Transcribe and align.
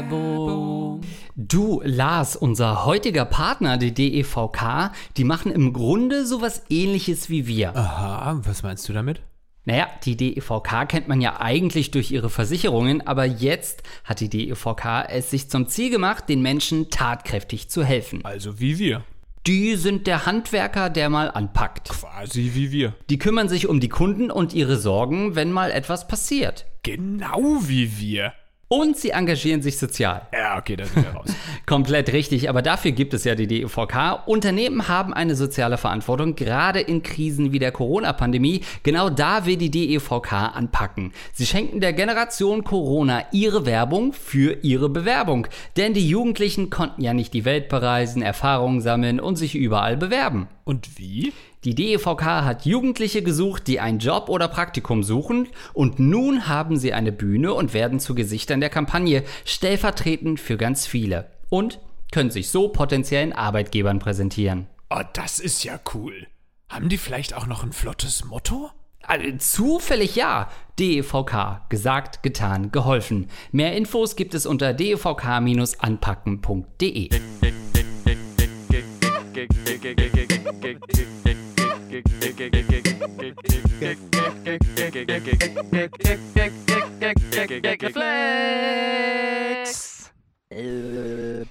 Werbung. 0.00 1.02
Du, 1.36 1.82
Lars, 1.84 2.34
unser 2.34 2.86
heutiger 2.86 3.26
Partner, 3.26 3.76
die 3.76 3.92
DEVK, 3.92 4.92
die 5.16 5.24
machen 5.24 5.52
im 5.52 5.72
Grunde 5.74 6.26
sowas 6.26 6.62
ähnliches 6.70 7.28
wie 7.28 7.46
wir. 7.46 7.76
Aha, 7.76 8.40
was 8.44 8.62
meinst 8.62 8.88
du 8.88 8.94
damit? 8.94 9.20
Naja, 9.66 9.88
die 10.04 10.16
DEVK 10.16 10.88
kennt 10.88 11.08
man 11.08 11.20
ja 11.20 11.38
eigentlich 11.38 11.90
durch 11.90 12.10
ihre 12.12 12.30
Versicherungen, 12.30 13.06
aber 13.06 13.26
jetzt 13.26 13.82
hat 14.04 14.20
die 14.20 14.30
DEVK 14.30 15.06
es 15.08 15.30
sich 15.30 15.50
zum 15.50 15.68
Ziel 15.68 15.90
gemacht, 15.90 16.28
den 16.30 16.40
Menschen 16.40 16.88
tatkräftig 16.88 17.68
zu 17.68 17.84
helfen. 17.84 18.24
Also 18.24 18.58
wie 18.58 18.78
wir. 18.78 19.04
Die 19.46 19.76
sind 19.76 20.06
der 20.06 20.24
Handwerker, 20.24 20.88
der 20.88 21.10
mal 21.10 21.30
anpackt. 21.30 21.90
Quasi 21.90 22.52
wie 22.54 22.72
wir. 22.72 22.94
Die 23.10 23.18
kümmern 23.18 23.48
sich 23.48 23.66
um 23.68 23.80
die 23.80 23.88
Kunden 23.88 24.30
und 24.30 24.54
ihre 24.54 24.76
Sorgen, 24.76 25.34
wenn 25.34 25.52
mal 25.52 25.70
etwas 25.70 26.08
passiert. 26.08 26.66
Genau 26.82 27.60
wie 27.62 27.98
wir. 27.98 28.32
Und 28.72 28.96
sie 28.96 29.10
engagieren 29.10 29.62
sich 29.62 29.78
sozial. 29.78 30.28
Ja, 30.32 30.56
okay, 30.56 30.76
da 30.76 30.84
sind 30.84 31.04
wir 31.04 31.10
raus. 31.10 31.26
Komplett 31.66 32.12
richtig, 32.12 32.48
aber 32.48 32.62
dafür 32.62 32.92
gibt 32.92 33.12
es 33.14 33.24
ja 33.24 33.34
die 33.34 33.48
DEVK. 33.48 34.28
Unternehmen 34.28 34.86
haben 34.86 35.12
eine 35.12 35.34
soziale 35.34 35.76
Verantwortung, 35.76 36.36
gerade 36.36 36.78
in 36.78 37.02
Krisen 37.02 37.50
wie 37.50 37.58
der 37.58 37.72
Corona-Pandemie. 37.72 38.60
Genau 38.84 39.10
da 39.10 39.44
will 39.44 39.56
die 39.56 39.72
DEVK 39.72 40.54
anpacken. 40.54 41.12
Sie 41.32 41.46
schenken 41.46 41.80
der 41.80 41.92
Generation 41.94 42.62
Corona 42.62 43.24
ihre 43.32 43.66
Werbung 43.66 44.12
für 44.12 44.58
ihre 44.62 44.88
Bewerbung. 44.88 45.48
Denn 45.76 45.92
die 45.92 46.08
Jugendlichen 46.08 46.70
konnten 46.70 47.02
ja 47.02 47.12
nicht 47.12 47.34
die 47.34 47.44
Welt 47.44 47.68
bereisen, 47.68 48.22
Erfahrungen 48.22 48.82
sammeln 48.82 49.18
und 49.18 49.34
sich 49.34 49.56
überall 49.56 49.96
bewerben. 49.96 50.46
Und 50.62 50.96
wie? 50.96 51.32
Die 51.64 51.74
DEVK 51.74 52.22
hat 52.22 52.64
Jugendliche 52.64 53.22
gesucht, 53.22 53.66
die 53.66 53.80
einen 53.80 53.98
Job 53.98 54.30
oder 54.30 54.48
Praktikum 54.48 55.02
suchen 55.02 55.46
und 55.74 55.98
nun 55.98 56.48
haben 56.48 56.78
sie 56.78 56.94
eine 56.94 57.12
Bühne 57.12 57.52
und 57.52 57.74
werden 57.74 58.00
zu 58.00 58.14
Gesichtern 58.14 58.60
der 58.60 58.70
Kampagne, 58.70 59.24
stellvertretend 59.44 60.40
für 60.40 60.56
ganz 60.56 60.86
viele. 60.86 61.30
Und 61.50 61.78
können 62.12 62.30
sich 62.30 62.48
so 62.48 62.68
potenziellen 62.68 63.34
Arbeitgebern 63.34 63.98
präsentieren. 63.98 64.68
Oh, 64.88 65.02
das 65.12 65.38
ist 65.38 65.62
ja 65.62 65.78
cool. 65.92 66.26
Haben 66.70 66.88
die 66.88 66.96
vielleicht 66.96 67.34
auch 67.34 67.46
noch 67.46 67.62
ein 67.62 67.72
flottes 67.72 68.24
Motto? 68.24 68.70
Also, 69.02 69.36
zufällig 69.36 70.16
ja. 70.16 70.48
DEVK. 70.78 71.68
Gesagt, 71.68 72.22
getan, 72.22 72.72
geholfen. 72.72 73.28
Mehr 73.52 73.76
Infos 73.76 74.16
gibt 74.16 74.32
es 74.32 74.46
unter 74.46 74.72
devk-anpacken.de. 74.72 77.10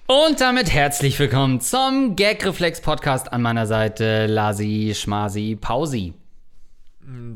Und 0.07 0.41
damit 0.41 0.73
herzlich 0.73 1.17
willkommen 1.19 1.61
zum 1.61 2.15
Gagreflex 2.15 2.81
Podcast 2.81 3.31
an 3.31 3.41
meiner 3.41 3.65
Seite 3.65 4.25
Lasi 4.27 4.93
Schmasi 4.95 5.57
Pausi. 5.59 6.13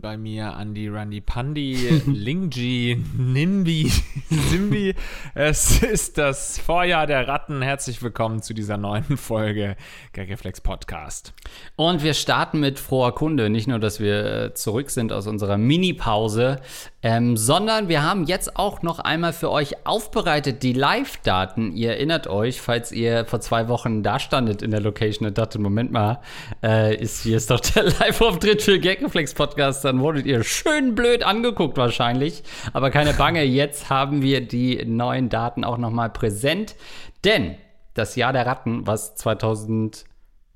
Bei 0.01 0.17
mir 0.17 0.55
Andy 0.59 0.87
Randy 0.87 1.21
Pandi, 1.21 2.01
Lingji, 2.07 3.03
Nimbi, 3.15 3.91
Simbi. 4.29 4.95
Es 5.35 5.83
ist 5.83 6.17
das 6.17 6.57
Vorjahr 6.57 7.05
der 7.05 7.27
Ratten. 7.27 7.61
Herzlich 7.61 8.01
willkommen 8.01 8.41
zu 8.41 8.53
dieser 8.53 8.77
neuen 8.77 9.17
Folge 9.17 9.75
Gagreflex 10.13 10.61
Podcast. 10.61 11.33
Und 11.75 12.01
wir 12.01 12.13
starten 12.13 12.59
mit 12.59 12.79
froher 12.79 13.13
Kunde. 13.13 13.49
Nicht 13.49 13.67
nur, 13.67 13.79
dass 13.79 13.99
wir 13.99 14.25
äh, 14.25 14.53
zurück 14.53 14.89
sind 14.89 15.11
aus 15.11 15.27
unserer 15.27 15.57
Mini-Pause, 15.57 16.61
ähm, 17.03 17.37
sondern 17.37 17.87
wir 17.89 18.01
haben 18.01 18.23
jetzt 18.25 18.55
auch 18.55 18.81
noch 18.81 18.99
einmal 18.99 19.33
für 19.33 19.51
euch 19.51 19.85
aufbereitet 19.85 20.63
die 20.63 20.73
Live-Daten. 20.73 21.73
Ihr 21.75 21.91
erinnert 21.91 22.27
euch, 22.27 22.61
falls 22.61 22.91
ihr 22.91 23.25
vor 23.25 23.41
zwei 23.41 23.67
Wochen 23.67 24.01
da 24.01 24.19
standet 24.19 24.61
in 24.61 24.71
der 24.71 24.79
Location 24.79 25.27
und 25.27 25.37
dachte, 25.37 25.59
Moment 25.59 25.91
mal, 25.91 26.19
äh, 26.63 26.95
ist 26.95 27.23
hier 27.23 27.37
ist 27.37 27.51
doch 27.51 27.59
der 27.59 27.83
Live-Auftritt 27.99 28.61
für 28.61 28.79
Gagreflex 28.79 29.33
Podcast, 29.33 29.82
dann 29.83 29.99
wurdet 29.99 30.25
ihr 30.25 30.43
schön 30.43 30.95
blöd 30.95 31.23
angeguckt 31.23 31.77
wahrscheinlich. 31.77 32.43
Aber 32.73 32.89
keine 32.89 33.13
Bange, 33.13 33.43
jetzt 33.43 33.89
haben 33.89 34.21
wir 34.21 34.41
die 34.41 34.85
neuen 34.85 35.29
Daten 35.29 35.63
auch 35.63 35.77
noch 35.77 35.91
mal 35.91 36.09
präsent. 36.09 36.75
Denn 37.23 37.55
das 37.93 38.15
Jahr 38.15 38.33
der 38.33 38.45
Ratten, 38.45 38.87
was 38.87 39.15
2000 39.15 40.05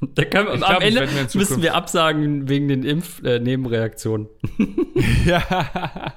Da 0.00 0.24
können 0.24 0.46
wir, 0.46 0.54
am 0.54 0.60
glaub, 0.60 0.82
ich 0.82 0.96
Ende 0.96 1.08
müssen 1.34 1.62
wir 1.62 1.74
absagen 1.74 2.48
wegen 2.48 2.66
den 2.68 2.82
Impf-Nebenreaktionen. 2.82 4.28
ja. 5.24 5.42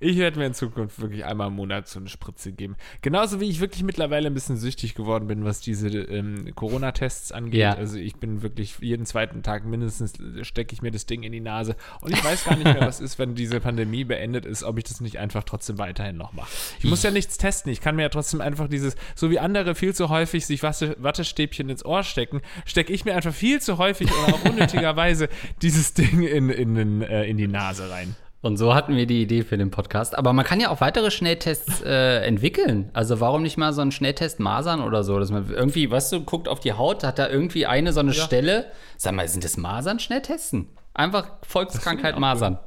Ich 0.00 0.18
werde 0.18 0.38
mir 0.38 0.46
in 0.46 0.54
Zukunft 0.54 1.00
wirklich 1.00 1.24
einmal 1.24 1.48
im 1.48 1.54
Monat 1.54 1.88
so 1.88 2.00
eine 2.00 2.08
Spritze 2.08 2.52
geben. 2.52 2.76
Genauso 3.00 3.40
wie 3.40 3.48
ich 3.48 3.60
wirklich 3.60 3.82
mittlerweile 3.82 4.26
ein 4.26 4.34
bisschen 4.34 4.56
süchtig 4.56 4.94
geworden 4.94 5.28
bin, 5.28 5.44
was 5.44 5.60
diese 5.60 5.88
ähm, 5.88 6.52
Corona-Tests 6.54 7.32
angeht. 7.32 7.60
Ja. 7.60 7.74
Also 7.74 7.96
ich 7.96 8.16
bin 8.16 8.42
wirklich 8.42 8.76
jeden 8.80 9.06
zweiten 9.06 9.42
Tag 9.42 9.64
mindestens 9.64 10.14
stecke 10.42 10.74
ich 10.74 10.82
mir 10.82 10.90
das 10.90 11.06
Ding 11.06 11.22
in 11.22 11.32
die 11.32 11.40
Nase. 11.40 11.76
Und 12.00 12.12
ich 12.12 12.24
weiß 12.24 12.44
gar 12.44 12.56
nicht 12.56 12.64
mehr, 12.64 12.80
was 12.80 13.00
ist, 13.00 13.18
wenn 13.18 13.34
diese 13.34 13.60
Pandemie 13.60 14.04
beendet 14.04 14.46
ist, 14.46 14.64
ob 14.64 14.78
ich 14.78 14.84
das 14.84 15.00
nicht 15.00 15.18
einfach 15.18 15.44
trotzdem 15.44 15.78
weiterhin 15.78 16.16
noch 16.16 16.32
mache. 16.32 16.50
Ich 16.78 16.84
muss 16.84 17.02
ja 17.02 17.10
nichts 17.10 17.38
testen. 17.38 17.70
Ich 17.72 17.80
kann 17.80 17.96
mir 17.96 18.02
ja 18.02 18.08
trotzdem 18.08 18.40
einfach 18.40 18.68
dieses, 18.68 18.96
so 19.14 19.30
wie 19.30 19.38
andere 19.38 19.74
viel 19.74 19.94
zu 19.94 20.08
häufig 20.08 20.46
sich 20.46 20.62
Watte, 20.62 20.96
Wattestäbchen 20.98 21.68
ins 21.68 21.84
Ohr 21.84 22.02
stecken, 22.02 22.40
stecke 22.64 22.92
ich 22.92 23.04
mir 23.04 23.14
einfach 23.14 23.34
viel 23.34 23.60
zu 23.60 23.78
häufig 23.78 24.10
oder 24.12 24.34
auch 24.34 24.44
unnötigerweise 24.44 25.28
dieses 25.62 25.94
Ding 25.94 26.22
in, 26.22 26.50
in, 26.50 26.76
in, 26.76 27.02
äh, 27.02 27.24
in 27.24 27.36
die 27.36 27.48
Nase 27.48 27.90
rein. 27.90 28.16
Und 28.44 28.58
so 28.58 28.74
hatten 28.74 28.94
wir 28.94 29.06
die 29.06 29.22
Idee 29.22 29.42
für 29.42 29.56
den 29.56 29.70
Podcast. 29.70 30.18
Aber 30.18 30.34
man 30.34 30.44
kann 30.44 30.60
ja 30.60 30.68
auch 30.68 30.82
weitere 30.82 31.10
Schnelltests 31.10 31.80
äh, 31.80 32.18
entwickeln. 32.26 32.90
Also 32.92 33.18
warum 33.18 33.42
nicht 33.42 33.56
mal 33.56 33.72
so 33.72 33.80
einen 33.80 33.90
Schnelltest 33.90 34.38
Masern 34.38 34.82
oder 34.82 35.02
so, 35.02 35.18
dass 35.18 35.30
man 35.30 35.48
irgendwie, 35.48 35.90
weißt 35.90 36.12
du, 36.12 36.20
guckt 36.24 36.46
auf 36.46 36.60
die 36.60 36.74
Haut, 36.74 37.04
hat 37.04 37.18
da 37.18 37.26
irgendwie 37.26 37.64
eine 37.64 37.94
so 37.94 38.00
eine 38.00 38.12
Stelle. 38.12 38.66
Sag 38.98 39.14
mal, 39.14 39.26
sind 39.28 39.44
das 39.44 39.56
Masern 39.56 39.98
Schnelltesten? 39.98 40.68
Einfach 40.92 41.26
Volkskrankheit 41.40 42.18
Masern. 42.18 42.58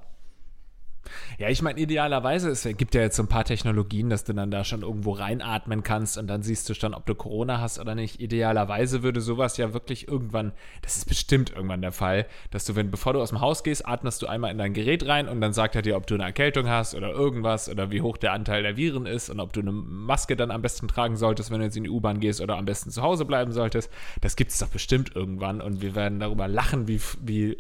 Ja, 1.40 1.50
ich 1.50 1.62
meine, 1.62 1.80
idealerweise, 1.80 2.50
es 2.50 2.64
gibt 2.64 2.96
ja 2.96 3.02
jetzt 3.02 3.16
so 3.16 3.22
ein 3.22 3.28
paar 3.28 3.44
Technologien, 3.44 4.10
dass 4.10 4.24
du 4.24 4.34
dann 4.34 4.50
da 4.50 4.64
schon 4.64 4.82
irgendwo 4.82 5.12
reinatmen 5.12 5.84
kannst 5.84 6.18
und 6.18 6.26
dann 6.26 6.42
siehst 6.42 6.68
du 6.68 6.74
schon, 6.74 6.96
ob 6.96 7.06
du 7.06 7.14
Corona 7.14 7.62
hast 7.62 7.78
oder 7.78 7.94
nicht. 7.94 8.20
Idealerweise 8.20 9.04
würde 9.04 9.22
sowas 9.22 9.56
ja 9.58 9.72
wirklich 9.72 10.08
irgendwann, 10.08 10.52
das 10.82 10.98
ist 10.98 11.06
bestimmt 11.06 11.52
irgendwann 11.52 11.84
der 11.84 11.92
Fall, 11.92 12.26
dass 12.50 12.66
du, 12.66 12.76
wenn, 12.76 12.90
bevor 12.90 13.14
du 13.14 13.22
aus 13.22 13.30
dem 13.30 13.40
Haus 13.40 13.64
gehst, 13.64 13.88
atmest 13.88 14.24
du 14.24 14.26
einmal 14.26 14.50
in 14.50 14.58
dein 14.58 14.74
Gerät 14.74 15.06
rein 15.06 15.30
und 15.30 15.40
dann 15.40 15.54
sagt 15.54 15.76
er 15.76 15.84
dir, 15.84 15.96
ob 15.96 16.08
du 16.08 16.16
eine 16.16 16.24
Erkältung 16.24 16.70
hast 16.70 16.96
oder 16.96 17.12
irgendwas 17.12 17.70
oder 17.70 17.92
wie 17.92 18.02
hoch 18.02 18.18
der 18.18 18.34
Anteil 18.34 18.64
der 18.64 18.76
Viren 18.76 19.06
ist 19.06 19.30
und 19.30 19.40
ob 19.40 19.54
du 19.54 19.60
eine 19.60 19.72
Maske 19.72 20.36
dann 20.36 20.50
am 20.50 20.64
besten 20.64 20.88
tragen 20.88 21.18
solltest, 21.18 21.52
wenn 21.52 21.60
du 21.60 21.66
jetzt 21.66 21.78
in 21.78 21.84
die 21.84 21.92
U-Bahn 21.92 22.20
gehst 22.20 22.42
oder 22.42 22.58
am 22.58 22.66
besten 22.66 22.90
zu 22.90 23.04
Hause 23.04 23.26
bleiben 23.26 23.52
solltest. 23.52 23.92
Das 24.22 24.38
gibt 24.38 24.54
es 24.54 24.58
doch 24.58 24.70
bestimmt 24.70 25.16
irgendwann 25.16 25.62
und 25.62 25.84
wir 25.84 25.94
werden 25.94 26.20
darüber 26.20 26.48
lachen, 26.48 26.88
wie, 26.88 27.00
wie 27.22 27.52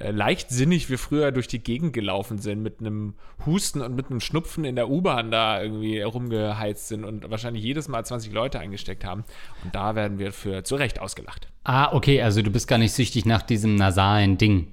äh, 0.00 0.10
leichtsinnig 0.10 0.90
wir 0.90 0.98
früher 0.98 1.30
durch 1.30 1.46
die 1.46 1.60
Gegend 1.60 1.92
gelaufen 1.92 2.38
sind 2.38 2.64
mit 2.64 2.80
einem 2.80 2.95
Husten 3.44 3.80
und 3.80 3.94
mit 3.94 4.10
einem 4.10 4.20
Schnupfen 4.20 4.64
in 4.64 4.76
der 4.76 4.88
U-Bahn 4.88 5.30
da 5.30 5.62
irgendwie 5.62 6.00
rumgeheizt 6.00 6.88
sind 6.88 7.04
und 7.04 7.30
wahrscheinlich 7.30 7.62
jedes 7.62 7.88
Mal 7.88 8.04
20 8.04 8.32
Leute 8.32 8.58
eingesteckt 8.58 9.04
haben. 9.04 9.24
Und 9.64 9.74
da 9.74 9.94
werden 9.94 10.18
wir 10.18 10.32
für 10.32 10.64
zu 10.64 10.76
Recht 10.76 11.00
ausgelacht. 11.00 11.48
Ah, 11.64 11.92
okay, 11.92 12.22
also 12.22 12.42
du 12.42 12.50
bist 12.50 12.68
gar 12.68 12.78
nicht 12.78 12.92
süchtig 12.92 13.24
nach 13.26 13.42
diesem 13.42 13.74
nasalen 13.74 14.38
Ding. 14.38 14.68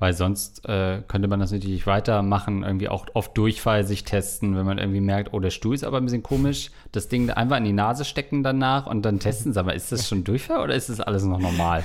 Weil 0.00 0.12
sonst 0.12 0.64
äh, 0.68 1.02
könnte 1.08 1.26
man 1.26 1.40
das 1.40 1.50
natürlich 1.50 1.86
weitermachen, 1.86 2.62
irgendwie 2.62 2.88
auch 2.88 3.06
auf 3.14 3.32
Durchfall 3.34 3.84
sich 3.84 4.04
testen, 4.04 4.56
wenn 4.56 4.64
man 4.64 4.78
irgendwie 4.78 5.00
merkt, 5.00 5.32
oh, 5.32 5.40
der 5.40 5.50
Stuhl 5.50 5.74
ist 5.74 5.82
aber 5.82 5.96
ein 5.96 6.04
bisschen 6.04 6.22
komisch, 6.22 6.70
das 6.92 7.08
Ding 7.08 7.30
einfach 7.30 7.56
in 7.56 7.64
die 7.64 7.72
Nase 7.72 8.04
stecken 8.04 8.44
danach 8.44 8.86
und 8.86 9.02
dann 9.02 9.18
testen 9.18 9.52
sie. 9.52 9.58
Aber 9.58 9.74
ist 9.74 9.90
das 9.90 10.08
schon 10.08 10.22
Durchfall 10.22 10.62
oder 10.62 10.74
ist 10.74 10.88
das 10.88 11.00
alles 11.00 11.24
noch 11.24 11.40
normal? 11.40 11.82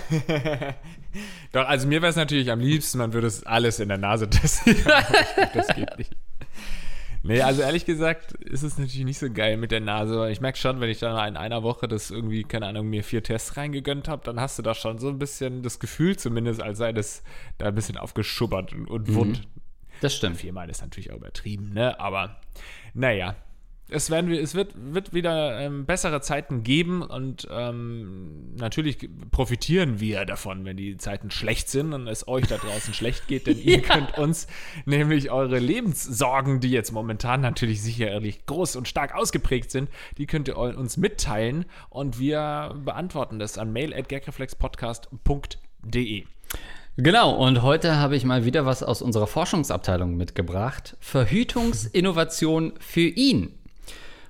Doch, 1.52 1.68
also 1.68 1.88
mir 1.88 2.02
wäre 2.02 2.10
es 2.12 2.16
natürlich 2.16 2.52
am 2.52 2.60
liebsten, 2.60 3.00
man 3.00 3.14
würde 3.14 3.28
es 3.28 3.46
alles 3.46 3.80
in 3.80 3.90
der 3.90 3.98
Nase 3.98 4.30
testen. 4.30 4.76
das 5.54 5.68
geht 5.70 5.98
nicht. 5.98 6.16
Nee, 7.26 7.42
also 7.42 7.62
ehrlich 7.62 7.86
gesagt 7.86 8.34
ist 8.34 8.64
es 8.64 8.78
natürlich 8.78 9.06
nicht 9.06 9.18
so 9.18 9.32
geil 9.32 9.56
mit 9.56 9.72
der 9.72 9.80
Nase. 9.80 10.30
Ich 10.30 10.42
merke 10.42 10.58
schon, 10.58 10.82
wenn 10.82 10.90
ich 10.90 11.00
dann 11.00 11.28
in 11.28 11.38
einer 11.38 11.64
Woche 11.64 11.88
das 11.88 12.12
irgendwie, 12.12 12.44
keine 12.44 12.68
Ahnung, 12.68 12.90
mir 12.90 13.02
vier 13.02 13.24
Tests 13.24 13.56
reingegönnt 13.56 14.10
habe, 14.10 14.24
dann 14.26 14.42
hast 14.42 14.60
du 14.60 14.62
da 14.62 14.76
schon 14.76 15.00
so 15.00 15.08
ein 15.08 15.20
bisschen 15.20 15.64
das 15.64 15.80
Gefühl 15.80 16.18
zumindest, 16.18 16.62
als 16.62 16.78
sei 16.78 16.92
das 16.92 17.24
da 17.58 17.68
ein 17.68 17.76
bisschen 17.76 17.98
aufgeschubbert 17.98 18.74
und, 18.74 18.90
und 18.90 19.14
wund. 19.16 19.40
Mhm. 19.40 19.62
Das 20.02 20.14
stimmt. 20.14 20.36
Viermal 20.38 20.70
ist 20.70 20.82
natürlich 20.82 21.12
auch 21.12 21.18
übertrieben, 21.18 21.72
ne? 21.74 21.98
Aber 21.98 22.42
naja, 22.94 23.38
es, 23.90 24.10
werden, 24.10 24.32
es 24.32 24.56
wird, 24.56 24.72
wird 24.76 25.14
wieder 25.14 25.60
ähm, 25.60 25.86
bessere 25.86 26.22
Zeiten 26.22 26.64
geben 26.64 27.02
und 27.02 27.46
ähm, 27.52 28.56
natürlich 28.56 29.10
profitieren 29.32 30.00
wir 30.00 30.24
davon, 30.26 30.64
wenn 30.66 30.78
die 30.78 30.96
Zeiten 30.98 31.30
schlecht 31.32 31.70
sind 31.70 31.92
und 31.94 32.08
es 32.08 32.28
euch 32.28 32.48
da 32.48 32.58
draußen 32.58 32.94
schlecht 32.94 33.28
geht, 33.28 33.48
denn 33.48 33.58
ihr 33.64 33.82
ja. 33.82 33.82
könnt 33.82 34.18
uns 34.18 34.48
nämlich 34.86 35.32
eure 35.32 35.60
Lebenssorgen, 35.60 36.60
die 36.60 36.72
jetzt 36.72 36.92
momentan 36.92 37.40
natürlich 37.42 37.82
sicherlich 37.82 38.46
groß 38.46 38.76
und 38.78 38.88
stark 38.88 39.16
ausgeprägt 39.16 39.72
sind, 39.72 39.90
die 40.18 40.26
könnt 40.26 40.48
ihr 40.48 40.58
uns 40.58 40.96
mitteilen 40.98 41.66
und 41.90 42.20
wir 42.20 42.76
beantworten 42.84 43.40
das 43.40 43.58
an 43.58 43.74
mail.gagreflexpodcast.de. 43.74 46.24
Genau, 46.96 47.36
und 47.36 47.64
heute 47.64 47.96
habe 47.96 48.16
ich 48.16 48.24
mal 48.24 48.46
wieder 48.46 48.68
was 48.68 48.84
aus 48.84 49.02
unserer 49.02 49.26
Forschungsabteilung 49.26 50.16
mitgebracht. 50.16 50.96
Verhütungsinnovation 51.00 52.74
für 52.80 53.02
ihn. 53.02 53.52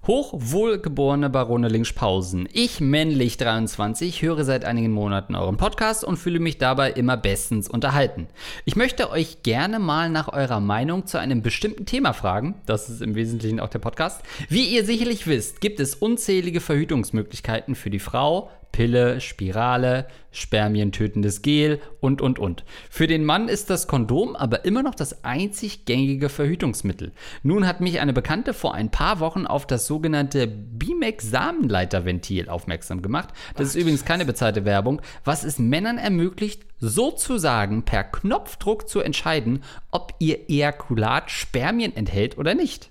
Hochwohlgeborene 0.05 1.29
Barone 1.29 1.69
Linkspausen. 1.69 2.50
Ich, 2.51 2.81
männlich 2.81 3.38
23, 3.38 4.21
höre 4.21 4.44
seit 4.44 4.65
einigen 4.65 4.91
Monaten 4.91 5.33
euren 5.33 5.55
Podcast 5.55 6.03
und 6.03 6.17
fühle 6.17 6.41
mich 6.41 6.57
dabei 6.57 6.91
immer 6.91 7.15
bestens 7.15 7.69
unterhalten. 7.69 8.27
Ich 8.65 8.75
möchte 8.75 9.09
euch 9.11 9.44
gerne 9.44 9.79
mal 9.79 10.09
nach 10.09 10.27
eurer 10.27 10.59
Meinung 10.59 11.05
zu 11.05 11.19
einem 11.19 11.41
bestimmten 11.41 11.85
Thema 11.85 12.11
fragen. 12.11 12.55
Das 12.65 12.89
ist 12.89 13.01
im 13.01 13.15
Wesentlichen 13.15 13.61
auch 13.61 13.69
der 13.69 13.79
Podcast. 13.79 14.23
Wie 14.50 14.65
ihr 14.65 14.83
sicherlich 14.83 15.25
wisst, 15.25 15.61
gibt 15.61 15.79
es 15.79 15.95
unzählige 15.95 16.59
Verhütungsmöglichkeiten 16.59 17.73
für 17.73 17.89
die 17.89 18.00
Frau, 18.00 18.50
Pille, 18.74 19.22
Spirale, 19.22 20.08
spermientötendes 20.31 21.42
Gel 21.44 21.80
und, 22.02 22.22
und, 22.22 22.40
und. 22.40 22.66
Für 22.90 23.08
den 23.08 23.24
Mann 23.24 23.48
ist 23.48 23.70
das 23.70 23.88
Kondom 23.88 24.36
aber 24.36 24.66
immer 24.66 24.84
noch 24.84 24.96
das 24.96 25.24
einzig 25.24 25.86
gängige 25.86 26.28
Verhütungsmittel. 26.28 27.14
Nun 27.44 27.66
hat 27.68 27.80
mich 27.80 28.02
eine 28.02 28.12
Bekannte 28.14 28.54
vor 28.54 28.74
ein 28.74 28.90
paar 28.90 29.22
Wochen 29.22 29.46
auf 29.46 29.68
das 29.68 29.86
sogenannte 29.86 30.48
Bimex-Samenleiterventil 30.48 32.50
aufmerksam 32.50 33.02
gemacht. 33.02 33.30
Das 33.56 33.68
ist 33.68 33.75
übrigens 33.75 34.06
keine 34.06 34.25
bezahlte 34.25 34.66
Werbung, 34.66 35.02
was 35.24 35.44
es 35.44 35.60
Männern 35.60 36.00
ermöglicht, 36.00 36.64
sozusagen 36.80 37.84
per 37.84 38.04
Knopfdruck 38.04 38.90
zu 38.90 39.02
entscheiden, 39.02 39.64
ob 39.92 40.16
ihr 40.18 40.50
Ejakulat 40.50 41.30
Spermien 41.30 41.96
enthält 41.96 42.40
oder 42.40 42.56
nicht. 42.56 42.90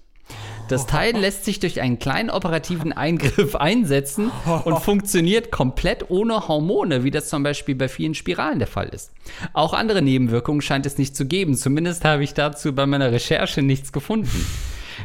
Das 0.72 0.86
Teil 0.86 1.14
lässt 1.20 1.44
sich 1.44 1.60
durch 1.60 1.82
einen 1.82 1.98
kleinen 1.98 2.30
operativen 2.30 2.92
Eingriff 2.92 3.54
einsetzen 3.54 4.30
und 4.64 4.78
funktioniert 4.82 5.50
komplett 5.50 6.10
ohne 6.10 6.48
Hormone, 6.48 7.04
wie 7.04 7.10
das 7.10 7.28
zum 7.28 7.42
Beispiel 7.42 7.74
bei 7.74 7.88
vielen 7.88 8.14
Spiralen 8.14 8.58
der 8.58 8.68
Fall 8.68 8.88
ist. 8.88 9.12
Auch 9.52 9.74
andere 9.74 10.00
Nebenwirkungen 10.00 10.62
scheint 10.62 10.86
es 10.86 10.96
nicht 10.96 11.14
zu 11.14 11.26
geben. 11.26 11.56
Zumindest 11.56 12.06
habe 12.06 12.24
ich 12.24 12.32
dazu 12.32 12.74
bei 12.74 12.86
meiner 12.86 13.12
Recherche 13.12 13.60
nichts 13.60 13.92
gefunden. 13.92 14.46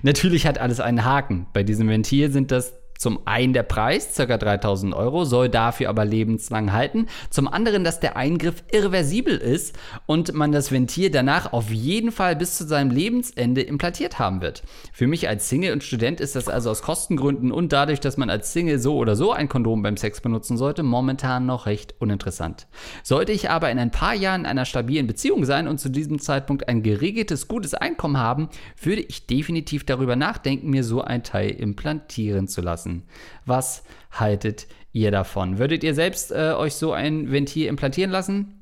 Natürlich 0.03 0.47
hat 0.47 0.57
alles 0.57 0.79
einen 0.79 1.03
Haken. 1.03 1.47
Bei 1.51 1.63
diesem 1.63 1.89
Ventil 1.89 2.31
sind 2.31 2.51
das 2.51 2.73
zum 2.97 3.19
einen 3.25 3.53
der 3.53 3.63
Preis, 3.63 4.13
ca. 4.15 4.37
3000 4.37 4.93
Euro, 4.93 5.25
soll 5.25 5.49
dafür 5.49 5.89
aber 5.89 6.05
lebenslang 6.05 6.73
halten. 6.73 7.07
Zum 7.29 7.47
anderen, 7.47 7.83
dass 7.83 7.99
der 7.99 8.17
Eingriff 8.17 8.63
irreversibel 8.71 9.37
ist 9.37 9.77
und 10.05 10.33
man 10.33 10.51
das 10.51 10.71
Ventil 10.71 11.09
danach 11.09 11.53
auf 11.53 11.69
jeden 11.69 12.11
Fall 12.11 12.35
bis 12.35 12.57
zu 12.57 12.65
seinem 12.65 12.91
Lebensende 12.91 13.61
implantiert 13.61 14.19
haben 14.19 14.41
wird. 14.41 14.63
Für 14.93 15.07
mich 15.07 15.29
als 15.29 15.49
Single 15.49 15.73
und 15.73 15.83
Student 15.83 16.19
ist 16.19 16.35
das 16.35 16.49
also 16.49 16.69
aus 16.69 16.81
Kostengründen 16.81 17.51
und 17.51 17.71
dadurch, 17.71 17.99
dass 17.99 18.17
man 18.17 18.29
als 18.29 18.53
Single 18.53 18.79
so 18.79 18.97
oder 18.97 19.15
so 19.15 19.31
ein 19.31 19.49
Kondom 19.49 19.83
beim 19.83 19.97
Sex 19.97 20.21
benutzen 20.21 20.57
sollte, 20.57 20.83
momentan 20.83 21.45
noch 21.45 21.65
recht 21.65 21.95
uninteressant. 21.99 22.67
Sollte 23.03 23.31
ich 23.31 23.49
aber 23.49 23.69
in 23.69 23.79
ein 23.79 23.91
paar 23.91 24.15
Jahren 24.15 24.41
in 24.41 24.47
einer 24.47 24.65
stabilen 24.65 25.07
Beziehung 25.07 25.45
sein 25.45 25.67
und 25.67 25.79
zu 25.79 25.89
diesem 25.89 26.19
Zeitpunkt 26.19 26.67
ein 26.67 26.81
geregeltes, 26.81 27.47
gutes 27.47 27.73
Einkommen 27.73 28.17
haben, 28.17 28.49
würde 28.81 29.01
ich 29.01 29.27
definitiv 29.27 29.85
darüber 29.85 30.15
nachdenken, 30.15 30.69
mir 30.69 30.83
so 30.83 31.01
ein 31.01 31.23
Teil 31.23 31.51
implantieren 31.51 32.47
zu 32.47 32.61
lassen 32.61 32.86
lassen. 32.87 33.03
Was 33.45 33.83
haltet 34.11 34.67
ihr 34.93 35.11
davon? 35.11 35.59
Würdet 35.59 35.83
ihr 35.83 35.93
selbst 35.93 36.31
äh, 36.31 36.53
euch 36.57 36.75
so 36.75 36.93
ein 36.93 37.31
Ventil 37.31 37.67
implantieren 37.67 38.11
lassen? 38.11 38.53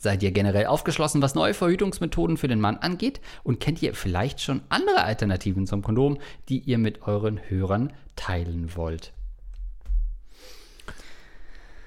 Seid 0.00 0.22
ihr 0.22 0.30
generell 0.30 0.66
aufgeschlossen, 0.66 1.22
was 1.22 1.34
neue 1.34 1.54
Verhütungsmethoden 1.54 2.36
für 2.36 2.46
den 2.46 2.60
Mann 2.60 2.76
angeht? 2.76 3.20
Und 3.42 3.58
kennt 3.58 3.82
ihr 3.82 3.94
vielleicht 3.94 4.40
schon 4.40 4.62
andere 4.68 5.02
Alternativen 5.02 5.66
zum 5.66 5.82
Kondom, 5.82 6.18
die 6.48 6.60
ihr 6.60 6.78
mit 6.78 7.02
euren 7.02 7.40
Hörern 7.48 7.92
teilen 8.14 8.76
wollt? 8.76 9.12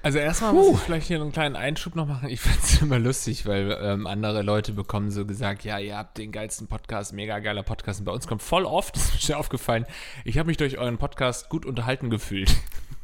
Also 0.02 0.18
erstmal 0.18 0.52
muss 0.52 0.72
ich 0.72 0.78
vielleicht 0.78 1.06
hier 1.06 1.20
einen 1.20 1.30
kleinen 1.30 1.54
Einschub 1.54 1.94
noch 1.94 2.06
machen. 2.06 2.28
Ich 2.28 2.40
finde 2.40 2.58
es 2.60 2.82
immer 2.82 2.98
lustig, 2.98 3.46
weil 3.46 3.78
ähm, 3.80 4.06
andere 4.06 4.42
Leute 4.42 4.72
bekommen 4.72 5.10
so 5.10 5.24
gesagt, 5.24 5.64
ja, 5.64 5.78
ihr 5.78 5.96
habt 5.96 6.18
den 6.18 6.32
geilsten 6.32 6.66
Podcast, 6.66 7.12
mega 7.12 7.38
geiler 7.38 7.62
Podcast. 7.62 8.00
Und 8.00 8.06
bei 8.06 8.12
uns 8.12 8.26
kommt 8.26 8.42
voll 8.42 8.64
oft, 8.64 8.96
das 8.96 9.14
ist 9.14 9.28
mir 9.28 9.36
aufgefallen, 9.36 9.86
ich 10.24 10.38
habe 10.38 10.48
mich 10.48 10.56
durch 10.56 10.78
euren 10.78 10.98
Podcast 10.98 11.48
gut 11.48 11.64
unterhalten 11.64 12.10
gefühlt. 12.10 12.52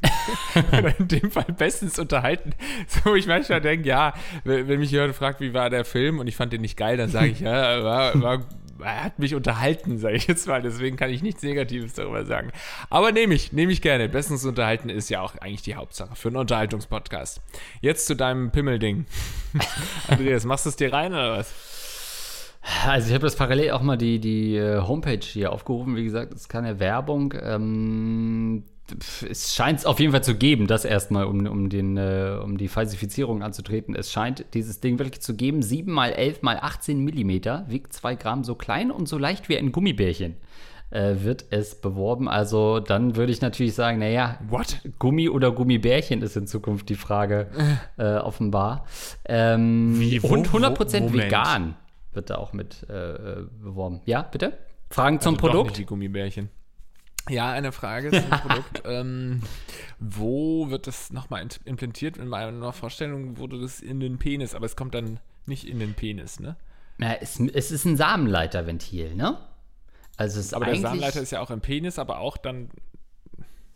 Oder 0.73 0.99
in 0.99 1.09
dem 1.09 1.31
Fall 1.31 1.53
bestens 1.57 1.99
unterhalten. 1.99 2.53
So, 2.87 3.15
ich 3.15 3.27
manchmal 3.27 3.61
denke, 3.61 3.89
ja, 3.89 4.15
wenn 4.45 4.79
mich 4.79 4.91
jemand 4.91 5.15
fragt, 5.15 5.41
wie 5.41 5.55
war 5.55 5.71
der 5.71 5.85
Film 5.85 6.19
und 6.19 6.29
ich 6.29 6.37
fand 6.37 6.53
den 6.53 6.61
nicht 6.61 6.77
geil, 6.77 6.97
dann 6.97 7.11
sage 7.11 7.29
ich, 7.29 7.41
ja, 7.41 7.83
war, 7.83 8.21
war 8.23 8.45
hat 8.85 9.19
mich 9.19 9.35
unterhalten, 9.35 9.99
sage 9.99 10.17
ich 10.17 10.27
jetzt 10.27 10.47
mal. 10.47 10.63
Deswegen 10.63 10.97
kann 10.97 11.11
ich 11.11 11.23
nichts 11.23 11.43
Negatives 11.43 11.95
darüber 11.95 12.25
sagen. 12.25 12.51
Aber 12.91 13.13
nehme 13.13 13.35
ich, 13.35 13.53
nehme 13.53 13.73
ich 13.73 13.83
gerne. 13.83 14.09
Bestens 14.09 14.45
unterhalten 14.45 14.89
ist 14.89 15.09
ja 15.09 15.21
auch 15.21 15.37
eigentlich 15.37 15.63
die 15.63 15.75
Hauptsache 15.75 16.15
für 16.17 16.29
einen 16.29 16.37
Unterhaltungspodcast. 16.39 17.41
Jetzt 17.81 18.07
zu 18.07 18.17
deinem 18.17 18.51
Pimmelding. 18.51 19.07
Andreas, 20.09 20.45
machst 20.45 20.67
du 20.67 20.71
es 20.71 20.77
dir 20.77 20.93
rein 20.93 21.13
oder 21.13 21.39
was? 21.39 21.55
Also 22.87 23.09
ich 23.09 23.15
habe 23.15 23.25
das 23.25 23.37
parallel 23.37 23.71
auch 23.71 23.83
mal 23.83 23.97
die, 23.97 24.19
die 24.19 24.57
äh, 24.57 24.81
Homepage 24.81 25.21
hier 25.21 25.53
aufgerufen. 25.53 25.97
Wie 25.97 26.05
gesagt, 26.05 26.33
es 26.33 26.43
ist 26.43 26.49
keine 26.49 26.81
Werbung. 26.81 27.35
Ähm, 27.41 28.65
es 29.29 29.55
scheint 29.55 29.81
es 29.81 29.87
auf 29.87 30.01
jeden 30.01 30.13
Fall 30.13 30.25
zu 30.25 30.37
geben, 30.37 30.67
das 30.67 30.85
erstmal, 30.85 31.25
um, 31.25 31.47
um, 31.47 31.69
den, 31.69 31.97
äh, 31.97 32.39
um 32.43 32.57
die 32.57 32.69
Falsifizierung 32.69 33.43
anzutreten. 33.43 33.95
Es 33.95 34.13
scheint 34.13 34.47
dieses 34.55 34.81
Ding 34.81 34.99
wirklich 34.99 35.21
zu 35.21 35.35
geben. 35.35 35.63
7 35.63 35.93
mal 35.93 36.13
11 36.13 36.43
mal 36.43 36.59
18 36.61 37.05
Millimeter, 37.05 37.65
wiegt 37.69 37.93
2 37.93 38.15
Gramm, 38.15 38.45
so 38.45 38.55
klein 38.55 38.91
und 38.91 39.09
so 39.09 39.19
leicht 39.19 39.49
wie 39.49 39.59
ein 39.59 39.73
Gummibärchen. 39.73 40.37
Äh, 40.91 41.17
wird 41.23 41.47
es 41.51 41.75
beworben. 41.75 42.31
Also 42.31 42.81
dann 42.81 43.15
würde 43.15 43.31
ich 43.31 43.43
natürlich 43.43 43.75
sagen, 43.75 43.99
naja, 43.99 44.39
What? 44.49 44.81
Gummi 44.99 45.29
oder 45.29 45.53
Gummibärchen 45.53 46.23
ist 46.23 46.35
in 46.37 46.47
Zukunft 46.47 46.89
die 46.89 46.95
Frage 46.95 47.51
äh, 47.99 48.17
offenbar. 48.17 48.87
Ähm, 49.27 50.01
wie, 50.01 50.23
wo, 50.23 50.29
und 50.29 50.49
100% 50.49 51.03
wo, 51.03 51.13
vegan 51.13 51.77
wird 52.15 52.31
da 52.31 52.37
auch 52.37 52.55
mit 52.55 52.85
äh, 52.89 53.43
beworben. 53.63 54.01
Ja, 54.07 54.23
bitte? 54.23 54.55
Fragen 54.89 55.21
zum 55.21 55.35
also 55.35 55.47
Produkt? 55.47 55.59
Doch 55.59 55.71
nicht 55.73 55.79
die 55.79 55.85
Gummibärchen. 55.85 56.49
Ja, 57.29 57.53
eine 57.53 57.73
Frage 57.73 58.11
zum 58.11 58.31
Produkt. 58.41 58.83
ähm, 58.85 59.43
wo 59.99 60.71
wird 60.71 60.87
das 60.87 61.11
nochmal 61.13 61.47
implantiert? 61.65 62.17
In 62.17 62.29
meiner 62.29 62.73
Vorstellung 62.73 63.37
wurde 63.39 63.61
das 63.61 63.81
in 63.81 64.01
den 64.01 64.19
Penis, 64.19 64.55
aber 64.55 64.67
es 64.67 64.77
kommt 64.77 64.95
dann 64.95 65.21
nicht 65.47 65.67
in 65.67 65.79
den 65.79 65.95
Penis, 65.95 66.41
ne? 66.41 66.57
Ja, 66.99 67.13
es, 67.21 67.39
es 67.39 67.71
ist 67.71 67.85
ein 67.85 67.97
Samenleiterventil, 67.97 69.15
ne? 69.15 69.39
Also 70.17 70.41
es 70.41 70.47
ist 70.47 70.55
Aber 70.55 70.67
der 70.67 70.77
Samenleiter 70.77 71.21
ist 71.21 71.31
ja 71.31 71.41
auch 71.41 71.51
im 71.51 71.61
Penis, 71.61 71.99
aber 71.99 72.19
auch 72.19 72.37
dann. 72.37 72.71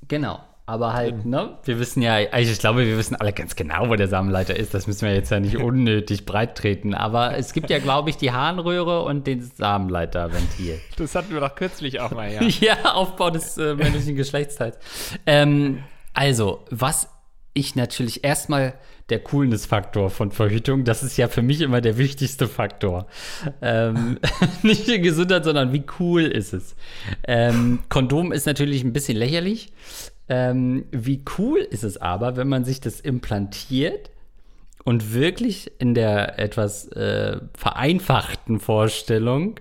Genau. 0.08 0.42
Aber 0.64 0.92
halt, 0.92 1.26
ne? 1.26 1.58
Wir 1.64 1.80
wissen 1.80 2.02
ja, 2.02 2.14
also 2.30 2.52
ich 2.52 2.58
glaube, 2.58 2.86
wir 2.86 2.96
wissen 2.96 3.16
alle 3.16 3.32
ganz 3.32 3.56
genau, 3.56 3.88
wo 3.88 3.96
der 3.96 4.06
Samenleiter 4.06 4.56
ist. 4.56 4.72
Das 4.74 4.86
müssen 4.86 5.06
wir 5.06 5.14
jetzt 5.14 5.30
ja 5.30 5.40
nicht 5.40 5.56
unnötig 5.58 6.24
breit 6.24 6.56
treten. 6.56 6.94
Aber 6.94 7.36
es 7.36 7.52
gibt 7.52 7.68
ja, 7.68 7.78
glaube 7.80 8.10
ich, 8.10 8.16
die 8.16 8.30
Harnröhre 8.30 9.02
und 9.02 9.26
den 9.26 9.42
Samenleiterventil. 9.42 10.80
Das 10.96 11.14
hatten 11.14 11.32
wir 11.32 11.40
doch 11.40 11.54
kürzlich 11.56 12.00
auch 12.00 12.12
mal, 12.12 12.32
ja. 12.32 12.42
ja, 12.60 12.92
Aufbau 12.94 13.30
des 13.30 13.58
äh, 13.58 13.74
männlichen 13.74 14.14
Geschlechtsteils. 14.14 14.78
Ähm, 15.26 15.82
also, 16.14 16.64
was 16.70 17.08
ich 17.54 17.74
natürlich 17.74 18.24
erstmal 18.24 18.74
der 19.10 19.22
Coolness-Faktor 19.22 20.10
von 20.10 20.30
Verhütung, 20.30 20.84
das 20.84 21.02
ist 21.02 21.16
ja 21.16 21.28
für 21.28 21.42
mich 21.42 21.60
immer 21.60 21.80
der 21.80 21.98
wichtigste 21.98 22.48
Faktor. 22.48 23.06
Ähm, 23.60 24.18
nicht 24.62 24.86
die 24.86 25.00
Gesundheit, 25.00 25.44
sondern 25.44 25.72
wie 25.72 25.84
cool 25.98 26.22
ist 26.22 26.54
es. 26.54 26.76
Ähm, 27.26 27.80
Kondom 27.88 28.32
ist 28.32 28.46
natürlich 28.46 28.84
ein 28.84 28.92
bisschen 28.92 29.18
lächerlich. 29.18 29.72
Ähm, 30.32 30.86
wie 30.92 31.22
cool 31.36 31.58
ist 31.58 31.84
es 31.84 32.00
aber, 32.00 32.36
wenn 32.36 32.48
man 32.48 32.64
sich 32.64 32.80
das 32.80 33.00
implantiert 33.00 34.08
und 34.82 35.12
wirklich 35.12 35.70
in 35.78 35.92
der 35.92 36.38
etwas 36.38 36.88
äh, 36.88 37.38
vereinfachten 37.54 38.58
Vorstellung, 38.58 39.60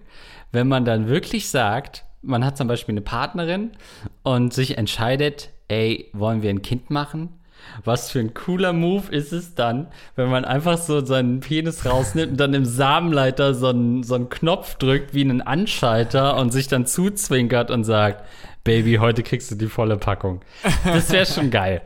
wenn 0.54 0.70
man 0.70 0.86
dann 0.86 1.10
wirklich 1.10 1.50
sagt, 1.50 2.06
man 2.22 2.46
hat 2.46 2.56
zum 2.56 2.70
Beispiel 2.70 2.94
eine 2.94 3.02
Partnerin 3.02 3.72
und 4.24 4.54
sich 4.54 4.78
entscheidet, 4.78 5.50
ey, 5.68 6.10
wollen 6.14 6.42
wir 6.42 6.50
ein 6.50 6.62
Kind 6.62 6.90
machen? 6.90 7.42
Was 7.84 8.10
für 8.10 8.20
ein 8.20 8.34
cooler 8.34 8.72
Move 8.72 9.12
ist 9.12 9.34
es 9.34 9.54
dann, 9.54 9.88
wenn 10.16 10.30
man 10.30 10.46
einfach 10.46 10.78
so 10.78 11.06
seinen 11.06 11.42
Penis 11.42 11.86
rausnimmt 11.86 12.32
und 12.32 12.40
dann 12.40 12.54
im 12.54 12.66
Samenleiter 12.66 13.54
so 13.56 13.68
einen, 13.68 14.04
so 14.04 14.16
einen 14.16 14.30
Knopf 14.30 14.76
drückt 14.76 15.14
wie 15.14 15.22
einen 15.22 15.42
Anschalter 15.42 16.38
und 16.38 16.52
sich 16.52 16.70
dann 16.70 16.86
zuzwinkert 16.86 17.72
und 17.72 17.84
sagt, 17.84 18.24
Baby, 18.64 18.96
heute 18.96 19.24
kriegst 19.24 19.50
du 19.52 19.56
die 19.56 19.68
volle 19.68 19.98
Packung. 19.98 20.42
Das 20.84 21.12
wäre 21.12 21.26
schon 21.26 21.50
geil. 21.50 21.82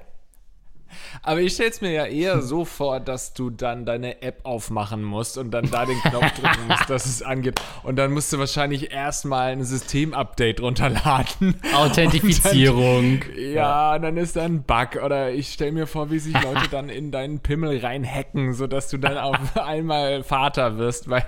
Aber 1.23 1.41
ich 1.41 1.53
stelle 1.53 1.69
es 1.69 1.81
mir 1.81 1.91
ja 1.91 2.05
eher 2.05 2.41
so 2.41 2.65
vor, 2.65 2.99
dass 2.99 3.33
du 3.33 3.49
dann 3.49 3.85
deine 3.85 4.21
App 4.21 4.39
aufmachen 4.43 5.03
musst 5.03 5.37
und 5.37 5.51
dann 5.51 5.69
da 5.69 5.85
den 5.85 5.99
Knopf 6.01 6.31
drücken 6.33 6.67
musst, 6.67 6.89
dass 6.89 7.05
es 7.05 7.21
angeht. 7.21 7.59
Und 7.83 7.97
dann 7.97 8.11
musst 8.11 8.31
du 8.33 8.39
wahrscheinlich 8.39 8.91
erstmal 8.91 9.51
ein 9.51 9.63
Systemupdate 9.63 10.61
runterladen. 10.61 11.55
Authentifizierung. 11.73 13.21
Dann, 13.35 13.53
ja, 13.53 13.99
dann 13.99 14.17
ist 14.17 14.35
da 14.35 14.43
ein 14.43 14.63
Bug. 14.63 15.01
Oder 15.03 15.31
ich 15.31 15.53
stelle 15.53 15.71
mir 15.71 15.87
vor, 15.87 16.11
wie 16.11 16.19
sich 16.19 16.33
Leute 16.33 16.67
dann 16.69 16.89
in 16.89 17.11
deinen 17.11 17.39
Pimmel 17.39 17.79
reinhacken, 17.79 18.53
sodass 18.53 18.89
du 18.89 18.97
dann 18.97 19.17
auf 19.17 19.37
einmal 19.57 20.23
Vater 20.23 20.77
wirst. 20.77 21.09
Weil, 21.09 21.25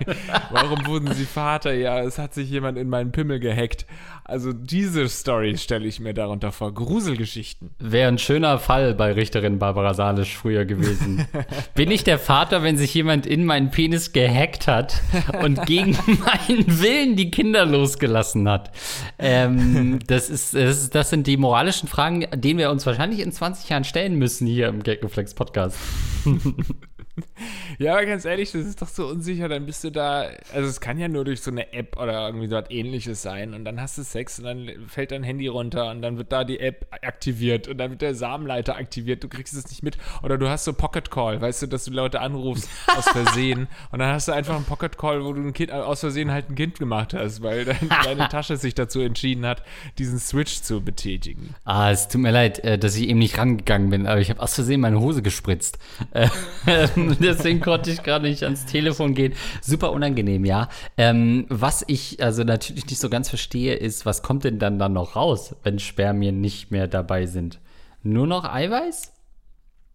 warum 0.51 0.85
wurden 0.87 1.13
sie 1.13 1.25
Vater? 1.25 1.73
Ja, 1.73 2.01
es 2.01 2.17
hat 2.17 2.33
sich 2.33 2.49
jemand 2.49 2.77
in 2.77 2.89
meinen 2.89 3.11
Pimmel 3.11 3.39
gehackt. 3.39 3.85
Also 4.27 4.51
diese 4.51 5.07
Story 5.07 5.57
stelle 5.57 5.87
ich 5.87 6.01
mir 6.01 6.13
darunter 6.13 6.51
vor. 6.51 6.73
Gruselgeschichten. 6.73 7.69
Wäre 7.79 8.09
ein 8.09 8.17
schöner 8.17 8.59
Fall 8.59 8.93
bei 8.93 9.13
Richterin 9.13 9.57
Barbara 9.57 9.76
Salisch 9.93 10.35
früher 10.35 10.65
gewesen. 10.65 11.25
Bin 11.75 11.91
ich 11.91 12.03
der 12.03 12.19
Vater, 12.19 12.63
wenn 12.63 12.77
sich 12.77 12.93
jemand 12.93 13.25
in 13.25 13.45
meinen 13.45 13.71
Penis 13.71 14.11
gehackt 14.13 14.67
hat 14.67 15.01
und 15.41 15.65
gegen 15.65 15.91
meinen 16.05 16.81
Willen 16.81 17.15
die 17.15 17.31
Kinder 17.31 17.65
losgelassen 17.65 18.47
hat? 18.49 18.71
Ähm, 19.19 19.99
das, 20.07 20.29
ist, 20.29 20.53
das, 20.53 20.77
ist, 20.77 20.95
das 20.95 21.09
sind 21.09 21.27
die 21.27 21.37
moralischen 21.37 21.87
Fragen, 21.87 22.25
denen 22.33 22.59
wir 22.59 22.71
uns 22.71 22.85
wahrscheinlich 22.85 23.19
in 23.19 23.31
20 23.31 23.69
Jahren 23.69 23.83
stellen 23.83 24.15
müssen 24.15 24.47
hier 24.47 24.67
im 24.67 24.83
Gagreflex 24.83 25.33
Podcast. 25.33 25.77
Ja, 27.79 27.93
aber 27.93 28.05
ganz 28.05 28.25
ehrlich, 28.25 28.51
das 28.51 28.65
ist 28.65 28.81
doch 28.81 28.87
so 28.87 29.07
unsicher, 29.07 29.49
dann 29.49 29.65
bist 29.65 29.83
du 29.83 29.91
da, 29.91 30.29
also 30.53 30.67
es 30.67 30.81
kann 30.81 30.97
ja 30.97 31.07
nur 31.07 31.25
durch 31.25 31.41
so 31.41 31.51
eine 31.51 31.73
App 31.73 31.97
oder 32.01 32.27
irgendwie 32.27 32.47
so 32.47 32.55
was 32.55 32.71
ähnliches 32.71 33.21
sein 33.21 33.53
und 33.53 33.65
dann 33.65 33.79
hast 33.79 33.97
du 33.97 34.03
Sex 34.03 34.39
und 34.39 34.45
dann 34.45 34.69
fällt 34.87 35.11
dein 35.11 35.21
Handy 35.21 35.47
runter 35.47 35.91
und 35.91 36.01
dann 36.01 36.17
wird 36.17 36.31
da 36.31 36.43
die 36.43 36.59
App 36.59 36.87
aktiviert 37.03 37.67
und 37.67 37.77
dann 37.77 37.91
wird 37.91 38.01
der 38.01 38.15
Samenleiter 38.15 38.77
aktiviert, 38.77 39.23
du 39.23 39.27
kriegst 39.27 39.53
es 39.53 39.67
nicht 39.69 39.83
mit 39.83 39.97
oder 40.23 40.37
du 40.37 40.49
hast 40.49 40.65
so 40.65 40.73
Pocket 40.73 41.11
Call, 41.11 41.39
weißt 41.39 41.63
du, 41.63 41.67
dass 41.67 41.85
du 41.85 41.91
Leute 41.91 42.19
anrufst 42.19 42.67
aus 42.87 43.07
Versehen 43.09 43.67
und 43.91 43.99
dann 43.99 44.11
hast 44.11 44.27
du 44.27 44.31
einfach 44.31 44.55
einen 44.55 44.65
Pocket 44.65 44.97
Call, 44.97 45.23
wo 45.23 45.33
du 45.33 45.41
ein 45.41 45.53
Kind 45.53 45.71
aus 45.71 45.99
Versehen 45.99 46.31
halt 46.31 46.49
ein 46.49 46.55
Kind 46.55 46.79
gemacht 46.79 47.13
hast, 47.13 47.43
weil 47.43 47.65
dein, 47.65 47.89
deine 48.03 48.27
Tasche 48.29 48.57
sich 48.57 48.73
dazu 48.73 49.01
entschieden 49.01 49.45
hat, 49.45 49.61
diesen 49.99 50.19
Switch 50.19 50.61
zu 50.61 50.81
betätigen. 50.81 51.53
Ah, 51.63 51.91
es 51.91 52.07
tut 52.07 52.21
mir 52.21 52.31
leid, 52.31 52.59
äh, 52.63 52.79
dass 52.79 52.95
ich 52.95 53.07
eben 53.07 53.19
nicht 53.19 53.37
rangegangen 53.37 53.89
bin, 53.89 54.07
aber 54.07 54.19
ich 54.19 54.29
habe 54.31 54.41
aus 54.41 54.55
Versehen 54.55 54.81
meine 54.81 54.99
Hose 54.99 55.21
gespritzt. 55.21 55.77
Deswegen 57.19 57.59
konnte 57.61 57.91
ich 57.91 58.03
gerade 58.03 58.27
nicht 58.27 58.43
ans 58.43 58.65
Telefon 58.65 59.13
gehen. 59.13 59.33
Super 59.61 59.91
unangenehm, 59.91 60.45
ja. 60.45 60.69
Ähm, 60.97 61.45
was 61.49 61.83
ich 61.87 62.23
also 62.23 62.43
natürlich 62.43 62.85
nicht 62.85 62.99
so 62.99 63.09
ganz 63.09 63.29
verstehe, 63.29 63.75
ist, 63.75 64.05
was 64.05 64.21
kommt 64.21 64.43
denn 64.43 64.59
dann 64.59 64.79
dann 64.79 64.93
noch 64.93 65.15
raus, 65.15 65.55
wenn 65.63 65.79
Spermien 65.79 66.41
nicht 66.41 66.71
mehr 66.71 66.87
dabei 66.87 67.25
sind? 67.25 67.59
Nur 68.03 68.27
noch 68.27 68.45
Eiweiß? 68.45 69.13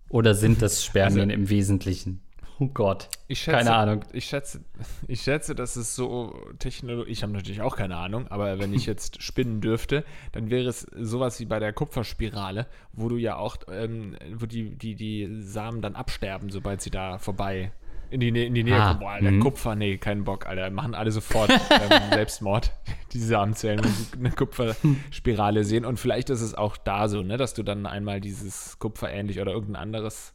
Oder 0.09 0.35
sind 0.35 0.61
das 0.61 0.85
Spermien 0.85 1.31
also, 1.31 1.41
im 1.41 1.49
Wesentlichen? 1.49 2.21
Oh 2.63 2.71
Gott. 2.73 3.09
Schätze, 3.29 3.57
keine 3.57 3.75
Ahnung. 3.75 4.05
Ich 4.13 4.27
schätze, 4.27 4.61
ich 5.09 5.23
schätze, 5.23 5.57
dass 5.57 5.75
es 5.75 5.97
so 5.97 6.39
Technologie. 6.61 7.11
Ich 7.11 7.25
habe 7.25 7.33
natürlich 7.33 7.61
auch 7.61 7.77
keine 7.77 7.97
Ahnung, 7.97 8.29
aber 8.29 8.61
wenn 8.61 8.73
ich 8.73 8.87
jetzt 8.93 9.21
spinnen 9.21 9.61
dürfte, 9.61 10.05
dann 10.31 10.49
wäre 10.49 10.69
es 10.69 10.87
sowas 10.97 11.41
wie 11.41 11.45
bei 11.45 11.59
der 11.59 11.73
Kupferspirale, 11.73 12.67
wo 12.93 13.09
du 13.09 13.17
ja 13.17 13.35
auch, 13.35 13.57
ähm, 13.69 14.17
wo 14.35 14.47
die, 14.47 14.71
die, 14.71 14.95
die 14.95 15.41
Samen 15.41 15.83
dann 15.83 15.97
absterben, 15.97 16.51
sobald 16.51 16.83
sie 16.83 16.91
da 16.91 17.19
vorbei 17.19 17.73
in 18.11 18.21
die, 18.21 18.29
in 18.29 18.55
die 18.55 18.63
Nähe 18.63 18.81
ah, 18.81 18.89
kommen. 18.89 19.01
Boah, 19.01 19.11
Alter, 19.11 19.31
mhm. 19.33 19.41
Kupfer, 19.41 19.75
nee, 19.75 19.97
keinen 19.97 20.23
Bock, 20.23 20.47
Alter. 20.47 20.71
Machen 20.71 20.95
alle 20.95 21.11
sofort 21.11 21.51
ähm, 21.51 22.03
Selbstmord, 22.13 22.71
die 23.13 23.19
Samenzellen, 23.19 23.83
wenn 23.83 23.91
sie 23.91 24.07
eine 24.17 24.31
Kupferspirale 24.31 25.65
sehen. 25.65 25.85
Und 25.85 25.99
vielleicht 25.99 26.31
ist 26.31 26.43
es 26.43 26.55
auch 26.55 26.77
da 26.77 27.09
so, 27.09 27.23
ne, 27.23 27.39
dass 27.39 27.55
du 27.55 27.65
dann 27.65 27.87
einmal 27.87 28.21
dieses 28.21 28.79
Kupfer 28.79 29.11
ähnlich 29.11 29.41
oder 29.41 29.51
irgendein 29.51 29.83
anderes 29.83 30.35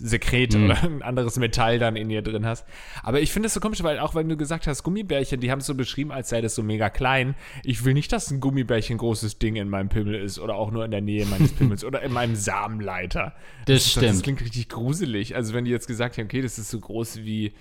Sekret 0.00 0.54
mhm. 0.54 0.64
oder 0.64 0.82
ein 0.82 1.02
anderes 1.02 1.36
Metall 1.36 1.78
dann 1.78 1.96
in 1.96 2.10
ihr 2.10 2.22
drin 2.22 2.46
hast. 2.46 2.66
Aber 3.02 3.20
ich 3.20 3.32
finde 3.32 3.46
es 3.46 3.54
so 3.54 3.60
komisch, 3.60 3.82
weil 3.82 3.98
auch 3.98 4.14
wenn 4.14 4.28
du 4.28 4.36
gesagt 4.36 4.66
hast, 4.66 4.82
Gummibärchen, 4.82 5.40
die 5.40 5.50
haben 5.50 5.60
es 5.60 5.66
so 5.66 5.74
beschrieben, 5.74 6.12
als 6.12 6.28
sei 6.28 6.40
das 6.40 6.54
so 6.54 6.62
mega 6.62 6.90
klein. 6.90 7.34
Ich 7.64 7.84
will 7.84 7.94
nicht, 7.94 8.12
dass 8.12 8.30
ein 8.30 8.40
Gummibärchen 8.40 8.96
ein 8.96 8.98
großes 8.98 9.38
Ding 9.38 9.56
in 9.56 9.68
meinem 9.68 9.88
Pimmel 9.88 10.14
ist 10.14 10.38
oder 10.38 10.54
auch 10.54 10.70
nur 10.70 10.84
in 10.84 10.90
der 10.90 11.00
Nähe 11.00 11.26
meines 11.26 11.52
Pimmels 11.52 11.84
oder 11.84 12.02
in 12.02 12.12
meinem 12.12 12.36
Samenleiter. 12.36 13.34
Das, 13.66 13.82
das 13.82 13.90
stimmt. 13.90 14.06
Das 14.06 14.22
klingt 14.22 14.40
richtig 14.42 14.68
gruselig. 14.68 15.36
Also 15.36 15.54
wenn 15.54 15.64
die 15.64 15.70
jetzt 15.70 15.86
gesagt 15.86 16.18
haben, 16.18 16.26
okay, 16.26 16.42
das 16.42 16.58
ist 16.58 16.70
so 16.70 16.78
groß 16.78 17.18
wie 17.18 17.52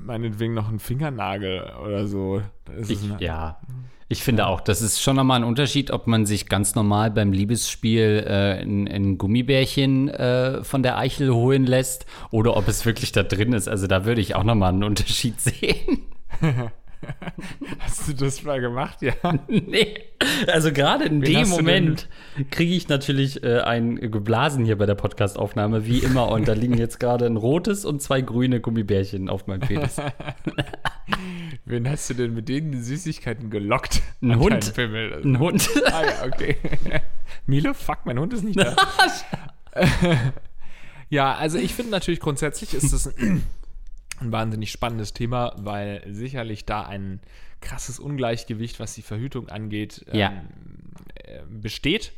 meinetwegen 0.00 0.54
noch 0.54 0.68
ein 0.68 0.78
Fingernagel 0.78 1.72
oder 1.84 2.06
so. 2.06 2.42
Ich, 2.88 3.00
ja. 3.18 3.60
Ich 4.10 4.22
finde 4.22 4.46
auch, 4.46 4.62
das 4.62 4.80
ist 4.80 5.02
schon 5.02 5.16
nochmal 5.16 5.40
ein 5.40 5.44
Unterschied, 5.44 5.90
ob 5.90 6.06
man 6.06 6.24
sich 6.24 6.48
ganz 6.48 6.74
normal 6.74 7.10
beim 7.10 7.30
Liebesspiel 7.30 8.24
äh, 8.26 8.62
ein, 8.62 8.88
ein, 8.88 9.18
Gummibärchen 9.18 10.08
äh, 10.08 10.64
von 10.64 10.82
der 10.82 10.96
Eichel 10.96 11.30
holen 11.34 11.66
lässt 11.66 12.06
oder 12.30 12.56
ob 12.56 12.68
es 12.68 12.86
wirklich 12.86 13.12
da 13.12 13.22
drin 13.22 13.52
ist. 13.52 13.68
Also 13.68 13.86
da 13.86 14.06
würde 14.06 14.22
ich 14.22 14.34
auch 14.34 14.44
nochmal 14.44 14.72
einen 14.72 14.84
Unterschied 14.84 15.38
sehen. 15.40 16.06
Hast 17.78 18.08
du 18.08 18.12
das 18.12 18.42
mal 18.42 18.60
gemacht, 18.60 19.02
ja? 19.02 19.14
nee. 19.48 19.94
Also 20.46 20.72
gerade 20.72 21.04
in 21.04 21.22
Wen 21.22 21.44
dem 21.44 21.48
Moment 21.48 22.08
kriege 22.50 22.74
ich 22.74 22.88
natürlich 22.88 23.42
äh, 23.42 23.60
ein 23.60 23.96
geblasen 24.10 24.64
hier 24.64 24.76
bei 24.76 24.86
der 24.86 24.94
Podcastaufnahme, 24.94 25.86
wie 25.86 25.98
immer. 25.98 26.28
Und 26.28 26.48
da 26.48 26.52
liegen 26.52 26.76
jetzt 26.76 27.00
gerade 27.00 27.26
ein 27.26 27.36
rotes 27.36 27.84
und 27.84 28.02
zwei 28.02 28.20
grüne 28.20 28.60
Gummibärchen 28.60 29.28
auf 29.28 29.46
meinem 29.46 29.60
Penis. 29.60 29.96
Wen 31.64 31.88
hast 31.88 32.10
du 32.10 32.14
denn 32.14 32.34
mit 32.34 32.48
denen 32.48 32.82
Süßigkeiten 32.82 33.50
gelockt? 33.50 34.02
Ein 34.22 34.38
Hund. 34.38 34.72
Ein 34.78 35.38
Hund. 35.38 35.68
ah 35.86 36.02
ja, 36.04 36.26
okay. 36.26 36.56
Milo, 37.46 37.74
fuck, 37.74 37.98
mein 38.04 38.18
Hund 38.18 38.32
ist 38.32 38.44
nicht 38.44 38.58
da. 38.58 38.74
ja, 41.10 41.34
also 41.34 41.58
ich 41.58 41.74
finde 41.74 41.92
natürlich 41.92 42.20
grundsätzlich 42.20 42.74
ist 42.74 42.92
das 42.92 43.12
ein 44.20 44.32
wahnsinnig 44.32 44.70
spannendes 44.70 45.12
Thema, 45.12 45.54
weil 45.58 46.02
sicherlich 46.08 46.64
da 46.64 46.82
ein 46.82 47.20
krasses 47.60 47.98
Ungleichgewicht, 47.98 48.80
was 48.80 48.94
die 48.94 49.02
Verhütung 49.02 49.48
angeht, 49.48 50.04
ja. 50.12 50.30
ähm, 50.30 50.48
äh, 51.14 51.42
besteht. 51.48 52.12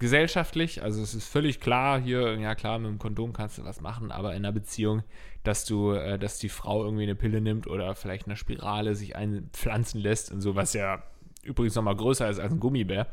Gesellschaftlich, 0.00 0.82
also 0.82 1.00
es 1.02 1.14
ist 1.14 1.28
völlig 1.28 1.60
klar, 1.60 2.00
hier, 2.00 2.36
ja 2.38 2.56
klar, 2.56 2.78
mit 2.80 2.90
dem 2.90 2.98
Kondom 2.98 3.32
kannst 3.32 3.58
du 3.58 3.64
was 3.64 3.80
machen, 3.80 4.10
aber 4.10 4.30
in 4.32 4.38
einer 4.38 4.52
Beziehung, 4.52 5.04
dass 5.44 5.64
du, 5.64 5.92
äh, 5.92 6.18
dass 6.18 6.38
die 6.38 6.48
Frau 6.48 6.84
irgendwie 6.84 7.04
eine 7.04 7.14
Pille 7.14 7.40
nimmt 7.40 7.68
oder 7.68 7.94
vielleicht 7.94 8.26
eine 8.26 8.36
Spirale 8.36 8.96
sich 8.96 9.14
einpflanzen 9.14 10.00
lässt 10.00 10.32
und 10.32 10.40
so, 10.40 10.56
was 10.56 10.74
ja 10.74 11.04
übrigens 11.44 11.74
nochmal 11.76 11.96
größer 11.96 12.28
ist 12.28 12.40
als 12.40 12.52
ein 12.52 12.60
Gummibär. 12.60 13.06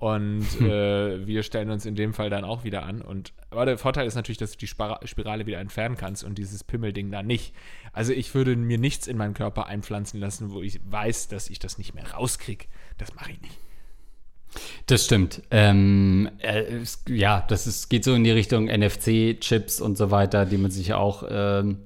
Und 0.00 0.46
hm. 0.58 0.66
äh, 0.66 1.26
wir 1.26 1.42
stellen 1.42 1.70
uns 1.70 1.84
in 1.84 1.94
dem 1.94 2.14
Fall 2.14 2.30
dann 2.30 2.42
auch 2.42 2.64
wieder 2.64 2.84
an. 2.84 3.02
Und 3.02 3.34
aber 3.50 3.66
der 3.66 3.76
Vorteil 3.76 4.06
ist 4.06 4.14
natürlich, 4.14 4.38
dass 4.38 4.52
du 4.52 4.58
die 4.58 4.66
Spirale 4.66 5.46
wieder 5.46 5.58
entfernen 5.58 5.96
kannst 5.96 6.24
und 6.24 6.38
dieses 6.38 6.64
Pimmelding 6.64 7.10
da 7.10 7.22
nicht. 7.22 7.54
Also 7.92 8.14
ich 8.14 8.34
würde 8.34 8.56
mir 8.56 8.78
nichts 8.78 9.06
in 9.06 9.18
meinen 9.18 9.34
Körper 9.34 9.66
einpflanzen 9.66 10.18
lassen, 10.18 10.52
wo 10.52 10.62
ich 10.62 10.80
weiß, 10.90 11.28
dass 11.28 11.50
ich 11.50 11.58
das 11.58 11.76
nicht 11.76 11.94
mehr 11.94 12.12
rauskriege. 12.12 12.64
Das 12.96 13.14
mache 13.14 13.32
ich 13.32 13.40
nicht. 13.42 13.58
Das 14.86 15.04
stimmt. 15.04 15.42
Ähm, 15.50 16.30
äh, 16.38 16.62
es, 16.62 17.04
ja, 17.06 17.44
das 17.46 17.66
ist, 17.66 17.90
geht 17.90 18.02
so 18.02 18.14
in 18.14 18.24
die 18.24 18.30
Richtung 18.30 18.68
NFC-Chips 18.68 19.82
und 19.82 19.98
so 19.98 20.10
weiter, 20.10 20.46
die 20.46 20.56
man 20.56 20.70
sich 20.70 20.94
auch 20.94 21.24
ähm, 21.30 21.82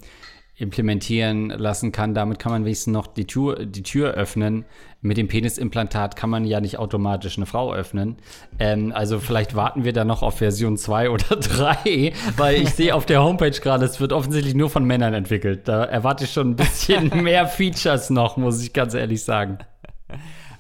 implementieren 0.57 1.49
lassen 1.51 1.91
kann. 1.91 2.15
Damit 2.15 2.39
kann 2.39 2.53
man 2.53 2.65
wenigstens 2.65 2.93
noch 2.93 3.07
die 3.09 3.27
Tür, 3.27 3.67
die 3.67 3.83
Tür 3.83 4.13
öffnen. 4.13 4.65
Mit 5.01 5.17
dem 5.17 5.29
Penisimplantat 5.29 6.17
kann 6.17 6.31
man 6.31 6.45
ja 6.45 6.61
nicht 6.61 6.79
automatisch 6.79 7.37
eine 7.37 7.47
Frau 7.47 7.73
öffnen. 7.75 8.17
Ähm, 8.59 8.93
also 8.95 9.19
vielleicht 9.19 9.55
warten 9.57 9.85
wir 9.85 9.93
da 9.93 10.05
noch 10.05 10.23
auf 10.23 10.39
Version 10.39 10.77
2 10.77 11.11
oder 11.11 11.37
3, 11.37 12.13
weil 12.37 12.63
ich 12.63 12.71
sehe 12.71 12.95
auf 12.95 13.05
der 13.05 13.23
Homepage 13.23 13.51
gerade, 13.51 13.85
es 13.85 14.01
wird 14.01 14.13
offensichtlich 14.13 14.55
nur 14.55 14.71
von 14.71 14.85
Männern 14.85 15.13
entwickelt. 15.13 15.67
Da 15.67 15.85
erwarte 15.85 16.25
ich 16.25 16.33
schon 16.33 16.51
ein 16.51 16.57
bisschen 16.57 17.09
mehr 17.23 17.47
Features 17.47 18.11
noch, 18.11 18.37
muss 18.37 18.63
ich 18.63 18.73
ganz 18.73 18.95
ehrlich 18.95 19.25
sagen. 19.25 19.59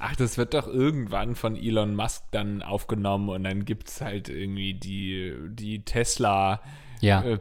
Ach, 0.00 0.16
das 0.16 0.36
wird 0.36 0.52
doch 0.52 0.66
irgendwann 0.66 1.34
von 1.34 1.56
Elon 1.56 1.94
Musk 1.94 2.24
dann 2.32 2.62
aufgenommen 2.62 3.28
und 3.30 3.44
dann 3.44 3.64
gibt 3.64 3.88
es 3.88 4.00
halt 4.00 4.28
irgendwie 4.28 4.74
die, 4.74 5.32
die 5.48 5.84
Tesla 5.84 6.60
Ja. 7.00 7.22
äh, 7.22 7.38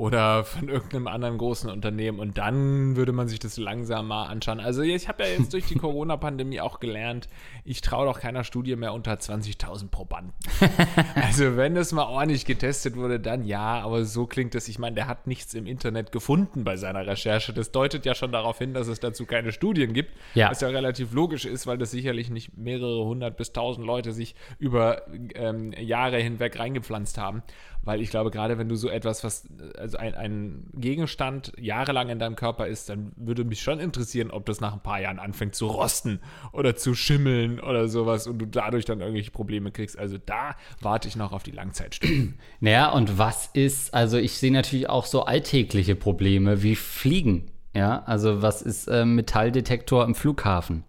oder 0.00 0.44
von 0.44 0.70
irgendeinem 0.70 1.06
anderen 1.08 1.36
großen 1.36 1.68
Unternehmen 1.68 2.20
und 2.20 2.38
dann 2.38 2.96
würde 2.96 3.12
man 3.12 3.28
sich 3.28 3.38
das 3.38 3.58
langsam 3.58 4.08
mal 4.08 4.24
anschauen. 4.28 4.58
Also 4.58 4.80
ich 4.80 5.08
habe 5.08 5.24
ja 5.24 5.28
jetzt 5.28 5.52
durch 5.52 5.66
die 5.66 5.74
Corona-Pandemie 5.78 6.62
auch 6.62 6.80
gelernt, 6.80 7.28
ich 7.66 7.82
traue 7.82 8.06
doch 8.06 8.18
keiner 8.18 8.42
Studie 8.42 8.76
mehr 8.76 8.94
unter 8.94 9.12
20.000 9.12 9.88
Probanden. 9.90 10.32
also 11.14 11.58
wenn 11.58 11.74
das 11.74 11.92
mal 11.92 12.04
ordentlich 12.04 12.46
getestet 12.46 12.96
wurde, 12.96 13.20
dann 13.20 13.44
ja, 13.44 13.80
aber 13.82 14.06
so 14.06 14.26
klingt 14.26 14.54
es. 14.54 14.68
Ich 14.68 14.78
meine, 14.78 14.94
der 14.94 15.06
hat 15.06 15.26
nichts 15.26 15.52
im 15.52 15.66
Internet 15.66 16.12
gefunden 16.12 16.64
bei 16.64 16.76
seiner 16.76 17.06
Recherche. 17.06 17.52
Das 17.52 17.70
deutet 17.70 18.06
ja 18.06 18.14
schon 18.14 18.32
darauf 18.32 18.56
hin, 18.56 18.72
dass 18.72 18.88
es 18.88 19.00
dazu 19.00 19.26
keine 19.26 19.52
Studien 19.52 19.92
gibt, 19.92 20.12
Ja. 20.34 20.50
was 20.50 20.62
ja 20.62 20.68
relativ 20.68 21.12
logisch 21.12 21.44
ist, 21.44 21.66
weil 21.66 21.76
das 21.76 21.90
sicherlich 21.90 22.30
nicht 22.30 22.56
mehrere 22.56 23.04
hundert 23.04 23.36
bis 23.36 23.52
tausend 23.52 23.86
Leute 23.86 24.12
sich 24.12 24.34
über 24.58 25.02
ähm, 25.34 25.72
Jahre 25.78 26.16
hinweg 26.18 26.58
reingepflanzt 26.58 27.18
haben. 27.18 27.42
Weil 27.82 28.00
ich 28.00 28.10
glaube, 28.10 28.30
gerade 28.30 28.58
wenn 28.58 28.68
du 28.68 28.76
so 28.76 28.88
etwas, 28.88 29.24
was 29.24 29.48
also 29.78 29.96
ein, 29.96 30.14
ein 30.14 30.66
Gegenstand 30.74 31.52
jahrelang 31.58 32.08
in 32.08 32.18
deinem 32.18 32.36
Körper 32.36 32.66
ist, 32.66 32.88
dann 32.88 33.12
würde 33.16 33.44
mich 33.44 33.62
schon 33.62 33.80
interessieren, 33.80 34.30
ob 34.30 34.44
das 34.46 34.60
nach 34.60 34.74
ein 34.74 34.82
paar 34.82 35.00
Jahren 35.00 35.18
anfängt 35.18 35.54
zu 35.54 35.66
rosten 35.66 36.20
oder 36.52 36.76
zu 36.76 36.94
schimmeln 36.94 37.58
oder 37.58 37.88
sowas 37.88 38.26
und 38.26 38.38
du 38.38 38.46
dadurch 38.46 38.84
dann 38.84 39.00
irgendwelche 39.00 39.30
Probleme 39.30 39.72
kriegst. 39.72 39.98
Also 39.98 40.18
da 40.18 40.56
warte 40.80 41.08
ich 41.08 41.16
noch 41.16 41.32
auf 41.32 41.42
die 41.42 41.52
Langzeitstudien. 41.52 42.38
Naja, 42.62 42.90
und 42.90 43.18
was 43.18 43.48
ist, 43.54 43.94
also 43.94 44.18
ich 44.18 44.36
sehe 44.38 44.52
natürlich 44.52 44.88
auch 44.88 45.06
so 45.06 45.24
alltägliche 45.24 45.94
Probleme 45.94 46.62
wie 46.62 46.76
Fliegen. 46.76 47.50
Ja, 47.74 48.02
also 48.04 48.42
was 48.42 48.62
ist 48.62 48.88
äh, 48.88 49.04
Metalldetektor 49.04 50.04
im 50.04 50.14
Flughafen? 50.14 50.84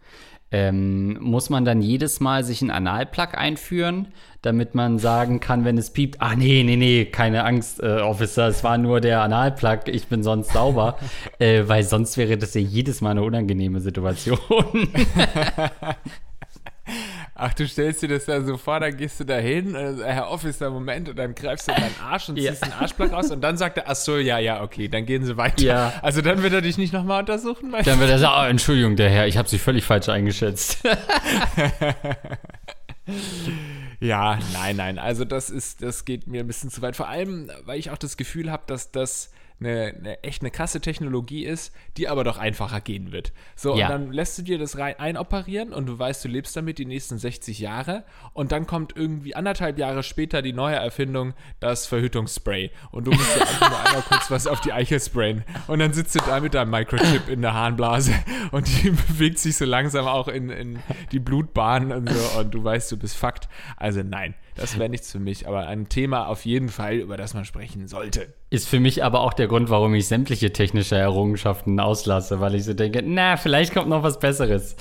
Ähm, 0.51 1.17
muss 1.22 1.50
man 1.50 1.63
dann 1.63 1.81
jedes 1.81 2.20
Mal 2.20 2.43
sich 2.43 2.62
einen 2.62 2.72
Analplug 2.72 3.38
einführen, 3.38 4.10
damit 4.41 4.75
man 4.75 5.00
sagen 5.00 5.39
kann, 5.39 5.63
wenn 5.63 5.77
es 5.77 5.91
piept, 5.91 6.22
ah 6.22 6.36
nee, 6.36 6.63
nee, 6.63 6.75
nee, 6.75 7.05
keine 7.05 7.46
Angst, 7.46 7.81
äh, 7.81 8.01
Officer, 8.01 8.48
es 8.48 8.63
war 8.63 8.77
nur 8.77 9.00
der 9.00 9.22
Analplug, 9.22 9.88
ich 9.88 10.08
bin 10.08 10.24
sonst 10.24 10.51
sauber, 10.51 10.98
äh, 11.39 11.63
weil 11.67 11.84
sonst 11.84 12.17
wäre 12.17 12.38
das 12.38 12.53
ja 12.53 12.62
jedes 12.62 13.01
Mal 13.01 13.12
eine 13.12 13.24
unangenehme 13.24 13.79
Situation. 13.79 14.39
Ach, 17.43 17.53
du 17.55 17.67
stellst 17.67 18.03
dir 18.03 18.07
das 18.07 18.25
da 18.25 18.39
so 18.41 18.55
vor, 18.55 18.79
dann 18.79 18.95
gehst 18.95 19.19
du 19.19 19.24
da 19.24 19.38
hin, 19.38 19.74
äh, 19.74 19.95
Herr 20.05 20.29
Officer, 20.29 20.69
Moment, 20.69 21.10
und 21.10 21.17
dann 21.17 21.33
greifst 21.33 21.67
du 21.67 21.71
in 21.71 21.81
deinen 21.81 21.95
Arsch 22.00 22.29
und 22.29 22.38
Ja. 22.38 22.51
ziehst 22.51 22.65
den 22.65 22.74
Arschplug 22.74 23.12
raus 23.12 23.31
und 23.31 23.41
dann 23.41 23.57
sagt 23.57 23.77
er, 23.77 23.89
ach 23.89 23.95
so, 23.95 24.17
ja, 24.17 24.38
ja, 24.38 24.62
okay, 24.62 24.88
dann 24.88 25.07
gehen 25.07 25.25
sie 25.25 25.38
weiter. 25.38 25.63
Ja. 25.63 25.93
Also 26.03 26.21
dann 26.21 26.43
wird 26.43 26.53
er 26.53 26.62
dich 26.62 26.77
nicht 26.77 26.93
nochmal 26.93 27.21
untersuchen, 27.21 27.71
Dann 27.83 28.00
wird 28.00 28.12
er 28.12 28.19
sagen, 28.19 28.45
oh, 28.45 28.48
Entschuldigung, 28.50 28.95
der 28.95 29.10
Herr, 29.10 29.25
ich 29.25 29.38
habe 29.38 29.50
Sie 29.50 29.57
völlig 29.57 29.83
falsch 29.86 30.07
eingeschätzt. 30.10 30.83
Ja, 34.00 34.39
nein, 34.53 34.75
nein. 34.77 34.98
Also 35.00 35.25
das 35.25 35.50
ist, 35.50 35.83
das 35.83 36.05
geht 36.05 36.27
mir 36.27 36.41
ein 36.41 36.48
bisschen 36.48 36.69
zu 36.71 36.81
weit. 36.81 36.95
Vor 36.95 37.07
allem, 37.07 37.51
weil 37.65 37.77
ich 37.79 37.91
auch 37.91 37.98
das 37.98 38.17
Gefühl 38.17 38.51
habe, 38.51 38.63
dass 38.67 38.91
das 38.91 39.31
eine, 39.61 39.93
eine 39.97 40.23
echt 40.23 40.41
eine 40.41 40.51
krasse 40.51 40.81
Technologie 40.81 41.45
ist, 41.45 41.73
die 41.97 42.09
aber 42.09 42.23
doch 42.23 42.37
einfacher 42.37 42.81
gehen 42.81 43.11
wird. 43.11 43.31
So, 43.55 43.77
Ja. 43.77 43.85
und 43.85 43.91
dann 43.91 44.11
lässt 44.11 44.37
du 44.37 44.41
dir 44.41 44.57
das 44.57 44.77
rein 44.77 44.99
einoperieren 44.99 45.71
und 45.71 45.85
du 45.85 45.97
weißt, 45.97 46.25
du 46.25 46.27
lebst 46.27 46.55
damit 46.57 46.77
die 46.79 46.85
nächsten 46.85 47.17
60 47.17 47.59
Jahre 47.59 48.03
und 48.33 48.51
dann 48.51 48.67
kommt 48.67 48.95
irgendwie 48.95 49.35
anderthalb 49.35 49.77
Jahre 49.77 50.03
später 50.03 50.41
die 50.41 50.53
neue 50.53 50.75
Erfindung, 50.75 51.33
das 51.59 51.85
Verhütungsspray. 51.87 52.71
Und 52.91 53.05
du 53.07 53.11
musst 53.11 53.35
dir 53.35 53.41
einfach 53.41 53.69
nur 53.69 53.79
einmal 53.85 54.01
kurz 54.03 54.29
was 54.31 54.47
auf 54.47 54.59
die 54.61 54.73
Eichel 54.73 54.99
sprayen. 54.99 55.43
Und 55.67 55.79
dann 55.79 55.93
sitzt 55.93 56.15
du 56.15 56.19
da 56.19 56.39
mit 56.39 56.53
deinem 56.53 56.71
Microchip 56.71 57.29
in 57.29 57.41
der 57.41 57.53
Harnblase 57.53 58.13
und 58.51 58.67
die 58.83 58.89
bewegt 58.89 59.39
sich 59.39 59.55
so 59.57 59.65
langsam 59.65 60.07
auch 60.07 60.27
in, 60.27 60.49
in 60.49 60.79
die 61.11 61.19
Blutbahn 61.19 61.91
und 61.91 62.09
so 62.09 62.39
und 62.39 62.51
du 62.53 62.63
weißt, 62.63 62.91
du 62.91 62.97
bist 62.97 63.15
fucked. 63.17 63.47
Also 63.77 64.01
nein, 64.03 64.33
das 64.55 64.77
wäre 64.77 64.89
nichts 64.89 65.12
für 65.12 65.20
mich, 65.20 65.48
aber 65.48 65.67
ein 65.67 65.89
Thema 65.89 66.27
auf 66.27 66.46
jeden 66.46 66.70
Fall, 66.70 66.96
über 66.96 67.17
das 67.17 67.34
man 67.34 67.46
sprechen 67.46 67.88
sollte. 67.88 68.34
Ist 68.50 68.67
für 68.67 68.79
mich 68.79 69.03
aber 69.03 69.22
auch 69.22 69.34
der 69.34 69.48
Grund, 69.48 69.70
warum 69.70 69.93
ich 69.96 70.08
sämtliche 70.08 70.51
technische 70.51 70.98
Errungenschaften 70.98 71.79
auslasse, 71.79 72.39
weil 72.41 72.55
ich 72.55 72.65
so 72.65 72.74
denke, 72.74 73.01
na, 73.05 73.38
vielleicht 73.38 73.74
kommt 73.74 73.88
noch 73.88 74.03
was 74.03 74.20
Besseres. 74.20 74.75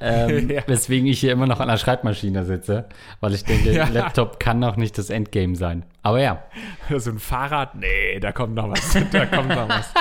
Ähm, 0.00 0.50
Ja. 0.56 0.62
Weswegen 0.66 1.06
ich 1.08 1.18
hier 1.20 1.32
immer 1.32 1.46
noch 1.46 1.60
an 1.60 1.68
der 1.68 1.76
Schreibmaschine 1.76 2.44
sitze, 2.44 2.84
weil 3.20 3.34
ich 3.34 3.44
denke, 3.44 3.72
Ja. 3.76 3.88
Laptop 3.88 4.38
kann 4.38 4.58
noch 4.60 4.76
nicht 4.76 4.96
das 4.96 5.10
Endgame 5.10 5.56
sein. 5.56 5.84
Aber 6.02 6.20
ja, 6.20 6.42
so 6.96 7.10
ein 7.10 7.18
Fahrrad, 7.18 7.74
nee, 7.74 8.20
da 8.20 8.32
kommt 8.32 8.54
noch 8.54 8.70
was. 8.70 8.96
Da 9.10 9.26
kommt 9.26 9.48
noch 9.48 9.68
was. 9.68 9.92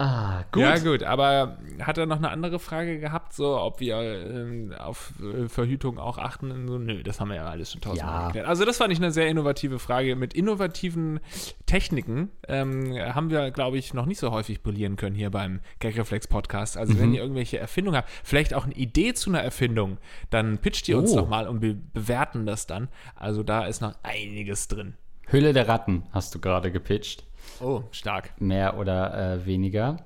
Ah, 0.00 0.44
gut. 0.50 0.62
Ja, 0.62 0.78
gut, 0.78 1.02
aber 1.02 1.58
hat 1.82 1.98
er 1.98 2.06
noch 2.06 2.16
eine 2.16 2.30
andere 2.30 2.58
Frage 2.58 2.98
gehabt, 2.98 3.32
so 3.34 3.56
ob 3.60 3.78
wir 3.80 3.96
ähm, 4.00 4.72
auf 4.78 5.12
äh, 5.22 5.48
Verhütung 5.48 5.98
auch 5.98 6.18
achten? 6.18 6.50
Und 6.50 6.66
So, 6.68 6.78
nö, 6.78 7.02
das 7.02 7.20
haben 7.20 7.28
wir 7.28 7.36
ja 7.36 7.44
alles 7.46 7.72
schon 7.72 7.80
tausendmal 7.80 8.20
Ja. 8.20 8.26
geklärt. 8.28 8.46
Also 8.46 8.64
das 8.64 8.78
fand 8.78 8.92
ich 8.92 8.98
eine 8.98 9.12
sehr 9.12 9.28
innovative 9.28 9.78
Frage. 9.78 10.16
Mit 10.16 10.34
innovativen 10.34 11.20
Techniken 11.66 12.30
ähm, 12.48 12.94
haben 12.98 13.30
wir, 13.30 13.50
glaube 13.50 13.78
ich, 13.78 13.94
noch 13.94 14.06
nicht 14.06 14.18
so 14.18 14.30
häufig 14.30 14.62
brillieren 14.62 14.96
können 14.96 15.14
hier 15.14 15.30
beim 15.30 15.60
Gagreflex 15.80 16.26
Podcast. 16.28 16.76
Also 16.76 16.94
Mhm. 16.94 16.98
wenn 17.00 17.14
ihr 17.14 17.22
irgendwelche 17.22 17.58
Erfindungen 17.58 17.98
habt, 17.98 18.10
vielleicht 18.24 18.54
auch 18.54 18.64
eine 18.64 18.74
Idee 18.74 19.14
zu 19.14 19.30
einer 19.30 19.40
Erfindung, 19.42 19.98
dann 20.30 20.58
pitcht 20.58 20.88
ihr 20.88 20.98
uns 20.98 21.12
Oh. 21.12 21.16
doch 21.16 21.28
mal 21.28 21.46
und 21.46 21.62
wir 21.62 21.74
bewerten 21.74 22.46
das 22.46 22.66
dann. 22.66 22.88
Also 23.14 23.42
da 23.42 23.66
ist 23.66 23.80
noch 23.80 23.94
einiges 24.02 24.68
drin. 24.68 24.94
Hülle 25.28 25.52
der 25.52 25.68
Ratten 25.68 26.02
hast 26.12 26.34
du 26.34 26.40
gerade 26.40 26.72
gepitcht. 26.72 27.24
Oh, 27.60 27.82
stark. 27.92 28.32
Mehr 28.40 28.76
oder 28.78 29.34
äh, 29.34 29.46
weniger. 29.46 29.98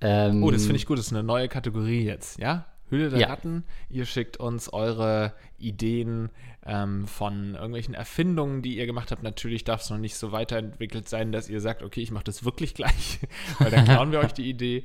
Ähm, 0.00 0.42
Oh, 0.42 0.50
das 0.50 0.62
finde 0.62 0.76
ich 0.76 0.86
gut. 0.86 0.98
Das 0.98 1.06
ist 1.06 1.12
eine 1.12 1.22
neue 1.22 1.48
Kategorie 1.48 2.04
jetzt, 2.04 2.38
ja? 2.38 2.66
Hülle 2.90 3.08
der 3.08 3.20
Ja. 3.20 3.28
Ratten. 3.28 3.64
Ihr 3.88 4.04
schickt 4.04 4.36
uns 4.36 4.70
eure 4.72 5.32
Ideen 5.58 6.28
ähm, 6.66 7.06
von 7.06 7.54
irgendwelchen 7.54 7.94
Erfindungen, 7.94 8.60
die 8.62 8.76
ihr 8.76 8.84
gemacht 8.86 9.10
habt. 9.10 9.22
Natürlich 9.22 9.64
darf 9.64 9.80
es 9.80 9.90
noch 9.90 9.98
nicht 9.98 10.16
so 10.16 10.30
weiterentwickelt 10.32 11.08
sein, 11.08 11.32
dass 11.32 11.48
ihr 11.48 11.60
sagt, 11.60 11.82
okay, 11.82 12.02
ich 12.02 12.10
mache 12.10 12.24
das 12.24 12.44
wirklich 12.44 12.74
gleich, 12.74 13.20
weil 13.58 13.70
dann 13.70 13.84
klauen 13.86 14.12
wir 14.12 14.18
euch 14.20 14.32
die 14.34 14.48
Idee. 14.48 14.84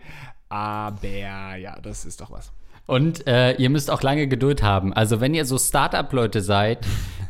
Aber 0.49 1.55
ja, 1.57 1.79
das 1.81 2.05
ist 2.05 2.21
doch 2.21 2.31
was. 2.31 2.53
Und 2.87 3.27
äh, 3.27 3.51
ihr 3.57 3.69
müsst 3.69 3.91
auch 3.91 4.01
lange 4.01 4.27
Geduld 4.27 4.63
haben. 4.63 4.93
Also 4.93 5.19
wenn 5.21 5.33
ihr 5.33 5.45
so 5.45 5.57
Startup-Leute 5.57 6.41
seid, 6.41 6.79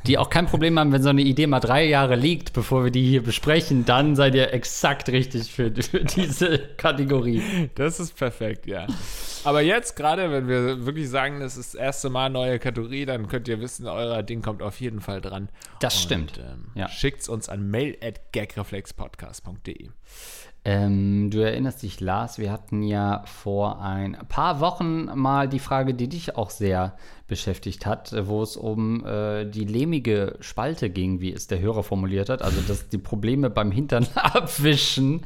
die 0.06 0.18
auch 0.18 0.30
kein 0.30 0.46
Problem 0.46 0.80
haben, 0.80 0.94
wenn 0.94 1.04
so 1.04 1.10
eine 1.10 1.22
Idee 1.22 1.48
mal 1.48 1.60
drei 1.60 1.84
Jahre 1.86 2.16
liegt, 2.16 2.54
bevor 2.54 2.86
wir 2.86 2.92
die 2.92 3.06
hier 3.06 3.24
besprechen, 3.24 3.84
dann 3.84 4.16
seid 4.16 4.36
ihr 4.36 4.54
exakt 4.54 5.10
richtig 5.10 5.52
für, 5.52 5.74
für 5.82 6.06
diese 6.06 6.60
Kategorie. 6.78 7.70
Das 7.76 8.00
ist 8.00 8.16
perfekt, 8.16 8.68
ja. 8.68 8.88
Aber 9.44 9.62
jetzt 9.62 9.96
gerade, 9.96 10.32
wenn 10.32 10.48
wir 10.48 10.86
wirklich 10.86 11.10
sagen, 11.10 11.40
das 11.40 11.58
ist 11.58 11.74
das 11.74 11.80
erste 11.80 12.10
Mal 12.10 12.30
neue 12.30 12.60
Kategorie, 12.60 13.06
dann 13.06 13.28
könnt 13.28 13.48
ihr 13.48 13.60
wissen, 13.60 13.88
euer 13.88 14.24
Ding 14.24 14.42
kommt 14.42 14.62
auf 14.62 14.80
jeden 14.80 15.02
Fall 15.02 15.20
dran. 15.22 15.50
Das 15.82 16.00
stimmt. 16.02 16.38
Ähm, 16.38 16.68
Ja. 16.76 16.88
Schickt's 16.88 17.28
uns 17.28 17.50
an 17.50 17.70
mail 17.70 17.98
at 18.02 18.32
gagreflexpodcast.de. 18.32 19.90
Ähm, 20.68 21.30
du 21.32 21.40
erinnerst 21.40 21.82
dich, 21.82 22.02
Lars, 22.02 22.40
wir 22.40 22.52
hatten 22.52 22.84
ja 22.84 23.24
vor 23.26 23.82
ein 23.82 24.18
paar 24.28 24.60
Wochen 24.60 25.06
mal 25.16 25.48
die 25.48 25.60
Frage, 25.60 25.94
die 25.94 26.10
dich 26.10 26.36
auch 26.36 26.50
sehr 26.50 26.98
beschäftigt 27.26 27.86
hat, 27.86 28.14
wo 28.28 28.44
es 28.44 28.58
um 28.58 29.06
äh, 29.06 29.46
die 29.46 29.64
lehmige 29.64 30.36
Spalte 30.42 30.90
ging, 30.90 31.22
wie 31.22 31.32
es 31.32 31.48
der 31.48 31.62
Hörer 31.62 31.84
formuliert 31.84 32.28
hat. 32.28 32.42
Also 32.42 32.60
dass 32.68 32.90
die 32.90 32.98
Probleme 32.98 33.50
beim 33.50 33.72
Hintern 33.72 34.08
abwischen, 34.16 35.22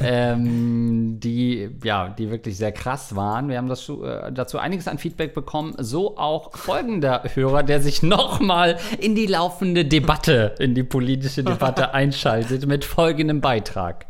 ähm, 0.00 1.20
die 1.20 1.68
ja, 1.84 2.08
die 2.08 2.30
wirklich 2.30 2.56
sehr 2.56 2.72
krass 2.72 3.14
waren. 3.14 3.50
Wir 3.50 3.58
haben 3.58 3.68
das, 3.68 3.86
äh, 3.90 4.32
dazu 4.32 4.56
einiges 4.58 4.88
an 4.88 4.96
Feedback 4.96 5.34
bekommen. 5.34 5.74
So 5.76 6.16
auch 6.16 6.56
folgender 6.56 7.24
Hörer, 7.34 7.62
der 7.62 7.82
sich 7.82 8.02
nochmal 8.02 8.78
in 8.98 9.14
die 9.14 9.26
laufende 9.26 9.84
Debatte, 9.84 10.54
in 10.58 10.74
die 10.74 10.82
politische 10.82 11.44
Debatte 11.44 11.92
einschaltet 11.92 12.66
mit 12.66 12.86
folgendem 12.86 13.42
Beitrag. 13.42 14.06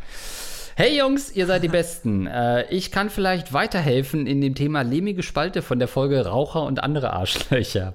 Hey 0.78 0.96
Jungs, 0.96 1.32
ihr 1.34 1.46
seid 1.46 1.64
die 1.64 1.68
Besten. 1.68 2.28
Äh, 2.28 2.70
ich 2.70 2.92
kann 2.92 3.10
vielleicht 3.10 3.52
weiterhelfen 3.52 4.28
in 4.28 4.40
dem 4.40 4.54
Thema 4.54 4.82
lehmige 4.82 5.24
Spalte 5.24 5.60
von 5.60 5.80
der 5.80 5.88
Folge 5.88 6.24
Raucher 6.24 6.62
und 6.62 6.84
andere 6.84 7.14
Arschlöcher. 7.14 7.94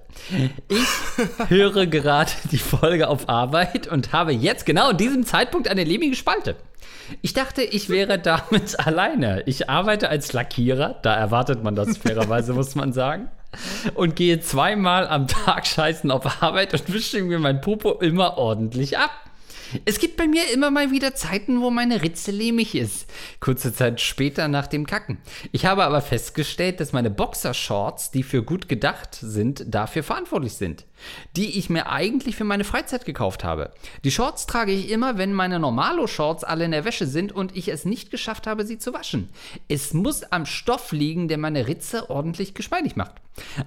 Ich 0.68 1.48
höre 1.48 1.86
gerade 1.86 2.34
die 2.52 2.58
Folge 2.58 3.08
auf 3.08 3.30
Arbeit 3.30 3.88
und 3.88 4.12
habe 4.12 4.34
jetzt 4.34 4.66
genau 4.66 4.90
in 4.90 4.98
diesem 4.98 5.26
Zeitpunkt 5.26 5.70
eine 5.70 5.86
lehmige 5.86 6.18
Spalte. 6.18 6.58
Ich 7.22 7.32
dachte, 7.32 7.62
ich 7.62 7.88
wäre 7.88 8.20
damit 8.20 8.78
alleine. 8.86 9.44
Ich 9.46 9.70
arbeite 9.70 10.10
als 10.10 10.34
Lackierer, 10.34 11.00
da 11.04 11.16
erwartet 11.16 11.64
man 11.64 11.76
das 11.76 11.96
fairerweise, 12.00 12.52
muss 12.52 12.76
man 12.76 12.92
sagen. 12.92 13.30
Und 13.94 14.18
gehe 14.18 14.42
zweimal 14.42 15.08
am 15.08 15.28
Tag 15.28 15.68
scheißen 15.68 16.12
auf 16.12 16.44
Arbeit 16.44 16.74
und 16.74 16.92
wische 16.92 17.24
mir 17.24 17.40
mein 17.40 17.62
Popo 17.62 17.94
immer 17.94 18.38
ordentlich 18.38 18.98
ab. 18.98 19.12
Es 19.86 20.00
gibt 20.00 20.18
bei 20.18 20.28
mir 20.28 20.52
immer 20.54 20.72
mal 20.72 20.92
wieder 20.92 21.16
Zeiten, 21.16 21.62
wo 21.62 21.70
meine 21.70 22.02
Ritze 22.02 22.32
lehmig 22.32 22.76
ist. 22.76 23.06
Kurze 23.40 23.74
Zeit 23.74 24.02
später 24.02 24.48
nach 24.48 24.68
dem 24.68 24.86
Kacken. 24.86 25.18
Ich 25.52 25.66
habe 25.66 25.84
aber 25.84 26.02
festgestellt, 26.02 26.80
dass 26.80 26.94
meine 26.94 27.10
Boxershorts, 27.10 28.12
die 28.12 28.24
für 28.24 28.44
gut 28.44 28.70
gedacht 28.70 29.16
sind, 29.16 29.64
dafür 29.68 30.04
verantwortlich 30.04 30.54
sind. 30.54 30.86
Die 31.36 31.58
ich 31.58 31.70
mir 31.70 31.90
eigentlich 31.90 32.36
für 32.36 32.44
meine 32.44 32.64
Freizeit 32.64 33.06
gekauft 33.06 33.44
habe. 33.44 33.72
Die 34.04 34.12
Shorts 34.12 34.46
trage 34.46 34.72
ich 34.72 34.90
immer, 34.90 35.18
wenn 35.18 35.34
meine 35.34 35.60
Normalo-Shorts 35.60 36.44
alle 36.44 36.66
in 36.66 36.72
der 36.72 36.86
Wäsche 36.86 37.08
sind 37.08 37.32
und 37.32 37.56
ich 37.56 37.68
es 37.68 37.86
nicht 37.86 38.12
geschafft 38.12 38.48
habe, 38.48 38.66
sie 38.66 38.78
zu 38.78 38.94
waschen. 38.94 39.30
Es 39.68 39.94
muss 39.94 40.24
am 40.24 40.46
Stoff 40.46 40.92
liegen, 40.92 41.28
der 41.28 41.38
meine 41.38 41.68
Ritze 41.68 42.10
ordentlich 42.10 42.54
geschmeidig 42.54 42.96
macht. 42.96 43.14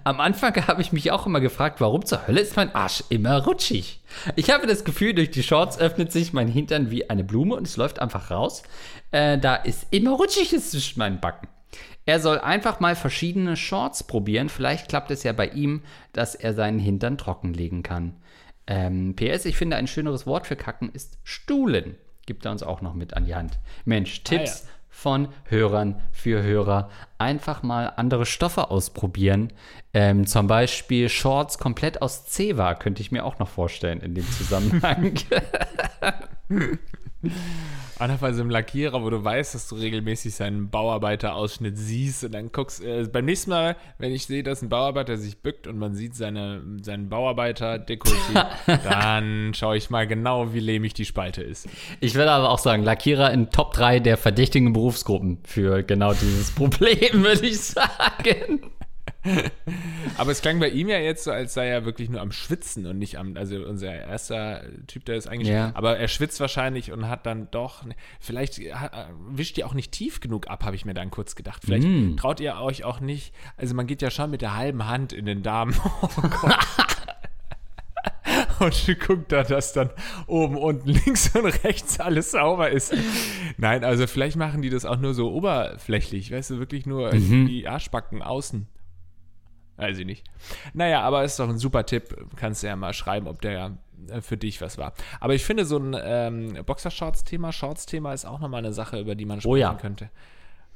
Am 0.04 0.20
Anfang 0.20 0.54
habe 0.66 0.82
ich 0.82 0.92
mich 0.92 1.10
auch 1.10 1.26
immer 1.26 1.40
gefragt, 1.40 1.80
warum 1.80 2.04
zur 2.04 2.26
Hölle 2.26 2.40
ist 2.40 2.56
mein 2.56 2.74
Arsch 2.74 3.04
immer 3.08 3.44
rutschig? 3.44 4.00
Ich 4.36 4.50
habe 4.50 4.66
das 4.66 4.84
Gefühl, 4.84 5.14
durch 5.14 5.30
die 5.30 5.42
Shorts 5.42 5.78
öffnet 5.78 6.12
sich 6.12 6.32
mein 6.32 6.48
Hintern 6.48 6.90
wie 6.90 7.10
eine 7.10 7.24
Blume 7.24 7.54
und 7.54 7.66
es 7.66 7.76
läuft 7.76 7.98
einfach 7.98 8.30
raus, 8.30 8.62
äh, 9.10 9.38
da 9.38 9.60
es 9.64 9.86
immer 9.90 10.12
rutschig 10.12 10.52
ist 10.52 10.70
zwischen 10.70 10.98
meinen 10.98 11.20
Backen. 11.20 11.48
Er 12.06 12.20
soll 12.20 12.38
einfach 12.38 12.78
mal 12.78 12.94
verschiedene 12.94 13.56
Shorts 13.56 14.04
probieren. 14.04 14.48
Vielleicht 14.48 14.88
klappt 14.88 15.10
es 15.10 15.24
ja 15.24 15.32
bei 15.32 15.48
ihm, 15.48 15.82
dass 16.12 16.36
er 16.36 16.54
seinen 16.54 16.78
Hintern 16.78 17.18
trockenlegen 17.18 17.82
kann. 17.82 18.14
Ähm, 18.68 19.14
PS, 19.16 19.44
ich 19.44 19.56
finde, 19.56 19.76
ein 19.76 19.88
schöneres 19.88 20.26
Wort 20.26 20.46
für 20.46 20.56
Kacken 20.56 20.90
ist 20.92 21.18
Stuhlen. 21.24 21.96
Gibt 22.24 22.44
er 22.44 22.52
uns 22.52 22.62
auch 22.62 22.80
noch 22.80 22.94
mit 22.94 23.14
an 23.14 23.26
die 23.26 23.34
Hand. 23.34 23.58
Mensch, 23.84 24.22
Tipps 24.22 24.62
ah, 24.62 24.66
ja. 24.66 24.72
von 24.88 25.28
Hörern 25.44 26.00
für 26.12 26.42
Hörer. 26.42 26.90
Einfach 27.18 27.64
mal 27.64 27.92
andere 27.96 28.24
Stoffe 28.24 28.70
ausprobieren. 28.70 29.52
Ähm, 29.92 30.28
zum 30.28 30.46
Beispiel 30.46 31.08
Shorts 31.08 31.58
komplett 31.58 32.02
aus 32.02 32.26
Zewa 32.26 32.74
könnte 32.74 33.02
ich 33.02 33.10
mir 33.10 33.24
auch 33.24 33.40
noch 33.40 33.48
vorstellen 33.48 34.00
in 34.00 34.14
dem 34.14 34.28
Zusammenhang. 34.30 35.14
Andererseits 37.98 38.38
im 38.38 38.50
Lackierer, 38.50 39.02
wo 39.02 39.08
du 39.08 39.24
weißt, 39.24 39.54
dass 39.54 39.68
du 39.68 39.76
regelmäßig 39.76 40.34
seinen 40.34 40.68
Bauarbeiterausschnitt 40.68 41.78
siehst 41.78 42.24
und 42.24 42.32
dann 42.32 42.52
guckst, 42.52 42.84
äh, 42.84 43.08
beim 43.10 43.24
nächsten 43.24 43.50
Mal, 43.50 43.76
wenn 43.98 44.12
ich 44.12 44.26
sehe, 44.26 44.42
dass 44.42 44.60
ein 44.60 44.68
Bauarbeiter 44.68 45.16
sich 45.16 45.38
bückt 45.38 45.66
und 45.66 45.78
man 45.78 45.94
sieht 45.94 46.14
seine, 46.14 46.62
seinen 46.82 47.08
Bauarbeiter 47.08 47.78
dekorativ, 47.78 48.44
dann 48.84 49.54
schaue 49.54 49.78
ich 49.78 49.88
mal 49.88 50.06
genau, 50.06 50.52
wie 50.52 50.60
lehmig 50.60 50.92
die 50.92 51.06
Spalte 51.06 51.42
ist. 51.42 51.68
Ich 52.00 52.14
würde 52.14 52.32
aber 52.32 52.50
auch 52.50 52.58
sagen, 52.58 52.82
Lackierer 52.82 53.32
in 53.32 53.50
Top 53.50 53.72
3 53.72 54.00
der 54.00 54.18
verdächtigen 54.18 54.74
Berufsgruppen 54.74 55.38
für 55.44 55.82
genau 55.82 56.12
dieses 56.12 56.50
Problem, 56.50 56.98
würde 57.24 57.46
ich 57.46 57.60
sagen. 57.60 58.60
Aber 60.18 60.30
es 60.30 60.42
klang 60.42 60.58
bei 60.58 60.68
ihm 60.68 60.88
ja 60.88 60.98
jetzt 60.98 61.24
so, 61.24 61.30
als 61.30 61.54
sei 61.54 61.68
er 61.68 61.84
wirklich 61.84 62.08
nur 62.08 62.20
am 62.20 62.32
Schwitzen 62.32 62.86
und 62.86 62.98
nicht 62.98 63.18
am, 63.18 63.36
also 63.36 63.56
unser 63.56 63.92
erster 63.92 64.64
Typ, 64.86 65.04
der 65.04 65.16
ist 65.16 65.26
eigentlich, 65.26 65.48
ja. 65.48 65.72
aber 65.74 65.98
er 65.98 66.08
schwitzt 66.08 66.40
wahrscheinlich 66.40 66.92
und 66.92 67.08
hat 67.08 67.26
dann 67.26 67.48
doch, 67.50 67.84
vielleicht 68.20 68.60
wischt 69.28 69.58
ihr 69.58 69.66
auch 69.66 69.74
nicht 69.74 69.92
tief 69.92 70.20
genug 70.20 70.48
ab, 70.48 70.64
habe 70.64 70.76
ich 70.76 70.84
mir 70.84 70.94
dann 70.94 71.10
kurz 71.10 71.34
gedacht. 71.34 71.62
Vielleicht 71.64 71.86
mm. 71.86 72.16
traut 72.16 72.40
ihr 72.40 72.56
euch 72.56 72.84
auch 72.84 73.00
nicht, 73.00 73.34
also 73.56 73.74
man 73.74 73.86
geht 73.86 74.02
ja 74.02 74.10
schon 74.10 74.30
mit 74.30 74.42
der 74.42 74.56
halben 74.56 74.86
Hand 74.86 75.12
in 75.12 75.26
den 75.26 75.42
Darm. 75.42 75.74
Oh 78.58 78.64
und 78.64 79.00
guckt 79.06 79.32
da, 79.32 79.42
dass 79.42 79.72
dann 79.72 79.90
oben, 80.26 80.56
unten, 80.56 80.88
links 81.04 81.34
und 81.36 81.46
rechts 81.64 82.00
alles 82.00 82.30
sauber 82.30 82.70
ist. 82.70 82.94
Nein, 83.56 83.84
also 83.84 84.06
vielleicht 84.06 84.36
machen 84.36 84.62
die 84.62 84.70
das 84.70 84.84
auch 84.84 84.98
nur 84.98 85.14
so 85.14 85.32
oberflächlich, 85.32 86.32
weißt 86.32 86.50
du, 86.50 86.58
wirklich 86.58 86.86
nur 86.86 87.14
mhm. 87.14 87.46
die 87.46 87.68
Arschbacken 87.68 88.22
außen. 88.22 88.66
Weiß 89.76 89.98
ich 89.98 90.06
nicht. 90.06 90.24
Naja, 90.72 91.02
aber 91.02 91.24
ist 91.24 91.38
doch 91.38 91.48
ein 91.48 91.58
super 91.58 91.84
Tipp. 91.84 92.16
Kannst 92.36 92.62
du 92.62 92.66
ja 92.66 92.76
mal 92.76 92.92
schreiben, 92.92 93.26
ob 93.26 93.42
der 93.42 93.76
äh, 94.08 94.20
für 94.20 94.36
dich 94.36 94.60
was 94.60 94.78
war. 94.78 94.94
Aber 95.20 95.34
ich 95.34 95.44
finde, 95.44 95.64
so 95.64 95.78
ein 95.78 95.96
ähm, 95.98 96.64
Boxershorts-Thema, 96.64 97.52
Shorts-Thema 97.52 98.12
ist 98.12 98.24
auch 98.24 98.40
nochmal 98.40 98.60
eine 98.60 98.72
Sache, 98.72 99.00
über 99.00 99.14
die 99.14 99.26
man 99.26 99.40
sprechen 99.40 99.52
oh 99.52 99.56
ja. 99.56 99.74
könnte. 99.74 100.10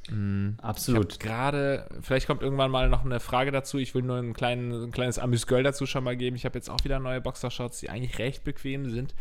Mhm, 0.08 0.56
Absolut. 0.62 1.20
Gerade, 1.20 1.86
vielleicht 2.00 2.26
kommt 2.26 2.42
irgendwann 2.42 2.70
mal 2.70 2.88
noch 2.88 3.04
eine 3.04 3.20
Frage 3.20 3.52
dazu. 3.52 3.78
Ich 3.78 3.94
will 3.94 4.02
nur 4.02 4.16
ein, 4.16 4.32
kleinen, 4.32 4.84
ein 4.84 4.90
kleines 4.90 5.18
Amüsgöl 5.18 5.62
dazu 5.62 5.86
schon 5.86 6.04
mal 6.04 6.16
geben. 6.16 6.36
Ich 6.36 6.44
habe 6.44 6.58
jetzt 6.58 6.70
auch 6.70 6.84
wieder 6.84 6.98
neue 6.98 7.20
Boxershorts, 7.20 7.80
die 7.80 7.90
eigentlich 7.90 8.18
recht 8.18 8.44
bequem 8.44 8.90
sind. 8.90 9.14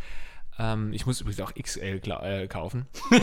Ähm, 0.58 0.94
ich 0.94 1.06
muss 1.06 1.22
übrigens 1.22 1.42
auch 1.42 1.54
XL 1.54 2.02
äh, 2.22 2.48
kaufen. 2.48 2.88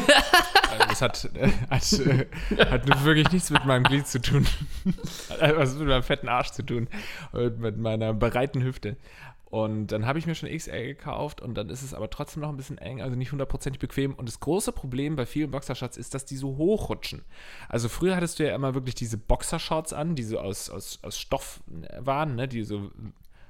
Also 0.68 0.88
das 0.88 1.00
hat, 1.00 1.30
äh, 1.36 1.48
hat, 1.70 1.92
äh, 1.92 2.26
hat 2.68 3.04
wirklich 3.04 3.30
nichts 3.30 3.50
mit 3.50 3.64
meinem 3.64 3.84
Glied 3.84 4.06
zu 4.06 4.20
tun. 4.20 4.46
also 5.40 5.78
mit 5.78 5.88
meinem 5.88 6.02
fetten 6.02 6.28
Arsch 6.28 6.50
zu 6.50 6.64
tun. 6.64 6.88
Und 7.30 7.60
mit 7.60 7.78
meiner 7.78 8.12
breiten 8.12 8.62
Hüfte. 8.62 8.96
Und 9.48 9.86
dann 9.88 10.06
habe 10.06 10.18
ich 10.18 10.26
mir 10.26 10.34
schon 10.34 10.54
XL 10.54 10.86
gekauft 10.86 11.40
und 11.40 11.54
dann 11.54 11.70
ist 11.70 11.82
es 11.82 11.94
aber 11.94 12.10
trotzdem 12.10 12.42
noch 12.42 12.48
ein 12.48 12.56
bisschen 12.56 12.78
eng, 12.78 13.00
also 13.00 13.14
nicht 13.14 13.30
hundertprozentig 13.30 13.78
bequem. 13.78 14.12
Und 14.14 14.28
das 14.28 14.40
große 14.40 14.72
Problem 14.72 15.14
bei 15.14 15.24
vielen 15.24 15.52
Boxershorts 15.52 15.96
ist, 15.96 16.14
dass 16.14 16.24
die 16.24 16.36
so 16.36 16.56
hochrutschen. 16.56 17.24
Also 17.68 17.88
früher 17.88 18.16
hattest 18.16 18.38
du 18.38 18.46
ja 18.46 18.54
immer 18.54 18.74
wirklich 18.74 18.96
diese 18.96 19.16
Boxershorts 19.16 19.92
an, 19.92 20.16
die 20.16 20.24
so 20.24 20.40
aus, 20.40 20.68
aus, 20.68 20.98
aus 21.02 21.16
Stoff 21.16 21.60
waren, 21.98 22.34
ne? 22.34 22.48
die 22.48 22.64
so 22.64 22.90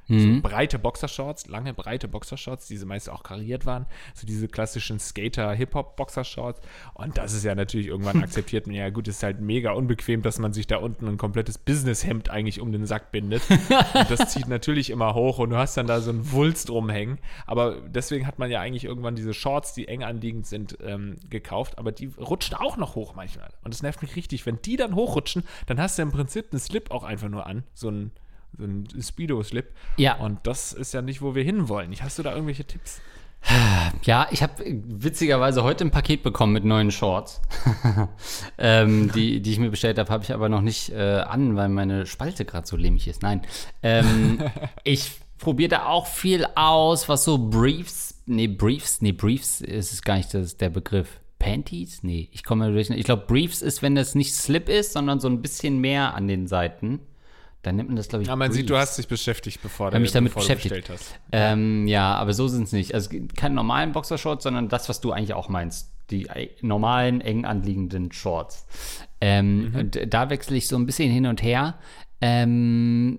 Mhm. 0.08 0.36
So 0.36 0.48
breite 0.48 0.78
Boxershorts, 0.78 1.48
lange 1.48 1.74
breite 1.74 2.08
Boxershorts, 2.08 2.68
die 2.68 2.76
meist 2.84 3.10
auch 3.10 3.22
kariert 3.22 3.66
waren. 3.66 3.86
So 4.14 4.26
diese 4.26 4.48
klassischen 4.48 4.98
Skater-Hip-Hop-Boxershorts. 4.98 6.60
Und 6.94 7.18
das 7.18 7.32
ist 7.32 7.44
ja 7.44 7.54
natürlich 7.54 7.88
irgendwann 7.88 8.22
akzeptiert. 8.22 8.66
ja, 8.68 8.90
gut, 8.90 9.08
ist 9.08 9.22
halt 9.22 9.40
mega 9.40 9.72
unbequem, 9.72 10.22
dass 10.22 10.38
man 10.38 10.52
sich 10.52 10.66
da 10.66 10.76
unten 10.76 11.08
ein 11.08 11.16
komplettes 11.16 11.58
Businesshemd 11.58 12.30
eigentlich 12.30 12.60
um 12.60 12.72
den 12.72 12.86
Sack 12.86 13.12
bindet. 13.12 13.42
und 13.50 14.10
das 14.10 14.32
zieht 14.32 14.48
natürlich 14.48 14.90
immer 14.90 15.14
hoch 15.14 15.38
und 15.38 15.50
du 15.50 15.56
hast 15.56 15.76
dann 15.76 15.86
da 15.86 16.00
so 16.00 16.10
einen 16.10 16.30
Wulst 16.32 16.70
rumhängen. 16.70 17.18
Aber 17.46 17.80
deswegen 17.88 18.26
hat 18.26 18.38
man 18.38 18.50
ja 18.50 18.60
eigentlich 18.60 18.84
irgendwann 18.84 19.16
diese 19.16 19.34
Shorts, 19.34 19.74
die 19.74 19.88
eng 19.88 20.04
anliegend 20.04 20.46
sind, 20.46 20.78
ähm, 20.82 21.16
gekauft. 21.28 21.78
Aber 21.78 21.92
die 21.92 22.06
rutschen 22.06 22.56
auch 22.56 22.76
noch 22.76 22.94
hoch 22.94 23.14
manchmal. 23.14 23.50
Und 23.62 23.74
das 23.74 23.82
nervt 23.82 24.02
mich 24.02 24.16
richtig. 24.16 24.46
Wenn 24.46 24.60
die 24.62 24.76
dann 24.76 24.94
hochrutschen, 24.94 25.44
dann 25.66 25.80
hast 25.80 25.98
du 25.98 26.02
im 26.02 26.12
Prinzip 26.12 26.52
einen 26.52 26.60
Slip 26.60 26.90
auch 26.90 27.04
einfach 27.04 27.28
nur 27.28 27.46
an. 27.46 27.64
So 27.74 27.90
ein 27.90 28.12
so 28.58 28.64
ein 28.64 28.86
Speedo-Slip. 29.00 29.72
Ja. 29.96 30.16
Und 30.16 30.46
das 30.46 30.72
ist 30.72 30.94
ja 30.94 31.02
nicht, 31.02 31.22
wo 31.22 31.34
wir 31.34 31.44
hinwollen. 31.44 31.94
Hast 32.00 32.18
du 32.18 32.22
da 32.22 32.32
irgendwelche 32.32 32.64
Tipps? 32.64 33.00
Ja, 34.02 34.26
ich 34.32 34.42
habe 34.42 34.54
witzigerweise 34.66 35.62
heute 35.62 35.84
ein 35.84 35.90
Paket 35.90 36.22
bekommen 36.24 36.52
mit 36.52 36.64
neuen 36.64 36.90
Shorts, 36.90 37.40
ähm, 38.58 39.12
die, 39.12 39.40
die 39.40 39.52
ich 39.52 39.58
mir 39.60 39.70
bestellt 39.70 39.98
habe, 39.98 40.10
habe 40.10 40.24
ich 40.24 40.32
aber 40.32 40.48
noch 40.48 40.62
nicht 40.62 40.90
äh, 40.90 41.20
an, 41.20 41.54
weil 41.54 41.68
meine 41.68 42.06
Spalte 42.06 42.44
gerade 42.44 42.66
so 42.66 42.76
lehmig 42.76 43.06
ist. 43.06 43.22
Nein, 43.22 43.42
ähm, 43.82 44.42
ich 44.84 45.12
probiere 45.38 45.68
da 45.68 45.86
auch 45.86 46.06
viel 46.06 46.44
aus, 46.56 47.08
was 47.08 47.24
so 47.24 47.38
Briefs, 47.38 48.20
nee, 48.26 48.48
Briefs, 48.48 49.00
nee, 49.00 49.12
Briefs 49.12 49.60
ist 49.60 49.92
es 49.92 50.02
gar 50.02 50.16
nicht 50.16 50.34
das, 50.34 50.56
der 50.56 50.70
Begriff. 50.70 51.20
Panties? 51.38 52.02
Nee, 52.02 52.28
ich 52.32 52.44
komme 52.44 52.72
durch. 52.72 52.88
Ich 52.88 53.04
glaube, 53.04 53.26
Briefs 53.26 53.60
ist, 53.60 53.82
wenn 53.82 53.94
das 53.94 54.14
nicht 54.14 54.34
Slip 54.34 54.68
ist, 54.70 54.94
sondern 54.94 55.20
so 55.20 55.28
ein 55.28 55.42
bisschen 55.42 55.80
mehr 55.80 56.14
an 56.14 56.28
den 56.28 56.46
Seiten. 56.46 57.00
Dann 57.66 57.74
nimmt 57.74 57.88
man 57.88 57.96
das, 57.96 58.06
glaube 58.06 58.22
ich. 58.22 58.28
Ja, 58.28 58.36
man 58.36 58.46
Briefs. 58.50 58.58
sieht, 58.58 58.70
du 58.70 58.76
hast 58.76 58.96
dich 58.96 59.08
beschäftigt, 59.08 59.60
bevor 59.60 59.90
du 59.90 59.98
mich 59.98 60.12
damit 60.12 60.32
beschäftigt 60.32 60.88
hast. 60.88 61.18
Ähm, 61.32 61.88
ja, 61.88 62.14
aber 62.14 62.32
so 62.32 62.46
sind 62.46 62.62
es 62.62 62.72
nicht. 62.72 62.94
Also 62.94 63.10
keine 63.34 63.56
normalen 63.56 63.90
Boxershorts, 63.90 64.44
sondern 64.44 64.68
das, 64.68 64.88
was 64.88 65.00
du 65.00 65.10
eigentlich 65.10 65.34
auch 65.34 65.48
meinst. 65.48 65.90
Die 66.10 66.28
normalen, 66.60 67.20
eng 67.20 67.44
anliegenden 67.44 68.12
Shorts. 68.12 68.66
Ähm, 69.20 69.70
mhm. 69.70 69.74
Und 69.74 70.14
da 70.14 70.30
wechsle 70.30 70.56
ich 70.56 70.68
so 70.68 70.76
ein 70.76 70.86
bisschen 70.86 71.10
hin 71.10 71.26
und 71.26 71.42
her. 71.42 71.74
Ähm, 72.20 73.18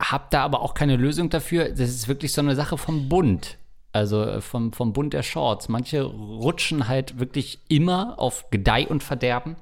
hab 0.00 0.30
da 0.30 0.44
aber 0.44 0.62
auch 0.62 0.72
keine 0.72 0.96
Lösung 0.96 1.28
dafür. 1.28 1.68
Das 1.68 1.90
ist 1.90 2.08
wirklich 2.08 2.32
so 2.32 2.40
eine 2.40 2.56
Sache 2.56 2.78
vom 2.78 3.10
Bund. 3.10 3.58
Also 3.92 4.24
äh, 4.24 4.40
vom, 4.40 4.72
vom 4.72 4.94
Bund 4.94 5.12
der 5.12 5.22
Shorts. 5.22 5.68
Manche 5.68 6.04
rutschen 6.04 6.88
halt 6.88 7.18
wirklich 7.18 7.58
immer 7.68 8.18
auf 8.18 8.48
Gedeih 8.50 8.86
und 8.86 9.02
Verderben 9.02 9.56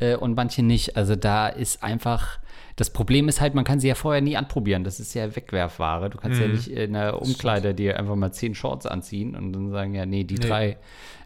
äh, 0.00 0.16
und 0.16 0.34
manche 0.34 0.64
nicht. 0.64 0.96
Also 0.96 1.14
da 1.14 1.46
ist 1.46 1.84
einfach 1.84 2.40
das 2.76 2.90
Problem 2.90 3.28
ist 3.28 3.40
halt, 3.40 3.54
man 3.54 3.64
kann 3.64 3.80
sie 3.80 3.88
ja 3.88 3.94
vorher 3.94 4.22
nie 4.22 4.36
anprobieren. 4.36 4.84
Das 4.84 5.00
ist 5.00 5.14
ja 5.14 5.34
Wegwerfware. 5.34 6.10
Du 6.10 6.18
kannst 6.18 6.38
mhm. 6.38 6.46
ja 6.46 6.52
nicht 6.52 6.68
in 6.68 6.92
der 6.92 7.20
Umkleide 7.20 7.74
dir 7.74 7.98
einfach 7.98 8.16
mal 8.16 8.32
zehn 8.32 8.54
Shorts 8.54 8.86
anziehen 8.86 9.34
und 9.34 9.52
dann 9.52 9.70
sagen, 9.70 9.94
ja, 9.94 10.06
nee, 10.06 10.24
die 10.24 10.34
nee. 10.34 10.46
drei 10.46 10.78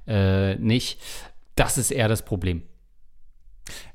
äh, 0.07 0.57
nicht. 0.57 1.01
Das 1.57 1.79
ist 1.79 1.91
eher 1.91 2.09
das 2.09 2.25
Problem. 2.25 2.63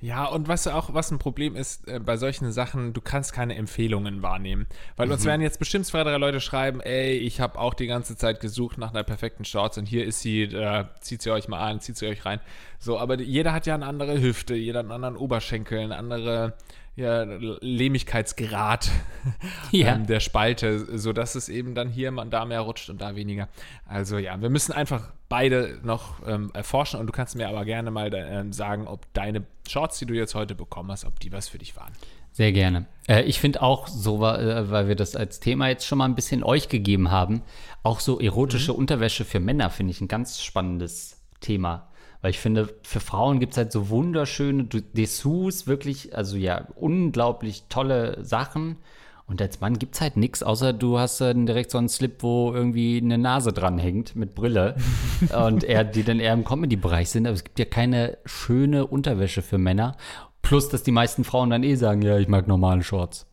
Ja, 0.02 0.26
und 0.26 0.48
was 0.48 0.66
auch, 0.68 0.94
was 0.94 1.12
ein 1.12 1.20
Problem 1.20 1.56
ist 1.56 1.88
äh, 1.88 2.00
bei 2.00 2.18
solchen 2.18 2.52
Sachen, 2.52 2.94
du 2.94 3.02
kannst 3.02 3.34
keine 3.34 3.56
Empfehlungen 3.56 4.22
wahrnehmen. 4.22 4.68
Weil 4.96 5.08
mhm. 5.08 5.14
uns 5.14 5.26
werden 5.26 5.42
jetzt 5.42 5.60
bestimmt 5.60 5.86
zwei, 5.86 6.04
drei 6.04 6.18
Leute 6.18 6.40
schreiben, 6.40 6.82
ey, 6.82 7.18
ich 7.18 7.40
habe 7.40 7.60
auch 7.60 7.74
die 7.74 7.88
ganze 7.88 8.16
Zeit 8.16 8.40
gesucht 8.40 8.78
nach 8.78 8.92
einer 8.92 9.04
perfekten 9.04 9.46
Shorts 9.46 9.78
und 9.78 9.86
hier 9.86 10.06
ist 10.06 10.22
sie, 10.22 10.44
äh, 10.44 10.86
zieht 11.02 11.22
sie 11.22 11.32
euch 11.32 11.48
mal 11.48 11.60
an, 11.60 11.82
zieht 11.82 11.98
sie 11.98 12.08
euch 12.08 12.26
rein. 12.26 12.40
So, 12.80 12.98
aber 12.98 13.20
jeder 13.20 13.54
hat 13.54 13.68
ja 13.68 13.76
eine 13.76 13.86
andere 13.86 14.20
Hüfte, 14.20 14.56
jeder 14.56 14.80
hat 14.80 14.86
einen 14.86 14.94
anderen 14.94 15.18
Oberschenkel, 15.18 15.80
eine 15.80 15.98
andere 15.98 16.54
ja, 17.00 17.24
Lehmigkeitsgrad 17.24 18.92
ja. 19.72 19.96
ähm, 19.96 20.06
der 20.06 20.20
Spalte, 20.20 20.98
sodass 20.98 21.36
es 21.36 21.50
eben 21.50 21.74
dann 21.74 21.90
hier 21.90 22.12
man 22.12 22.30
da 22.30 22.46
mehr 22.46 22.62
rutscht 22.62 22.90
und 22.90 23.02
da 23.02 23.16
weniger. 23.16 23.48
Also 23.86 24.18
ja, 24.18 24.40
wir 24.42 24.50
müssen 24.50 24.74
einfach 24.74 25.12
beide 25.30 25.80
noch 25.84 26.28
ähm, 26.28 26.52
erforschen 26.54 27.00
und 27.00 27.08
du 27.08 27.14
kannst 27.14 27.36
mir 27.36 27.48
aber 27.48 27.66
gerne 27.66 27.92
mal 27.92 28.14
äh, 28.14 28.52
sagen, 28.52 28.88
ob 28.88 29.12
deine 29.14 29.46
Shorts, 29.68 30.00
die 30.00 30.06
du 30.06 30.14
jetzt 30.14 30.36
heute 30.36 30.56
bekommen 30.56 30.92
hast, 30.92 31.06
ob 31.06 31.20
die 31.20 31.32
was 31.32 31.48
für 31.48 31.58
dich 31.58 31.76
waren. 31.76 31.94
Sehr 32.32 32.52
gerne. 32.52 32.86
Äh, 33.08 33.24
ich 33.24 33.40
finde 33.40 33.62
auch 33.62 33.88
so, 33.88 34.26
äh, 34.26 34.70
weil 34.70 34.88
wir 34.88 34.96
das 34.96 35.16
als 35.16 35.40
Thema 35.40 35.70
jetzt 35.70 35.86
schon 35.86 35.98
mal 35.98 36.06
ein 36.06 36.16
bisschen 36.16 36.44
euch 36.44 36.70
gegeben 36.70 37.12
haben, 37.12 37.42
auch 37.84 38.00
so 38.00 38.20
erotische 38.20 38.74
mhm. 38.74 38.80
Unterwäsche 38.80 39.26
für 39.26 39.40
Männer 39.40 39.70
finde 39.70 39.92
ich 39.92 40.02
ein 40.02 40.08
ganz 40.08 40.42
spannendes 40.42 41.22
Thema. 41.40 41.89
Weil 42.22 42.32
ich 42.32 42.40
finde, 42.40 42.70
für 42.84 43.00
Frauen 43.00 43.40
gibt 43.40 43.54
es 43.54 43.58
halt 43.58 43.72
so 43.72 43.90
wunderschöne 43.90 44.66
Dessous, 44.66 45.68
wirklich, 45.68 46.16
also 46.16 46.36
ja, 46.36 46.68
unglaublich 46.76 47.64
tolle 47.70 48.24
Sachen. 48.24 48.78
Und 49.26 49.42
als 49.42 49.62
Mann 49.62 49.78
gibt 49.78 49.96
es 49.96 50.02
halt 50.02 50.18
nichts, 50.18 50.42
außer 50.42 50.74
du 50.74 50.98
hast 50.98 51.22
dann 51.22 51.46
direkt 51.46 51.70
so 51.70 51.78
einen 51.78 51.88
Slip, 51.88 52.24
wo 52.24 52.52
irgendwie 52.52 52.98
eine 52.98 53.20
Nase 53.20 53.54
dran 53.54 53.78
hängt 53.78 54.16
mit 54.16 54.34
Brille. 54.34 54.76
und 55.46 55.64
er, 55.64 55.84
die 55.84 56.04
dann 56.04 56.20
eher 56.20 56.34
im 56.34 56.44
Comedy-Bereich 56.44 57.10
sind. 57.10 57.28
Aber 57.28 57.36
es 57.36 57.44
gibt 57.44 57.60
ja 57.60 57.66
keine 57.66 58.18
schöne 58.26 58.88
Unterwäsche 58.88 59.42
für 59.42 59.60
Männer. 59.60 59.96
Plus, 60.42 60.68
dass 60.70 60.84
die 60.84 60.92
meisten 60.92 61.24
Frauen 61.24 61.52
dann 61.52 61.64
eh 61.64 61.76
sagen, 61.76 62.02
ja, 62.02 62.18
ich 62.18 62.28
mag 62.28 62.48
normale 62.48 62.82
Shorts. 62.82 63.29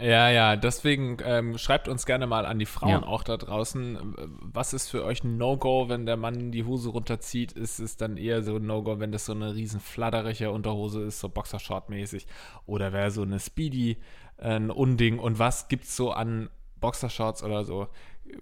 Ja, 0.00 0.30
ja, 0.30 0.54
deswegen 0.54 1.16
ähm, 1.24 1.58
schreibt 1.58 1.88
uns 1.88 2.06
gerne 2.06 2.28
mal 2.28 2.46
an 2.46 2.60
die 2.60 2.66
Frauen 2.66 3.02
ja. 3.02 3.02
auch 3.02 3.24
da 3.24 3.36
draußen. 3.36 4.14
Was 4.42 4.72
ist 4.72 4.88
für 4.88 5.04
euch 5.04 5.24
ein 5.24 5.38
No-Go, 5.38 5.88
wenn 5.88 6.06
der 6.06 6.16
Mann 6.16 6.52
die 6.52 6.62
Hose 6.62 6.90
runterzieht? 6.90 7.50
Ist 7.50 7.80
es 7.80 7.96
dann 7.96 8.16
eher 8.16 8.44
so 8.44 8.56
ein 8.56 8.66
No-Go, 8.66 9.00
wenn 9.00 9.10
das 9.10 9.26
so 9.26 9.32
eine 9.32 9.56
riesen 9.56 9.80
fladderige 9.80 10.52
Unterhose 10.52 11.02
ist, 11.02 11.18
so 11.18 11.28
Boxershort-mäßig? 11.28 12.26
Oder 12.64 12.92
wäre 12.92 13.10
so 13.10 13.22
eine 13.22 13.40
Speedy 13.40 13.96
äh, 14.36 14.50
ein 14.54 14.70
Unding? 14.70 15.18
Und 15.18 15.40
was 15.40 15.66
gibt's 15.66 15.96
so 15.96 16.12
an 16.12 16.48
Boxershorts 16.80 17.42
oder 17.42 17.64
so 17.64 17.88
äh, 18.28 18.36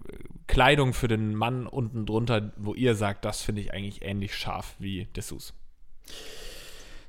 Kleidung 0.49 0.93
für 0.93 1.09
den 1.09 1.35
Mann 1.35 1.67
unten 1.67 2.05
drunter, 2.05 2.53
wo 2.59 2.75
ihr 2.75 2.95
sagt, 2.95 3.25
das 3.25 3.41
finde 3.41 3.63
ich 3.63 3.73
eigentlich 3.73 4.03
ähnlich 4.03 4.35
scharf 4.35 4.75
wie 4.79 5.07
Dessous? 5.07 5.55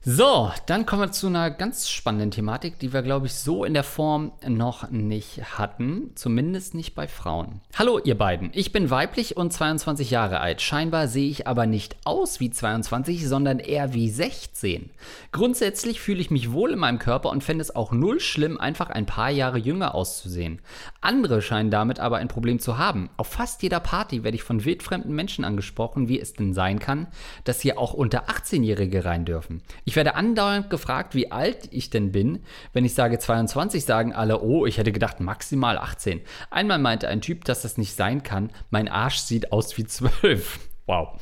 So, 0.09 0.53
dann 0.67 0.85
kommen 0.85 1.01
wir 1.01 1.11
zu 1.11 1.27
einer 1.27 1.51
ganz 1.51 1.89
spannenden 1.89 2.31
Thematik, 2.31 2.79
die 2.79 2.93
wir, 2.93 3.01
glaube 3.01 3.25
ich, 3.25 3.33
so 3.33 3.65
in 3.65 3.73
der 3.73 3.83
Form 3.83 4.31
noch 4.47 4.89
nicht 4.89 5.57
hatten. 5.57 6.11
Zumindest 6.15 6.75
nicht 6.75 6.95
bei 6.95 7.09
Frauen. 7.09 7.59
Hallo, 7.75 7.99
ihr 7.99 8.17
beiden. 8.17 8.49
Ich 8.53 8.71
bin 8.71 8.89
weiblich 8.89 9.35
und 9.35 9.51
22 9.51 10.09
Jahre 10.09 10.39
alt. 10.39 10.61
Scheinbar 10.61 11.09
sehe 11.09 11.29
ich 11.29 11.45
aber 11.45 11.65
nicht 11.65 11.97
aus 12.05 12.39
wie 12.39 12.49
22, 12.49 13.27
sondern 13.27 13.59
eher 13.59 13.93
wie 13.93 14.09
16. 14.09 14.91
Grundsätzlich 15.33 15.99
fühle 15.99 16.21
ich 16.21 16.31
mich 16.31 16.53
wohl 16.53 16.71
in 16.71 16.79
meinem 16.79 16.99
Körper 16.99 17.29
und 17.29 17.43
fände 17.43 17.63
es 17.63 17.75
auch 17.75 17.91
null 17.91 18.21
schlimm, 18.21 18.57
einfach 18.57 18.89
ein 18.89 19.07
paar 19.07 19.29
Jahre 19.29 19.57
jünger 19.57 19.93
auszusehen. 19.93 20.61
Andere 21.01 21.41
scheinen 21.41 21.69
damit 21.69 21.99
aber 21.99 22.15
ein 22.15 22.29
Problem 22.29 22.59
zu 22.59 22.77
haben. 22.77 23.09
Auf 23.17 23.27
fast 23.27 23.61
jeder 23.61 23.81
Party 23.81 24.23
werde 24.23 24.35
ich 24.35 24.43
von 24.43 24.63
wildfremden 24.63 25.13
Menschen 25.13 25.43
angesprochen, 25.43 26.07
wie 26.07 26.21
es 26.21 26.31
denn 26.31 26.53
sein 26.53 26.79
kann, 26.79 27.07
dass 27.43 27.59
hier 27.59 27.77
auch 27.77 27.93
unter 27.93 28.29
18-Jährige 28.29 29.03
rein 29.03 29.25
dürfen. 29.25 29.61
Ich 29.83 29.96
werde 29.97 30.15
andauernd 30.15 30.69
gefragt, 30.69 31.13
wie 31.13 31.29
alt 31.29 31.67
ich 31.71 31.89
denn 31.89 32.13
bin. 32.13 32.43
Wenn 32.71 32.85
ich 32.85 32.93
sage 32.93 33.19
22, 33.19 33.83
sagen 33.83 34.13
alle, 34.13 34.41
oh, 34.41 34.65
ich 34.65 34.77
hätte 34.77 34.93
gedacht 34.93 35.19
maximal 35.19 35.77
18. 35.77 36.21
Einmal 36.49 36.79
meinte 36.79 37.09
ein 37.09 37.19
Typ, 37.19 37.43
dass 37.43 37.63
das 37.63 37.77
nicht 37.77 37.93
sein 37.95 38.23
kann. 38.23 38.51
Mein 38.69 38.87
Arsch 38.87 39.17
sieht 39.17 39.51
aus 39.51 39.77
wie 39.77 39.85
12. 39.85 40.59
Wow. 40.87 41.19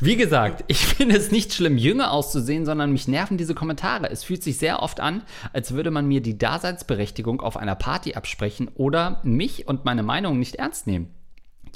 Wie 0.00 0.16
gesagt, 0.16 0.64
ich 0.66 0.78
finde 0.78 1.14
es 1.14 1.30
nicht 1.30 1.52
schlimm, 1.52 1.76
jünger 1.76 2.10
auszusehen, 2.10 2.64
sondern 2.64 2.90
mich 2.90 3.06
nerven 3.06 3.36
diese 3.36 3.54
Kommentare. 3.54 4.08
Es 4.08 4.24
fühlt 4.24 4.42
sich 4.42 4.56
sehr 4.56 4.82
oft 4.82 4.98
an, 4.98 5.24
als 5.52 5.74
würde 5.74 5.90
man 5.90 6.06
mir 6.06 6.22
die 6.22 6.38
Daseinsberechtigung 6.38 7.42
auf 7.42 7.58
einer 7.58 7.74
Party 7.74 8.14
absprechen 8.14 8.70
oder 8.76 9.20
mich 9.22 9.68
und 9.68 9.84
meine 9.84 10.02
Meinung 10.02 10.38
nicht 10.38 10.54
ernst 10.54 10.86
nehmen. 10.86 11.10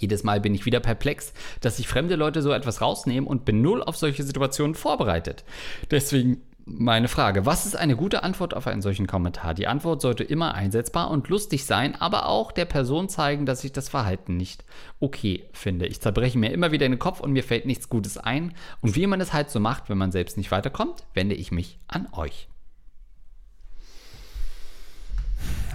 Jedes 0.01 0.25
Mal 0.25 0.41
bin 0.41 0.55
ich 0.55 0.67
wieder 0.67 0.81
perplex, 0.81 1.33
dass 1.61 1.77
sich 1.77 1.89
fremde 1.89 2.17
Leute 2.17 2.43
so 2.43 2.53
etwas 2.53 2.81
rausnehmen 2.81 3.29
und 3.29 3.45
bin 3.45 3.63
null 3.63 3.83
auf 3.83 3.97
solche 3.97 4.23
Situationen 4.23 4.75
vorbereitet. 4.75 5.45
Deswegen 5.91 6.43
meine 6.71 7.09
Frage, 7.09 7.47
was 7.47 7.67
ist 7.67 7.77
eine 7.77 7.97
gute 7.97 8.23
Antwort 8.23 8.55
auf 8.55 8.67
einen 8.67 8.83
solchen 8.83 9.07
Kommentar? 9.07 9.55
Die 9.55 9.67
Antwort 9.67 10.03
sollte 10.03 10.25
immer 10.25 10.55
einsetzbar 10.55 11.11
und 11.11 11.29
lustig 11.29 11.65
sein, 11.65 11.95
aber 11.95 12.29
auch 12.29 12.53
der 12.53 12.67
Person 12.67 13.09
zeigen, 13.09 13.47
dass 13.47 13.65
ich 13.65 13.73
das 13.73 13.89
Verhalten 13.89 14.37
nicht 14.37 14.65
okay 15.01 15.45
finde. 15.53 15.87
Ich 15.87 16.01
zerbreche 16.01 16.39
mir 16.39 16.53
immer 16.53 16.71
wieder 16.71 16.89
den 16.89 16.99
Kopf 16.99 17.21
und 17.21 17.33
mir 17.33 17.43
fällt 17.43 17.67
nichts 17.67 17.89
Gutes 17.89 18.19
ein. 18.19 18.55
Und 18.83 18.97
wie 18.97 19.07
man 19.07 19.21
es 19.21 19.33
halt 19.33 19.51
so 19.51 19.61
macht, 19.61 19.89
wenn 19.89 19.99
man 19.99 20.13
selbst 20.13 20.37
nicht 20.37 20.51
weiterkommt, 20.51 21.05
wende 21.15 21.35
ich 21.35 21.51
mich 21.53 21.79
an 21.89 22.09
euch. 22.13 22.49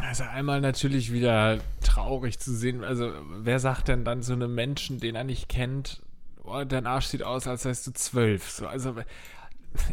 Also 0.02 0.23
einmal 0.23 0.62
natürlich 0.62 1.12
wieder 1.12 1.60
traurig 1.82 2.39
zu 2.39 2.54
sehen. 2.54 2.84
Also 2.84 3.12
wer 3.39 3.60
sagt 3.60 3.88
denn 3.88 4.06
dann 4.06 4.21
so 4.21 4.34
einem 4.34 4.54
Menschen, 4.54 4.99
den 4.99 5.15
er 5.15 5.23
nicht 5.23 5.49
kennt, 5.49 6.02
oh, 6.43 6.63
dein 6.63 6.86
Arsch 6.86 7.08
sieht 7.08 7.23
aus, 7.23 7.47
als 7.47 7.63
seist 7.63 7.88
du 7.88 7.93
zwölf. 7.93 8.49
So, 8.49 8.67
also 8.67 8.95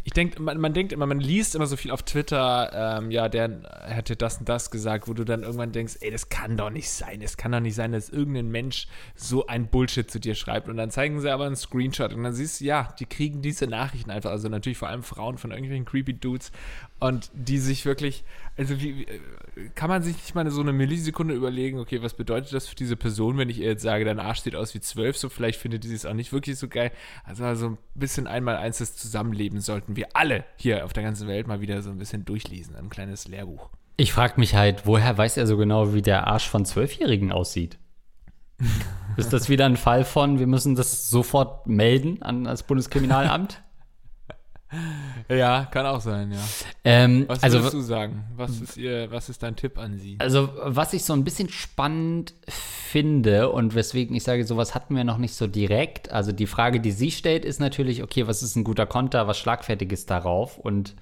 ich 0.04 0.12
denke, 0.12 0.40
man, 0.42 0.58
man, 0.60 0.74
denkt 0.74 0.92
immer, 0.92 1.06
man 1.06 1.20
liest 1.20 1.54
immer 1.54 1.66
so 1.66 1.76
viel 1.76 1.90
auf 1.90 2.02
Twitter, 2.02 2.98
ähm, 2.98 3.10
ja, 3.10 3.28
der 3.28 3.62
hätte 3.86 4.16
das 4.16 4.38
und 4.38 4.48
das 4.48 4.70
gesagt, 4.70 5.08
wo 5.08 5.14
du 5.14 5.24
dann 5.24 5.42
irgendwann 5.42 5.72
denkst, 5.72 5.96
ey, 6.00 6.10
das 6.10 6.28
kann 6.28 6.56
doch 6.56 6.70
nicht 6.70 6.90
sein, 6.90 7.22
es 7.22 7.36
kann 7.36 7.52
doch 7.52 7.60
nicht 7.60 7.74
sein, 7.74 7.92
dass 7.92 8.10
irgendein 8.10 8.50
Mensch 8.50 8.88
so 9.14 9.46
ein 9.46 9.68
Bullshit 9.68 10.10
zu 10.10 10.20
dir 10.20 10.34
schreibt. 10.34 10.68
Und 10.68 10.76
dann 10.76 10.90
zeigen 10.90 11.20
sie 11.20 11.30
aber 11.30 11.46
einen 11.46 11.56
Screenshot 11.56 12.12
und 12.12 12.22
dann 12.22 12.34
siehst 12.34 12.60
du, 12.60 12.64
ja, 12.64 12.94
die 12.98 13.06
kriegen 13.06 13.42
diese 13.42 13.66
Nachrichten 13.66 14.10
einfach, 14.10 14.30
also 14.30 14.48
natürlich 14.48 14.78
vor 14.78 14.88
allem 14.88 15.02
Frauen 15.02 15.38
von 15.38 15.50
irgendwelchen 15.50 15.86
creepy 15.86 16.14
Dudes 16.14 16.52
und 17.00 17.30
die 17.34 17.58
sich 17.58 17.86
wirklich, 17.86 18.24
also 18.56 18.80
wie, 18.80 19.06
kann 19.74 19.88
man 19.88 20.02
sich 20.02 20.14
nicht 20.14 20.34
mal 20.34 20.48
so 20.50 20.60
eine 20.60 20.72
Millisekunde 20.72 21.34
überlegen, 21.34 21.78
okay, 21.78 22.02
was 22.02 22.14
bedeutet 22.14 22.52
das 22.52 22.68
für 22.68 22.74
diese 22.74 22.96
Person, 22.96 23.38
wenn 23.38 23.48
ich 23.48 23.58
ihr 23.58 23.68
jetzt 23.68 23.82
sage, 23.82 24.04
dein 24.04 24.20
Arsch 24.20 24.40
sieht 24.40 24.54
aus 24.54 24.74
wie 24.74 24.80
zwölf, 24.80 25.16
so 25.16 25.28
vielleicht 25.28 25.58
findet 25.58 25.84
sie 25.84 25.94
es 25.94 26.06
auch 26.06 26.14
nicht 26.14 26.32
wirklich 26.32 26.58
so 26.58 26.68
geil. 26.68 26.92
Also, 27.24 27.44
also 27.44 27.66
ein 27.70 27.78
bisschen 27.94 28.26
einmal 28.26 28.56
eins 28.56 28.78
des 28.78 28.96
Zusammenlebens 28.96 29.66
sollten 29.66 29.96
wir 29.96 30.08
alle 30.14 30.44
hier 30.56 30.84
auf 30.84 30.92
der 30.92 31.02
ganzen 31.02 31.26
Welt 31.26 31.46
mal 31.46 31.60
wieder 31.60 31.82
so 31.82 31.90
ein 31.90 31.98
bisschen 31.98 32.24
durchlesen, 32.24 32.76
ein 32.76 32.90
kleines 32.90 33.26
Lehrbuch. 33.26 33.70
Ich 33.96 34.12
frage 34.12 34.34
mich 34.38 34.54
halt, 34.54 34.86
woher 34.86 35.16
weiß 35.16 35.36
er 35.36 35.46
so 35.46 35.56
genau, 35.56 35.94
wie 35.94 36.02
der 36.02 36.26
Arsch 36.26 36.48
von 36.48 36.64
Zwölfjährigen 36.64 37.32
aussieht? 37.32 37.78
Ist 39.16 39.32
das 39.32 39.48
wieder 39.48 39.66
ein 39.66 39.76
Fall 39.76 40.04
von, 40.04 40.38
wir 40.38 40.46
müssen 40.46 40.74
das 40.74 41.10
sofort 41.10 41.66
melden 41.66 42.22
an 42.22 42.44
das 42.44 42.62
Bundeskriminalamt? 42.62 43.62
Ja, 45.28 45.64
kann 45.64 45.86
auch 45.86 46.00
sein, 46.00 46.32
ja. 46.32 46.38
Ähm, 46.84 47.24
was 47.28 47.42
also, 47.42 47.58
würdest 47.58 47.74
du 47.74 47.80
sagen? 47.80 48.24
Was 48.36 48.60
ist, 48.60 48.76
ihr, 48.76 49.10
was 49.10 49.28
ist 49.28 49.42
dein 49.42 49.56
Tipp 49.56 49.78
an 49.78 49.98
sie? 49.98 50.16
Also, 50.18 50.48
was 50.62 50.92
ich 50.92 51.04
so 51.04 51.12
ein 51.12 51.24
bisschen 51.24 51.48
spannend 51.48 52.34
finde 52.48 53.50
und 53.50 53.74
weswegen 53.74 54.14
ich 54.14 54.22
sage, 54.22 54.44
sowas 54.44 54.74
hatten 54.74 54.94
wir 54.94 55.04
noch 55.04 55.18
nicht 55.18 55.34
so 55.34 55.46
direkt. 55.46 56.12
Also, 56.12 56.32
die 56.32 56.46
Frage, 56.46 56.80
die 56.80 56.92
sie 56.92 57.10
stellt, 57.10 57.44
ist 57.44 57.60
natürlich, 57.60 58.02
okay, 58.02 58.26
was 58.26 58.42
ist 58.42 58.56
ein 58.56 58.64
guter 58.64 58.86
Konter, 58.86 59.26
was 59.26 59.38
Schlagfertiges 59.38 60.06
darauf? 60.06 60.58
Und 60.58 60.94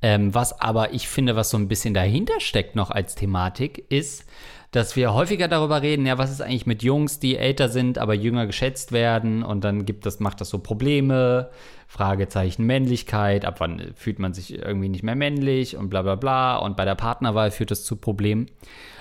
ähm, 0.00 0.34
was 0.34 0.60
aber 0.60 0.92
ich 0.92 1.08
finde, 1.08 1.34
was 1.34 1.50
so 1.50 1.56
ein 1.56 1.68
bisschen 1.68 1.94
dahinter 1.94 2.40
steckt 2.40 2.76
noch 2.76 2.90
als 2.90 3.14
Thematik, 3.14 3.90
ist, 3.90 4.24
dass 4.70 4.96
wir 4.96 5.14
häufiger 5.14 5.48
darüber 5.48 5.80
reden, 5.80 6.04
ja, 6.04 6.18
was 6.18 6.30
ist 6.30 6.42
eigentlich 6.42 6.66
mit 6.66 6.82
Jungs, 6.82 7.18
die 7.18 7.36
älter 7.36 7.68
sind, 7.68 7.98
aber 7.98 8.14
jünger 8.14 8.46
geschätzt 8.46 8.92
werden 8.92 9.42
und 9.42 9.64
dann 9.64 9.86
gibt 9.86 10.04
das, 10.04 10.20
macht 10.20 10.40
das 10.40 10.50
so 10.50 10.58
Probleme, 10.58 11.50
Fragezeichen 11.86 12.66
Männlichkeit, 12.66 13.46
ab 13.46 13.60
wann 13.60 13.92
fühlt 13.94 14.18
man 14.18 14.34
sich 14.34 14.52
irgendwie 14.52 14.90
nicht 14.90 15.02
mehr 15.02 15.14
männlich 15.14 15.76
und 15.76 15.88
bla 15.88 16.02
bla 16.02 16.16
bla 16.16 16.58
und 16.58 16.76
bei 16.76 16.84
der 16.84 16.96
Partnerwahl 16.96 17.50
führt 17.50 17.70
das 17.70 17.84
zu 17.84 17.96
Problemen. 17.96 18.50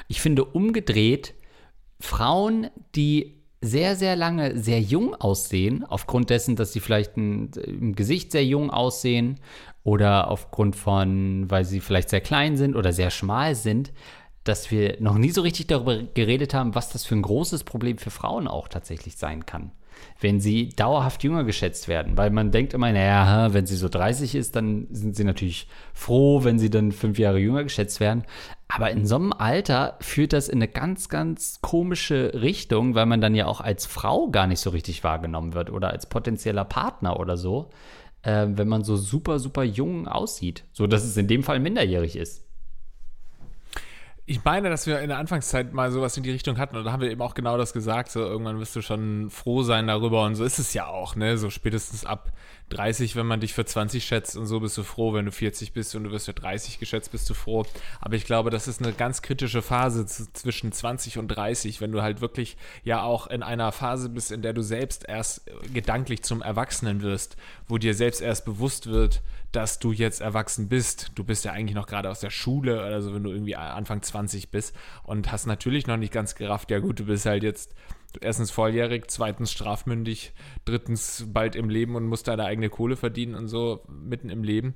Ich 0.08 0.21
finde 0.21 0.45
umgedreht, 0.45 1.34
Frauen, 1.99 2.67
die 2.95 3.38
sehr, 3.60 3.95
sehr 3.95 4.15
lange 4.15 4.58
sehr 4.58 4.80
jung 4.80 5.15
aussehen, 5.15 5.84
aufgrund 5.84 6.30
dessen, 6.30 6.56
dass 6.56 6.71
sie 6.71 6.80
vielleicht 6.80 7.17
ein, 7.17 7.51
im 7.65 7.95
Gesicht 7.95 8.32
sehr 8.32 8.45
jung 8.45 8.69
aussehen 8.69 9.39
oder 9.84 10.30
aufgrund 10.30 10.75
von, 10.75 11.49
weil 11.49 11.65
sie 11.65 11.80
vielleicht 11.80 12.10
sehr 12.10 12.21
klein 12.21 12.56
sind 12.56 12.75
oder 12.75 12.93
sehr 12.93 13.10
schmal 13.10 13.56
sind, 13.56 13.91
dass 14.47 14.71
wir 14.71 14.97
noch 14.99 15.17
nie 15.17 15.31
so 15.31 15.41
richtig 15.41 15.67
darüber 15.67 16.03
geredet 16.03 16.53
haben, 16.53 16.75
was 16.75 16.89
das 16.89 17.05
für 17.05 17.15
ein 17.15 17.21
großes 17.21 17.63
Problem 17.63 17.97
für 17.97 18.12
Frauen 18.12 18.47
auch 18.47 18.67
tatsächlich 18.67 19.17
sein 19.17 19.45
kann. 19.45 19.71
Wenn 20.19 20.39
sie 20.39 20.69
dauerhaft 20.69 21.23
jünger 21.23 21.43
geschätzt 21.43 21.88
werden, 21.88 22.17
weil 22.17 22.29
man 22.29 22.51
denkt 22.51 22.73
immer, 22.73 22.91
naja, 22.91 23.53
wenn 23.53 23.65
sie 23.65 23.75
so 23.75 23.89
30 23.89 24.36
ist, 24.36 24.55
dann 24.55 24.88
sind 24.91 25.15
sie 25.15 25.23
natürlich 25.23 25.67
froh, 25.93 26.43
wenn 26.43 26.60
sie 26.60 26.69
dann 26.69 26.91
fünf 26.91 27.17
Jahre 27.17 27.39
jünger 27.39 27.63
geschätzt 27.63 27.99
werden. 27.99 28.23
Aber 28.67 28.91
in 28.91 29.05
so 29.05 29.15
einem 29.15 29.33
Alter 29.33 29.97
führt 30.01 30.33
das 30.33 30.49
in 30.49 30.60
eine 30.60 30.67
ganz, 30.67 31.10
ganz 31.10 31.62
komische 31.62 32.31
Richtung, 32.36 32.95
weil 32.95 33.05
man 33.05 33.21
dann 33.21 33.33
ja 33.33 33.47
auch 33.47 33.62
als 33.62 33.86
Frau 33.86 34.29
gar 34.29 34.45
nicht 34.45 34.60
so 34.60 34.69
richtig 34.69 35.03
wahrgenommen 35.03 35.53
wird 35.53 35.71
oder 35.71 35.89
als 35.89 36.05
potenzieller 36.05 36.65
Partner 36.65 37.19
oder 37.19 37.38
so, 37.38 37.69
äh, 38.23 38.47
wenn 38.49 38.67
man 38.67 38.83
so 38.83 38.97
super, 38.97 39.39
super 39.39 39.63
jung 39.63 40.07
aussieht. 40.07 40.63
So 40.73 40.86
dass 40.86 41.03
es 41.03 41.17
in 41.17 41.27
dem 41.27 41.43
Fall 41.43 41.60
minderjährig 41.60 42.15
ist. 42.15 42.46
Ich 44.29 44.43
meine, 44.43 44.69
dass 44.69 44.85
wir 44.85 44.99
in 44.99 45.07
der 45.07 45.19
Anfangszeit 45.19 45.71
mal 45.71 45.89
sowas 45.89 46.17
in 46.17 46.23
die 46.23 46.31
Richtung 46.31 46.57
hatten 46.57 46.75
und 46.75 46.83
da 46.83 46.91
haben 46.91 47.01
wir 47.01 47.09
eben 47.09 47.21
auch 47.21 47.33
genau 47.33 47.57
das 47.57 47.71
gesagt, 47.71 48.11
so 48.11 48.19
irgendwann 48.19 48.59
wirst 48.59 48.75
du 48.75 48.81
schon 48.81 49.29
froh 49.29 49.63
sein 49.63 49.87
darüber 49.87 50.25
und 50.25 50.35
so 50.35 50.43
ist 50.43 50.59
es 50.59 50.73
ja 50.73 50.85
auch, 50.85 51.15
ne, 51.15 51.37
so 51.37 51.49
spätestens 51.49 52.03
ab 52.03 52.33
30, 52.69 53.15
wenn 53.15 53.25
man 53.25 53.39
dich 53.39 53.53
für 53.53 53.63
20 53.63 54.03
schätzt 54.03 54.35
und 54.35 54.45
so 54.45 54.59
bist 54.59 54.77
du 54.77 54.83
froh, 54.83 55.13
wenn 55.13 55.23
du 55.23 55.31
40 55.31 55.71
bist 55.71 55.95
und 55.95 56.03
du 56.03 56.11
wirst 56.11 56.25
für 56.25 56.33
30 56.33 56.77
geschätzt, 56.77 57.13
bist 57.13 57.29
du 57.29 57.33
froh. 57.33 57.65
Aber 58.01 58.15
ich 58.15 58.25
glaube, 58.25 58.49
das 58.49 58.67
ist 58.67 58.83
eine 58.83 58.91
ganz 58.91 59.21
kritische 59.21 59.61
Phase 59.61 60.05
zwischen 60.05 60.73
20 60.73 61.17
und 61.17 61.29
30, 61.29 61.79
wenn 61.79 61.93
du 61.93 62.01
halt 62.01 62.19
wirklich 62.19 62.57
ja 62.83 63.03
auch 63.03 63.27
in 63.27 63.43
einer 63.43 63.71
Phase 63.71 64.09
bist, 64.09 64.33
in 64.33 64.41
der 64.41 64.51
du 64.51 64.61
selbst 64.61 65.07
erst 65.07 65.49
gedanklich 65.73 66.23
zum 66.23 66.41
Erwachsenen 66.41 67.01
wirst, 67.01 67.37
wo 67.69 67.77
dir 67.77 67.93
selbst 67.93 68.21
erst 68.21 68.43
bewusst 68.43 68.87
wird, 68.87 69.21
dass 69.51 69.79
du 69.79 69.91
jetzt 69.91 70.21
erwachsen 70.21 70.67
bist. 70.67 71.12
Du 71.15 71.23
bist 71.23 71.45
ja 71.45 71.51
eigentlich 71.51 71.75
noch 71.75 71.88
gerade 71.88 72.10
aus 72.10 72.19
der 72.19 72.29
Schule 72.29 72.79
oder 72.86 73.01
so, 73.01 73.13
wenn 73.13 73.23
du 73.23 73.31
irgendwie 73.31 73.55
Anfang 73.55 74.01
20 74.01 74.51
bist 74.51 74.75
und 75.03 75.31
hast 75.31 75.45
natürlich 75.45 75.88
noch 75.88 75.97
nicht 75.97 76.13
ganz 76.13 76.36
gerafft, 76.36 76.71
ja 76.71 76.79
gut, 76.79 76.99
du 76.99 77.05
bist 77.05 77.25
halt 77.25 77.43
jetzt 77.43 77.73
erstens 78.21 78.51
volljährig, 78.51 79.05
zweitens 79.07 79.51
strafmündig, 79.51 80.33
drittens 80.65 81.25
bald 81.27 81.55
im 81.55 81.69
Leben 81.69 81.95
und 81.95 82.05
musst 82.05 82.27
deine 82.27 82.45
eigene 82.45 82.69
Kohle 82.69 82.95
verdienen 82.95 83.36
und 83.36 83.47
so 83.47 83.83
mitten 83.88 84.29
im 84.29 84.43
Leben. 84.43 84.75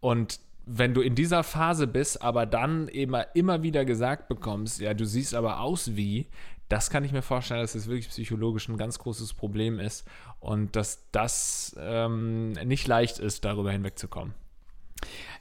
Und 0.00 0.40
wenn 0.64 0.94
du 0.94 1.00
in 1.00 1.14
dieser 1.14 1.42
Phase 1.42 1.86
bist, 1.86 2.22
aber 2.22 2.46
dann 2.46 2.88
immer, 2.88 3.34
immer 3.34 3.62
wieder 3.62 3.84
gesagt 3.84 4.28
bekommst, 4.28 4.80
ja, 4.80 4.94
du 4.94 5.04
siehst 5.04 5.34
aber 5.34 5.60
aus 5.60 5.96
wie, 5.96 6.28
das 6.68 6.88
kann 6.88 7.04
ich 7.04 7.12
mir 7.12 7.22
vorstellen, 7.22 7.60
dass 7.60 7.72
das 7.72 7.86
wirklich 7.86 8.08
psychologisch 8.08 8.68
ein 8.68 8.78
ganz 8.78 8.98
großes 8.98 9.34
Problem 9.34 9.78
ist 9.80 10.06
und 10.42 10.76
dass 10.76 11.08
das 11.12 11.74
ähm, 11.78 12.52
nicht 12.52 12.86
leicht 12.86 13.18
ist, 13.18 13.44
darüber 13.44 13.72
hinwegzukommen. 13.72 14.34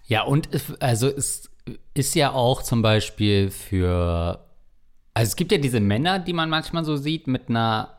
Ja, 0.07 0.23
und 0.23 0.49
also 0.79 1.07
es 1.07 1.51
ist 1.93 2.15
ja 2.15 2.31
auch 2.31 2.63
zum 2.63 2.81
Beispiel 2.81 3.51
für 3.51 4.39
also 5.13 5.29
es 5.29 5.35
gibt 5.35 5.51
ja 5.51 5.57
diese 5.57 5.79
Männer, 5.79 6.19
die 6.19 6.33
man 6.33 6.49
manchmal 6.49 6.85
so 6.85 6.95
sieht, 6.95 7.27
mit 7.27 7.49
einer 7.49 7.97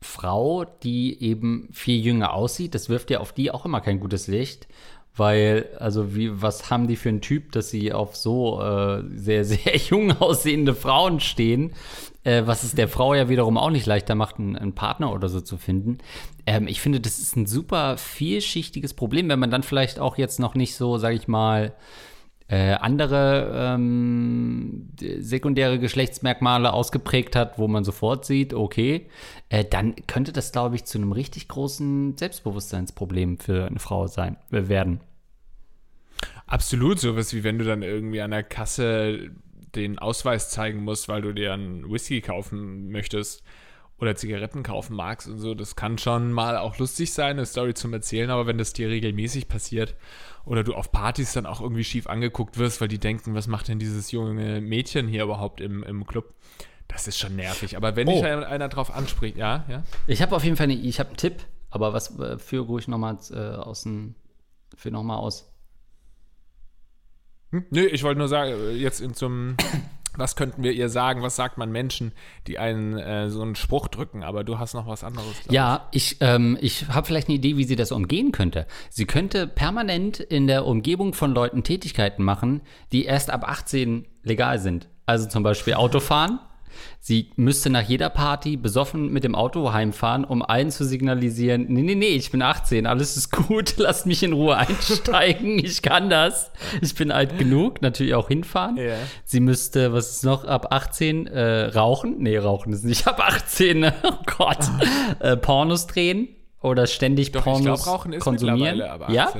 Frau, 0.00 0.64
die 0.64 1.20
eben 1.22 1.68
viel 1.72 2.00
jünger 2.04 2.32
aussieht. 2.32 2.74
Das 2.74 2.88
wirft 2.88 3.10
ja 3.10 3.20
auf 3.20 3.32
die 3.32 3.50
auch 3.50 3.64
immer 3.64 3.80
kein 3.80 4.00
gutes 4.00 4.28
Licht. 4.28 4.68
Weil, 5.16 5.68
also, 5.78 6.16
wie, 6.16 6.42
was 6.42 6.70
haben 6.70 6.88
die 6.88 6.96
für 6.96 7.08
einen 7.08 7.20
Typ, 7.20 7.52
dass 7.52 7.70
sie 7.70 7.92
auf 7.92 8.16
so 8.16 8.60
äh, 8.60 9.02
sehr, 9.14 9.44
sehr 9.44 9.76
jung 9.76 10.12
aussehende 10.12 10.74
Frauen 10.74 11.20
stehen? 11.20 11.72
Äh, 12.24 12.46
was 12.46 12.64
es 12.64 12.74
der 12.74 12.88
Frau 12.88 13.14
ja 13.14 13.28
wiederum 13.28 13.58
auch 13.58 13.70
nicht 13.70 13.86
leichter 13.86 14.14
macht, 14.14 14.38
einen, 14.38 14.56
einen 14.56 14.74
Partner 14.74 15.12
oder 15.12 15.28
so 15.28 15.40
zu 15.40 15.58
finden. 15.58 15.98
Ähm, 16.46 16.66
ich 16.66 16.80
finde, 16.80 17.00
das 17.00 17.18
ist 17.18 17.36
ein 17.36 17.46
super 17.46 17.98
vielschichtiges 17.98 18.94
Problem, 18.94 19.28
wenn 19.28 19.38
man 19.38 19.50
dann 19.50 19.62
vielleicht 19.62 19.98
auch 19.98 20.16
jetzt 20.16 20.40
noch 20.40 20.54
nicht 20.54 20.74
so, 20.74 20.96
sag 20.96 21.14
ich 21.14 21.28
mal, 21.28 21.74
äh, 22.48 22.74
andere 22.74 23.52
ähm, 23.54 24.90
sekundäre 24.98 25.78
Geschlechtsmerkmale 25.78 26.72
ausgeprägt 26.72 27.36
hat, 27.36 27.58
wo 27.58 27.68
man 27.68 27.84
sofort 27.84 28.26
sieht, 28.26 28.52
okay, 28.52 29.06
äh, 29.48 29.64
dann 29.64 29.94
könnte 30.06 30.32
das, 30.32 30.52
glaube 30.52 30.76
ich, 30.76 30.84
zu 30.84 30.98
einem 30.98 31.12
richtig 31.12 31.48
großen 31.48 32.18
Selbstbewusstseinsproblem 32.18 33.38
für 33.38 33.66
eine 33.66 33.78
Frau 33.78 34.06
sein 34.08 34.36
äh, 34.52 34.68
werden. 34.68 35.00
Absolut, 36.46 37.00
sowas 37.00 37.32
wie 37.32 37.44
wenn 37.44 37.58
du 37.58 37.64
dann 37.64 37.82
irgendwie 37.82 38.20
an 38.20 38.30
der 38.30 38.42
Kasse 38.42 39.30
den 39.74 39.98
Ausweis 39.98 40.50
zeigen 40.50 40.84
musst, 40.84 41.08
weil 41.08 41.22
du 41.22 41.32
dir 41.32 41.54
einen 41.54 41.90
Whisky 41.90 42.20
kaufen 42.20 42.90
möchtest 42.90 43.42
oder 43.98 44.16
Zigaretten 44.16 44.62
kaufen 44.62 44.94
magst 44.94 45.28
und 45.28 45.38
so. 45.38 45.54
Das 45.54 45.76
kann 45.76 45.96
schon 45.96 46.30
mal 46.30 46.58
auch 46.58 46.78
lustig 46.78 47.12
sein, 47.12 47.36
eine 47.36 47.46
Story 47.46 47.72
zum 47.72 47.94
Erzählen, 47.94 48.30
aber 48.30 48.46
wenn 48.46 48.58
das 48.58 48.74
dir 48.74 48.88
regelmäßig 48.88 49.48
passiert 49.48 49.94
oder 50.44 50.62
du 50.62 50.74
auf 50.74 50.92
Partys 50.92 51.32
dann 51.32 51.46
auch 51.46 51.60
irgendwie 51.60 51.84
schief 51.84 52.06
angeguckt 52.06 52.58
wirst, 52.58 52.80
weil 52.80 52.88
die 52.88 52.98
denken, 52.98 53.34
was 53.34 53.46
macht 53.46 53.68
denn 53.68 53.78
dieses 53.78 54.10
junge 54.10 54.60
Mädchen 54.60 55.08
hier 55.08 55.24
überhaupt 55.24 55.60
im, 55.60 55.82
im 55.82 56.06
Club? 56.06 56.34
Das 56.88 57.08
ist 57.08 57.18
schon 57.18 57.34
nervig. 57.36 57.76
Aber 57.76 57.96
wenn 57.96 58.08
oh. 58.08 58.12
dich 58.12 58.24
einer 58.24 58.68
drauf 58.68 58.94
anspricht, 58.94 59.36
ja, 59.36 59.64
ja. 59.68 59.82
Ich 60.06 60.20
habe 60.20 60.36
auf 60.36 60.44
jeden 60.44 60.56
Fall 60.56 60.64
eine, 60.64 60.74
ich 60.74 61.00
habe 61.00 61.08
einen 61.10 61.16
Tipp, 61.16 61.44
aber 61.70 61.92
was 61.92 62.18
äh, 62.18 62.38
führe 62.38 62.64
ruhig 62.66 62.88
nochmal 62.88 63.18
äh, 63.30 63.36
aus 63.36 63.84
dem, 63.84 64.14
für 64.76 64.90
nochmal 64.90 65.16
aus. 65.16 65.50
Hm? 67.50 67.64
Nö, 67.70 67.86
ich 67.86 68.02
wollte 68.02 68.18
nur 68.18 68.28
sagen, 68.28 68.52
äh, 68.52 68.72
jetzt 68.72 69.00
in 69.00 69.14
zum 69.14 69.56
was 70.16 70.36
könnten 70.36 70.62
wir 70.62 70.72
ihr 70.72 70.88
sagen? 70.88 71.22
Was 71.22 71.36
sagt 71.36 71.58
man 71.58 71.70
Menschen, 71.72 72.12
die 72.46 72.58
einen 72.58 72.98
äh, 72.98 73.30
so 73.30 73.42
einen 73.42 73.54
Spruch 73.54 73.88
drücken? 73.88 74.22
Aber 74.22 74.44
du 74.44 74.58
hast 74.58 74.74
noch 74.74 74.86
was 74.86 75.04
anderes. 75.04 75.34
Ja, 75.50 75.88
ich, 75.92 76.18
ähm, 76.20 76.58
ich 76.60 76.88
habe 76.88 77.06
vielleicht 77.06 77.28
eine 77.28 77.36
Idee, 77.36 77.56
wie 77.56 77.64
sie 77.64 77.76
das 77.76 77.92
umgehen 77.92 78.32
könnte. 78.32 78.66
Sie 78.90 79.06
könnte 79.06 79.46
permanent 79.46 80.20
in 80.20 80.46
der 80.46 80.66
Umgebung 80.66 81.14
von 81.14 81.34
Leuten 81.34 81.62
Tätigkeiten 81.62 82.22
machen, 82.22 82.62
die 82.92 83.04
erst 83.04 83.30
ab 83.30 83.48
18 83.48 84.06
legal 84.22 84.58
sind. 84.58 84.88
Also 85.06 85.28
zum 85.28 85.42
Beispiel 85.42 85.74
Autofahren. 85.74 86.38
Sie 87.00 87.30
müsste 87.36 87.70
nach 87.70 87.82
jeder 87.82 88.08
Party 88.08 88.56
besoffen 88.56 89.12
mit 89.12 89.24
dem 89.24 89.34
Auto 89.34 89.72
heimfahren, 89.72 90.24
um 90.24 90.42
allen 90.42 90.70
zu 90.70 90.84
signalisieren, 90.84 91.66
nee, 91.68 91.82
nee, 91.82 91.94
nee, 91.94 92.08
ich 92.08 92.30
bin 92.30 92.42
18, 92.42 92.86
alles 92.86 93.16
ist 93.16 93.30
gut, 93.30 93.74
lasst 93.76 94.06
mich 94.06 94.22
in 94.22 94.32
Ruhe 94.32 94.56
einsteigen, 94.56 95.58
ich 95.64 95.82
kann 95.82 96.10
das. 96.10 96.50
Ich 96.80 96.94
bin 96.94 97.10
alt 97.10 97.38
genug, 97.38 97.82
natürlich 97.82 98.14
auch 98.14 98.28
hinfahren. 98.28 98.76
Yeah. 98.76 98.96
Sie 99.24 99.40
müsste, 99.40 99.92
was 99.92 100.10
ist 100.10 100.24
noch, 100.24 100.44
ab 100.44 100.68
18 100.70 101.26
äh, 101.26 101.66
rauchen? 101.66 102.16
Nee, 102.18 102.38
rauchen 102.38 102.72
ist 102.72 102.84
nicht 102.84 103.06
ab 103.08 103.20
18, 103.20 103.80
ne? 103.80 103.94
oh 104.02 104.12
Gott. 104.38 104.58
äh, 105.20 105.36
Pornos 105.36 105.86
drehen 105.86 106.28
oder 106.60 106.86
ständig 106.86 107.32
Doch, 107.32 107.44
Pornos 107.44 107.60
ich 107.80 107.84
glaub, 107.84 107.86
rauchen 107.86 108.12
ist 108.12 108.22
konsumieren. 108.22 108.80
Ab 108.80 109.02
18. 109.08 109.12
Ja? 109.14 109.30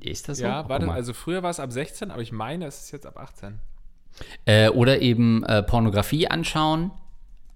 Ist 0.00 0.28
das 0.28 0.38
so? 0.38 0.44
Ja, 0.44 0.68
warte, 0.68 0.90
also 0.90 1.12
früher 1.12 1.42
war 1.42 1.50
es 1.50 1.60
ab 1.60 1.72
16, 1.72 2.10
aber 2.10 2.22
ich 2.22 2.32
meine, 2.32 2.66
es 2.66 2.84
ist 2.84 2.92
jetzt 2.92 3.06
ab 3.06 3.18
18. 3.18 3.60
Äh, 4.44 4.68
oder 4.68 5.00
eben 5.00 5.44
äh, 5.44 5.62
Pornografie 5.62 6.28
anschauen. 6.28 6.90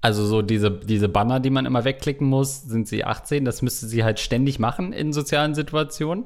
Also 0.01 0.25
so 0.25 0.42
diese, 0.42 0.71
diese 0.71 1.09
Banner, 1.09 1.40
die 1.40 1.51
man 1.51 1.66
immer 1.66 1.85
wegklicken 1.85 2.27
muss, 2.27 2.62
sind 2.62 2.87
sie 2.88 3.05
18. 3.05 3.44
Das 3.44 3.62
müsste 3.62 3.87
sie 3.87 4.05
halt 4.05 4.21
ständig 4.21 4.59
machen 4.59 4.92
in 4.92 5.12
sozialen 5.12 5.55
Situationen. 5.55 6.25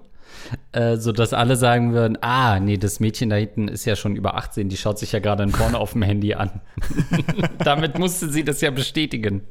Äh, 0.73 0.97
sodass 0.97 1.35
alle 1.35 1.57
sagen 1.57 1.92
würden, 1.92 2.16
ah, 2.23 2.59
nee, 2.59 2.79
das 2.79 3.01
Mädchen 3.01 3.29
da 3.29 3.37
hinten 3.37 3.68
ist 3.68 3.85
ja 3.85 3.97
schon 3.97 4.16
über 4.16 4.35
18, 4.37 4.71
die 4.71 4.77
schaut 4.77 4.99
sich 4.99 5.12
ja 5.12 5.18
gerade 5.18 5.42
ein 5.42 5.53
Porno 5.53 5.79
auf 5.79 5.92
dem 5.92 6.03
Handy 6.03 6.35
an. 6.35 6.62
Damit 7.59 7.99
musste 7.99 8.31
sie 8.31 8.42
das 8.42 8.61
ja 8.62 8.71
bestätigen. 8.71 9.42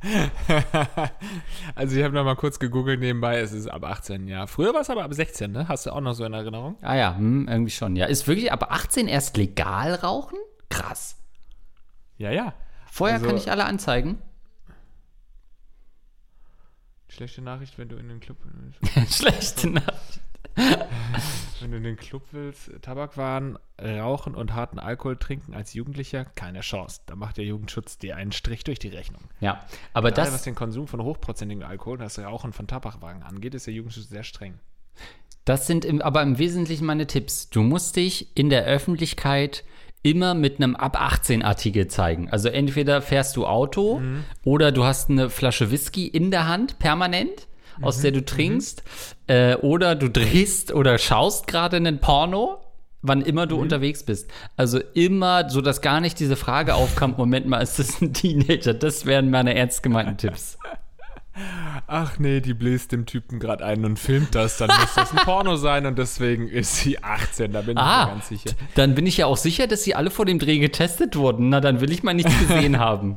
also 1.74 1.96
ich 1.96 2.04
habe 2.04 2.14
noch 2.14 2.24
mal 2.24 2.36
kurz 2.36 2.58
gegoogelt 2.58 3.00
nebenbei, 3.00 3.38
es 3.38 3.52
ist 3.52 3.66
ab 3.66 3.84
18, 3.84 4.28
ja. 4.28 4.46
Früher 4.46 4.72
war 4.72 4.82
es 4.82 4.90
aber 4.90 5.04
ab 5.04 5.12
16, 5.12 5.50
ne? 5.50 5.68
Hast 5.68 5.86
du 5.86 5.90
auch 5.90 6.00
noch 6.00 6.14
so 6.14 6.24
in 6.24 6.32
Erinnerung? 6.32 6.76
Ah 6.82 6.94
ja, 6.94 7.16
hm, 7.16 7.48
irgendwie 7.48 7.70
schon, 7.70 7.96
ja. 7.96 8.06
Ist 8.06 8.28
wirklich 8.28 8.52
ab 8.52 8.70
18 8.70 9.08
erst 9.08 9.36
legal 9.36 9.94
rauchen? 9.94 10.38
Krass. 10.70 11.16
Ja, 12.16 12.30
ja. 12.30 12.54
Vorher 12.90 13.16
also, 13.16 13.26
kann 13.26 13.36
ich 13.36 13.50
alle 13.50 13.64
anzeigen. 13.64 14.22
Schlechte 17.08 17.42
Nachricht, 17.42 17.78
wenn 17.78 17.88
du 17.88 17.96
in 17.96 18.08
den 18.08 18.20
Club. 18.20 18.36
Schlechte 19.10 19.70
Nachricht. 19.70 20.20
Wenn 21.60 21.70
du 21.72 21.76
in 21.76 21.82
den 21.82 21.96
Club 21.96 22.22
willst, 22.32 22.70
Tabakwaren, 22.82 23.58
Rauchen 23.80 24.34
und 24.34 24.54
harten 24.54 24.78
Alkohol 24.78 25.16
trinken 25.16 25.54
als 25.54 25.74
Jugendlicher, 25.74 26.24
keine 26.24 26.60
Chance. 26.60 27.00
Da 27.06 27.16
macht 27.16 27.36
der 27.36 27.44
Jugendschutz 27.44 27.98
dir 27.98 28.16
einen 28.16 28.32
Strich 28.32 28.64
durch 28.64 28.78
die 28.78 28.88
Rechnung. 28.88 29.22
Ja, 29.40 29.64
aber 29.92 30.10
Gerade 30.10 30.26
das. 30.26 30.34
was 30.34 30.42
den 30.42 30.54
Konsum 30.54 30.86
von 30.86 31.02
hochprozentigem 31.02 31.64
Alkohol, 31.64 31.98
das 31.98 32.18
Rauchen 32.18 32.52
von 32.52 32.66
Tabakwagen 32.66 33.22
angeht, 33.22 33.54
ist 33.54 33.66
der 33.66 33.74
Jugendschutz 33.74 34.08
sehr 34.08 34.24
streng. 34.24 34.58
Das 35.44 35.66
sind 35.66 35.84
im, 35.84 36.02
aber 36.02 36.22
im 36.22 36.38
Wesentlichen 36.38 36.84
meine 36.84 37.06
Tipps. 37.06 37.48
Du 37.48 37.62
musst 37.62 37.96
dich 37.96 38.36
in 38.36 38.50
der 38.50 38.64
Öffentlichkeit 38.64 39.64
immer 40.02 40.34
mit 40.34 40.56
einem 40.56 40.76
ab 40.76 41.00
18 41.00 41.42
Artikel 41.42 41.88
zeigen. 41.88 42.28
Also 42.30 42.48
entweder 42.48 43.02
fährst 43.02 43.36
du 43.36 43.46
Auto 43.46 43.98
mhm. 43.98 44.24
oder 44.44 44.72
du 44.72 44.84
hast 44.84 45.10
eine 45.10 45.30
Flasche 45.30 45.70
Whisky 45.70 46.06
in 46.06 46.30
der 46.30 46.46
Hand 46.46 46.78
permanent 46.78 47.48
aus 47.82 47.98
mhm. 47.98 48.02
der 48.02 48.10
du 48.12 48.24
trinkst. 48.24 48.82
Mhm. 49.28 49.34
Äh, 49.34 49.54
oder 49.56 49.94
du 49.94 50.08
drehst 50.08 50.72
oder 50.72 50.98
schaust 50.98 51.46
gerade 51.46 51.76
einen 51.76 52.00
Porno, 52.00 52.58
wann 53.02 53.22
immer 53.22 53.46
du 53.46 53.56
mhm. 53.56 53.62
unterwegs 53.62 54.02
bist. 54.02 54.30
Also 54.56 54.80
immer, 54.94 55.48
so 55.50 55.60
dass 55.60 55.80
gar 55.80 56.00
nicht 56.00 56.18
diese 56.20 56.36
Frage 56.36 56.74
aufkommt, 56.74 57.18
Moment 57.18 57.46
mal, 57.46 57.58
ist 57.58 57.78
das 57.78 58.00
ein 58.00 58.12
Teenager? 58.12 58.74
Das 58.74 59.06
wären 59.06 59.30
meine 59.30 59.54
ernst 59.54 59.82
gemeinten 59.82 60.16
Tipps. 60.16 60.58
Ach 61.86 62.18
nee, 62.18 62.40
die 62.40 62.54
bläst 62.54 62.92
dem 62.92 63.06
Typen 63.06 63.38
gerade 63.38 63.64
ein 63.64 63.84
und 63.84 63.98
filmt 63.98 64.34
das, 64.34 64.58
dann 64.58 64.68
muss 64.68 64.94
das 64.94 65.12
ein 65.12 65.18
Porno 65.24 65.56
sein 65.56 65.86
und 65.86 65.98
deswegen 65.98 66.48
ist 66.48 66.76
sie 66.76 67.02
18, 67.02 67.52
da 67.52 67.60
bin 67.62 67.78
ah, 67.78 68.02
ich 68.02 68.06
mir 68.06 68.12
ganz 68.12 68.28
sicher. 68.28 68.50
Dann 68.74 68.94
bin 68.94 69.06
ich 69.06 69.18
ja 69.18 69.26
auch 69.26 69.36
sicher, 69.36 69.66
dass 69.66 69.84
sie 69.84 69.94
alle 69.94 70.10
vor 70.10 70.26
dem 70.26 70.38
Dreh 70.38 70.58
getestet 70.58 71.16
wurden. 71.16 71.48
Na, 71.48 71.60
dann 71.60 71.80
will 71.80 71.92
ich 71.92 72.02
mal 72.02 72.14
nichts 72.14 72.36
gesehen 72.40 72.78
haben. 72.80 73.16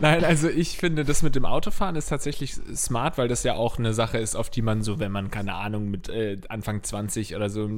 Nein, 0.00 0.24
also 0.24 0.48
ich 0.48 0.78
finde, 0.78 1.04
das 1.04 1.22
mit 1.22 1.34
dem 1.34 1.44
Autofahren 1.44 1.96
ist 1.96 2.08
tatsächlich 2.08 2.54
smart, 2.74 3.18
weil 3.18 3.28
das 3.28 3.42
ja 3.42 3.54
auch 3.54 3.78
eine 3.78 3.94
Sache 3.94 4.18
ist, 4.18 4.34
auf 4.36 4.50
die 4.50 4.62
man 4.62 4.82
so, 4.82 4.98
wenn 4.98 5.12
man, 5.12 5.30
keine 5.30 5.54
Ahnung, 5.54 5.90
mit 5.90 6.08
äh, 6.08 6.38
Anfang 6.48 6.82
20 6.82 7.34
oder 7.36 7.50
so 7.50 7.68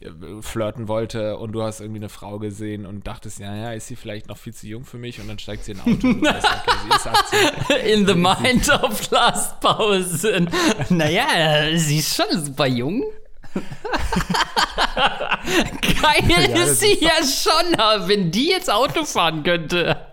äh, 0.00 0.10
flirten 0.40 0.88
wollte 0.88 1.36
und 1.38 1.52
du 1.52 1.62
hast 1.62 1.80
irgendwie 1.80 2.00
eine 2.00 2.08
Frau 2.08 2.38
gesehen 2.38 2.86
und 2.86 3.06
dachtest, 3.06 3.38
ja, 3.38 3.54
ja, 3.54 3.72
ist 3.72 3.86
sie 3.86 3.96
vielleicht 3.96 4.28
noch 4.28 4.38
viel 4.38 4.54
zu 4.54 4.66
jung 4.66 4.84
für 4.84 4.98
mich 4.98 5.20
und 5.20 5.28
dann 5.28 5.38
steigt 5.38 5.64
sie 5.64 5.72
in 5.72 5.80
ein 5.80 5.94
Auto 5.94 6.08
und 6.08 6.22
weißt, 6.22 6.46
okay, 6.46 6.76
sie 6.82 6.96
ist 6.96 7.06
18. 7.06 7.76
In 7.98 8.06
the 8.06 8.14
mind 8.14 8.68
of 8.70 9.10
Last 9.10 9.60
Pausen. 9.60 10.48
Naja, 10.90 11.76
sie 11.76 11.98
ist 11.98 12.14
schon 12.14 12.44
super 12.44 12.66
jung. 12.66 13.04
Geil 15.80 16.50
ist 16.56 16.80
sie 16.80 16.98
ja 17.00 17.22
schon, 17.22 18.08
wenn 18.08 18.30
die 18.30 18.48
jetzt 18.48 18.70
Auto 18.70 19.04
fahren 19.04 19.42
könnte. 19.42 20.07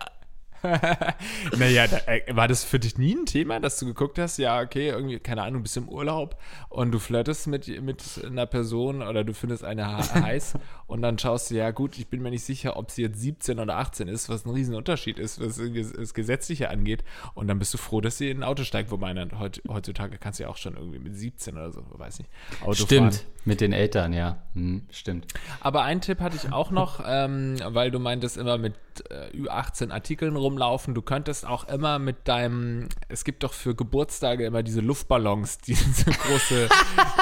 naja, 1.58 1.88
da, 1.88 1.98
äh, 2.08 2.36
war 2.36 2.48
das 2.48 2.64
für 2.64 2.80
dich 2.80 2.98
nie 2.98 3.16
ein 3.16 3.26
Thema, 3.26 3.60
dass 3.60 3.80
du 3.80 3.86
geguckt 3.86 4.20
hast, 4.20 4.38
ja, 4.38 4.62
okay, 4.62 4.90
irgendwie, 4.90 5.20
keine 5.20 5.44
Ahnung, 5.44 5.64
bist 5.64 5.78
im 5.78 5.90
Urlaub 5.90 6.40
und 6.70 6.92
du 6.92 7.00
flirtest 7.00 7.48
mit, 7.48 7.82
mit 7.82 8.04
einer 8.26 8.46
Person 8.46 9.02
oder 9.02 9.24
du 9.24 9.34
findest 9.34 9.64
eine 9.64 9.98
heiß 10.14 10.56
und 10.88 11.02
dann 11.02 11.18
schaust 11.20 11.52
du, 11.52 11.56
ja 11.56 11.72
gut, 11.72 11.98
ich 11.98 12.08
bin 12.08 12.22
mir 12.22 12.32
nicht 12.32 12.44
sicher, 12.44 12.78
ob 12.78 12.92
sie 12.92 13.04
jetzt 13.04 13.20
17 13.20 13.60
oder 13.60 13.78
18 13.78 14.08
ist, 14.08 14.30
was 14.30 14.46
ein 14.46 14.52
Riesenunterschied 14.52 15.20
ist, 15.20 15.40
was 15.40 15.60
das 15.96 16.14
Gesetzliche 16.14 16.70
angeht 16.70 17.04
und 17.34 17.48
dann 17.48 17.60
bist 17.60 17.74
du 17.74 17.78
froh, 17.78 18.02
dass 18.02 18.18
sie 18.18 18.30
in 18.30 18.40
ein 18.40 18.44
Auto 18.44 18.64
steigt, 18.64 18.92
wobei 18.92 19.14
dann 19.14 19.32
heutzutage 19.68 20.18
kannst 20.18 20.40
du 20.40 20.44
ja 20.44 20.50
auch 20.50 20.58
schon 20.58 20.76
irgendwie 20.76 21.00
mit 21.00 21.16
17 21.16 21.56
oder 21.56 21.72
so, 21.72 21.84
weiß 21.92 22.20
nicht, 22.20 22.30
Auto 22.62 22.86
Stimmt, 22.86 23.16
fahren. 23.16 23.28
mit 23.46 23.62
den 23.62 23.74
Eltern, 23.74 24.14
ja, 24.14 24.44
hm, 24.54 24.84
stimmt. 24.92 25.28
Aber 25.62 25.84
einen 25.84 26.02
Tipp 26.02 26.20
hatte 26.20 26.36
ich 26.36 26.52
auch 26.52 26.72
noch, 26.72 27.04
ähm, 27.06 27.58
weil 27.66 27.92
du 27.92 28.00
meintest 28.00 28.38
immer 28.38 28.58
mit 28.58 28.74
äh, 29.12 29.30
Ü18 29.36 29.92
Artikeln 29.92 30.36
rum 30.36 30.56
rumlaufen. 30.56 30.94
Du 30.94 31.02
könntest 31.02 31.46
auch 31.46 31.68
immer 31.68 32.00
mit 32.00 32.28
deinem, 32.28 32.88
es 33.10 33.24
gibt 33.24 33.44
doch 33.44 33.54
für 33.54 33.76
Geburtstage 33.76 34.46
immer 34.46 34.64
diese 34.64 34.82
Luftballons, 34.82 35.58
diese 35.68 36.12
große, 36.12 36.70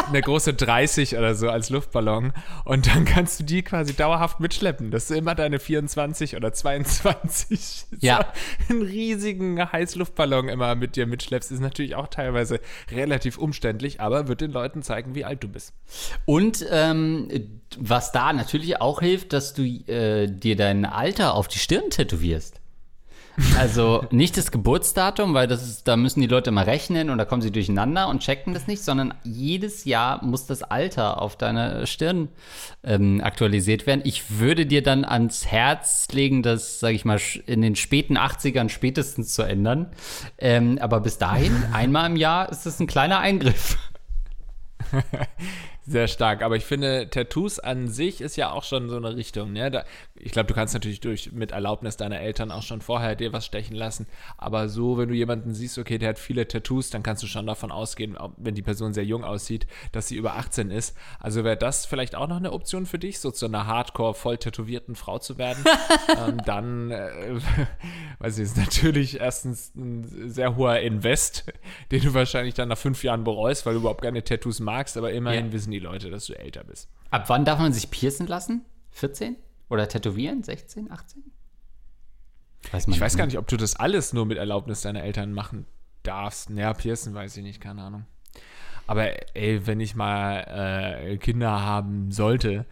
eine 0.07 0.21
große 0.21 0.53
30 0.53 1.17
oder 1.17 1.35
so 1.35 1.49
als 1.49 1.69
Luftballon. 1.69 2.33
Und 2.65 2.87
dann 2.87 3.05
kannst 3.05 3.39
du 3.39 3.43
die 3.43 3.63
quasi 3.63 3.93
dauerhaft 3.93 4.39
mitschleppen, 4.39 4.91
dass 4.91 5.07
du 5.07 5.15
immer 5.15 5.35
deine 5.35 5.59
24 5.59 6.35
oder 6.35 6.53
22 6.53 7.85
ja. 7.99 8.31
einen 8.69 8.83
riesigen 8.83 9.71
Heißluftballon 9.71 10.49
immer 10.49 10.75
mit 10.75 10.95
dir 10.95 11.07
mitschleppst. 11.07 11.51
Ist 11.51 11.59
natürlich 11.59 11.95
auch 11.95 12.07
teilweise 12.07 12.59
relativ 12.91 13.37
umständlich, 13.37 13.99
aber 13.99 14.27
wird 14.27 14.41
den 14.41 14.51
Leuten 14.51 14.83
zeigen, 14.83 15.15
wie 15.15 15.25
alt 15.25 15.43
du 15.43 15.47
bist. 15.47 15.73
Und 16.25 16.65
ähm, 16.69 17.29
was 17.77 18.11
da 18.11 18.33
natürlich 18.33 18.79
auch 18.81 18.99
hilft, 19.01 19.33
dass 19.33 19.53
du 19.53 19.63
äh, 19.63 20.27
dir 20.27 20.55
dein 20.55 20.85
Alter 20.85 21.33
auf 21.33 21.47
die 21.47 21.59
Stirn 21.63 21.89
tätowierst. 21.89 22.59
Also 23.57 24.05
nicht 24.11 24.37
das 24.37 24.51
Geburtsdatum, 24.51 25.33
weil 25.33 25.47
das 25.47 25.63
ist, 25.63 25.87
da 25.87 25.97
müssen 25.97 26.21
die 26.21 26.27
Leute 26.27 26.51
mal 26.51 26.65
rechnen 26.65 27.09
und 27.09 27.17
da 27.17 27.25
kommen 27.25 27.41
sie 27.41 27.49
durcheinander 27.51 28.07
und 28.07 28.21
checken 28.21 28.53
das 28.53 28.67
nicht, 28.67 28.83
sondern 28.83 29.15
jedes 29.23 29.85
Jahr 29.85 30.23
muss 30.23 30.45
das 30.45 30.61
Alter 30.61 31.19
auf 31.19 31.35
deiner 31.35 31.87
Stirn 31.87 32.29
ähm, 32.83 33.21
aktualisiert 33.23 33.87
werden. 33.87 34.01
Ich 34.03 34.39
würde 34.39 34.67
dir 34.67 34.83
dann 34.83 35.03
ans 35.03 35.47
Herz 35.47 36.07
legen, 36.11 36.43
das, 36.43 36.79
sage 36.79 36.93
ich 36.93 37.05
mal, 37.05 37.19
in 37.47 37.63
den 37.63 37.75
späten 37.75 38.17
80ern 38.17 38.69
spätestens 38.69 39.33
zu 39.33 39.41
ändern. 39.41 39.87
Ähm, 40.37 40.77
aber 40.79 40.99
bis 40.99 41.17
dahin, 41.17 41.55
einmal 41.71 42.11
im 42.11 42.17
Jahr, 42.17 42.49
ist 42.51 42.67
das 42.67 42.79
ein 42.79 42.87
kleiner 42.87 43.17
Eingriff. 43.17 43.77
Sehr 45.85 46.07
stark, 46.07 46.41
aber 46.41 46.55
ich 46.55 46.63
finde, 46.63 47.09
Tattoos 47.09 47.59
an 47.59 47.89
sich 47.89 48.21
ist 48.21 48.37
ja 48.37 48.51
auch 48.51 48.63
schon 48.63 48.87
so 48.87 48.95
eine 48.95 49.17
Richtung. 49.17 49.51
Ne? 49.51 49.69
Da, 49.69 49.83
ich 50.15 50.31
glaube, 50.31 50.47
du 50.47 50.53
kannst 50.53 50.73
natürlich 50.73 51.01
durch 51.01 51.33
mit 51.33 51.51
Erlaubnis 51.51 51.97
deiner 51.97 52.21
Eltern 52.21 52.51
auch 52.51 52.63
schon 52.63 52.79
vorher 52.79 53.15
dir 53.17 53.33
was 53.33 53.45
stechen 53.45 53.75
lassen. 53.75 54.07
Aber 54.37 54.69
so, 54.69 54.97
wenn 54.97 55.09
du 55.09 55.13
jemanden 55.13 55.53
siehst, 55.53 55.77
okay, 55.77 55.97
der 55.97 56.09
hat 56.09 56.19
viele 56.19 56.47
Tattoos, 56.47 56.89
dann 56.89 57.03
kannst 57.03 57.21
du 57.21 57.27
schon 57.27 57.45
davon 57.45 57.69
ausgehen, 57.69 58.17
wenn 58.37 58.55
die 58.55 58.61
Person 58.61 58.93
sehr 58.93 59.03
jung 59.03 59.25
aussieht, 59.25 59.67
dass 59.91 60.07
sie 60.07 60.15
über 60.15 60.35
18 60.35 60.71
ist. 60.71 60.95
Also 61.19 61.43
wäre 61.43 61.57
das 61.57 61.85
vielleicht 61.85 62.15
auch 62.15 62.29
noch 62.29 62.37
eine 62.37 62.53
Option 62.53 62.85
für 62.85 62.99
dich, 62.99 63.19
so 63.19 63.31
zu 63.31 63.45
einer 63.45 63.67
Hardcore 63.67 64.13
voll 64.13 64.37
tätowierten 64.37 64.95
Frau 64.95 65.19
zu 65.19 65.37
werden. 65.37 65.65
ähm, 66.17 66.37
dann, 66.45 66.91
äh, 66.91 67.35
weiß 68.19 68.37
ich, 68.37 68.43
ist 68.43 68.57
natürlich 68.57 69.19
erstens 69.19 69.75
ein 69.75 70.29
sehr 70.29 70.55
hoher 70.55 70.79
Invest, 70.79 71.51
den 71.91 72.03
du 72.03 72.13
wahrscheinlich 72.13 72.53
dann 72.53 72.69
nach 72.69 72.77
fünf 72.77 73.03
Jahren 73.03 73.25
bereust, 73.25 73.65
weil 73.65 73.73
du 73.73 73.81
überhaupt 73.81 74.01
keine 74.01 74.23
Tattoos 74.23 74.61
magst, 74.61 74.95
aber 74.95 75.11
immerhin 75.11 75.47
ja. 75.47 75.51
wissen 75.51 75.72
die 75.73 75.79
Leute, 75.79 76.09
dass 76.09 76.25
du 76.25 76.33
älter 76.33 76.63
bist. 76.63 76.89
Ab 77.11 77.25
wann 77.27 77.45
darf 77.45 77.59
man 77.59 77.73
sich 77.73 77.91
piercen 77.91 78.27
lassen? 78.27 78.63
14? 78.91 79.35
Oder 79.69 79.87
tätowieren? 79.87 80.43
16, 80.43 80.91
18? 80.91 81.23
Weiß 82.71 82.87
ich 82.87 82.99
weiß 82.99 83.17
gar 83.17 83.25
nicht, 83.25 83.37
ob 83.37 83.47
du 83.47 83.57
das 83.57 83.75
alles 83.75 84.13
nur 84.13 84.25
mit 84.25 84.37
Erlaubnis 84.37 84.81
deiner 84.81 85.03
Eltern 85.03 85.33
machen 85.33 85.65
darfst. 86.03 86.49
Naja, 86.49 86.73
piercen 86.73 87.13
weiß 87.13 87.35
ich 87.37 87.43
nicht, 87.43 87.59
keine 87.59 87.81
Ahnung. 87.81 88.05
Aber 88.87 89.35
ey, 89.35 89.65
wenn 89.65 89.79
ich 89.79 89.95
mal 89.95 90.39
äh, 90.39 91.17
Kinder 91.17 91.61
haben 91.61 92.11
sollte, 92.11 92.65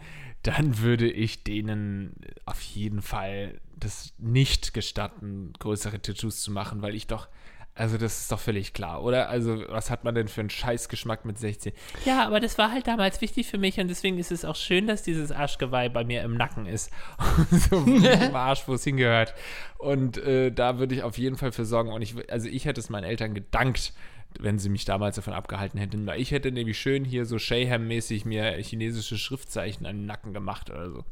dann 0.44 0.80
würde 0.80 1.10
ich 1.10 1.44
denen 1.44 2.16
auf 2.46 2.62
jeden 2.62 3.02
Fall 3.02 3.60
das 3.76 4.14
nicht 4.18 4.74
gestatten, 4.74 5.54
größere 5.60 6.02
Tattoos 6.02 6.42
zu 6.42 6.52
machen, 6.52 6.82
weil 6.82 6.96
ich 6.96 7.08
doch 7.08 7.28
also 7.74 7.98
das 7.98 8.22
ist 8.22 8.32
doch 8.32 8.40
völlig 8.40 8.74
klar, 8.74 9.02
oder? 9.02 9.30
Also 9.30 9.64
was 9.70 9.90
hat 9.90 10.04
man 10.04 10.14
denn 10.14 10.28
für 10.28 10.42
einen 10.42 10.50
Scheißgeschmack 10.50 11.24
mit 11.24 11.40
16? 11.40 11.72
Ja, 12.06 12.26
aber 12.26 12.42
das 12.42 12.58
war 12.58 12.72
halt 12.72 12.86
damals 12.86 13.22
wichtig 13.22 13.48
für 13.48 13.58
mich 13.58 13.80
und 13.80 13.88
deswegen 13.88 14.18
ist 14.18 14.32
es 14.32 14.44
auch 14.44 14.58
schön, 14.58 14.88
dass 14.88 15.04
dieses 15.04 15.32
Arschgeweih 15.32 15.88
bei 15.88 16.04
mir 16.04 16.22
im 16.24 16.36
Nacken 16.36 16.66
ist. 16.66 16.92
so 17.70 17.78
im 17.78 18.06
Arsch, 18.36 18.68
wo 18.68 18.74
es 18.74 18.84
hingehört. 18.84 19.34
Und 19.78 20.18
äh, 20.18 20.52
da 20.52 20.80
würde 20.80 20.96
ich 20.96 21.04
auf 21.04 21.18
jeden 21.18 21.38
Fall 21.38 21.54
für 21.54 21.66
sorgen. 21.66 21.92
Und 21.92 22.02
ich, 22.02 22.16
also 22.30 22.50
ich 22.50 22.66
hätte 22.66 22.82
es 22.82 22.90
meinen 22.90 23.06
Eltern 23.06 23.34
gedankt, 23.34 23.94
wenn 24.38 24.60
sie 24.60 24.70
mich 24.70 24.84
damals 24.84 25.16
davon 25.16 25.34
abgehalten 25.34 25.80
hätten. 25.80 26.06
Weil 26.06 26.20
ich 26.20 26.32
hätte 26.32 26.52
nämlich 26.52 26.78
schön 26.78 27.06
hier 27.06 27.26
so 27.26 27.38
Shayham-mäßig 27.38 28.26
mir 28.26 28.52
chinesische 28.58 29.18
Schriftzeichen 29.18 29.86
an 29.86 29.98
den 29.98 30.06
Nacken 30.06 30.34
gemacht 30.34 30.70
oder 30.70 30.92
so. 30.92 31.06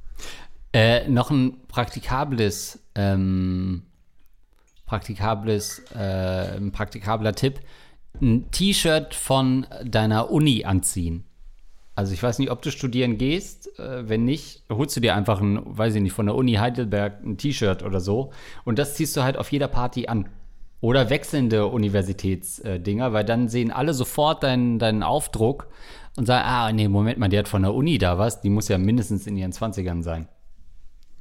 Äh, 0.74 1.08
noch 1.08 1.32
ein 1.32 1.58
praktikables 1.68 2.84
ähm, 2.96 3.84
praktikables, 4.90 5.84
äh, 5.96 6.58
ein 6.58 6.72
praktikabler 6.72 7.34
Tipp, 7.34 7.60
ein 8.20 8.50
T-Shirt 8.50 9.14
von 9.14 9.68
deiner 9.84 10.32
Uni 10.32 10.66
anziehen. 10.66 11.26
Also 11.94 12.14
ich 12.14 12.24
weiß 12.24 12.40
nicht, 12.40 12.50
ob 12.50 12.64
du 12.64 12.72
studieren 12.72 13.20
gehst. 13.20 13.78
Äh, 13.80 14.10
wenn 14.10 14.26
nicht, 14.26 14.64
holst 14.72 14.96
du 14.96 15.00
dir 15.00 15.16
einfach 15.16 15.42
ein, 15.42 15.62
weiß 15.64 15.94
ich 15.94 16.02
nicht, 16.02 16.14
von 16.14 16.26
der 16.26 16.34
Uni 16.34 16.54
Heidelberg 16.54 17.24
ein 17.24 17.38
T-Shirt 17.38 17.84
oder 17.84 18.00
so. 18.00 18.32
Und 18.66 18.80
das 18.80 18.96
ziehst 18.96 19.16
du 19.16 19.22
halt 19.22 19.38
auf 19.38 19.52
jeder 19.52 19.68
Party 19.68 20.08
an. 20.08 20.28
Oder 20.82 21.12
wechselnde 21.12 21.68
Universitätsdinger, 21.68 23.14
weil 23.14 23.26
dann 23.26 23.48
sehen 23.48 23.70
alle 23.70 23.94
sofort 23.94 24.44
deinen, 24.44 24.80
deinen 24.80 25.04
Aufdruck 25.04 25.68
und 26.18 26.26
sagen, 26.26 26.46
ah, 26.48 26.72
nee, 26.72 26.88
Moment 26.88 27.20
mal, 27.20 27.28
die 27.28 27.38
hat 27.38 27.50
von 27.50 27.62
der 27.62 27.76
Uni 27.76 28.00
da 28.00 28.18
was. 28.18 28.42
Die 28.42 28.50
muss 28.50 28.70
ja 28.70 28.80
mindestens 28.80 29.28
in 29.28 29.38
ihren 29.38 29.52
20ern 29.52 30.02
sein. 30.02 30.30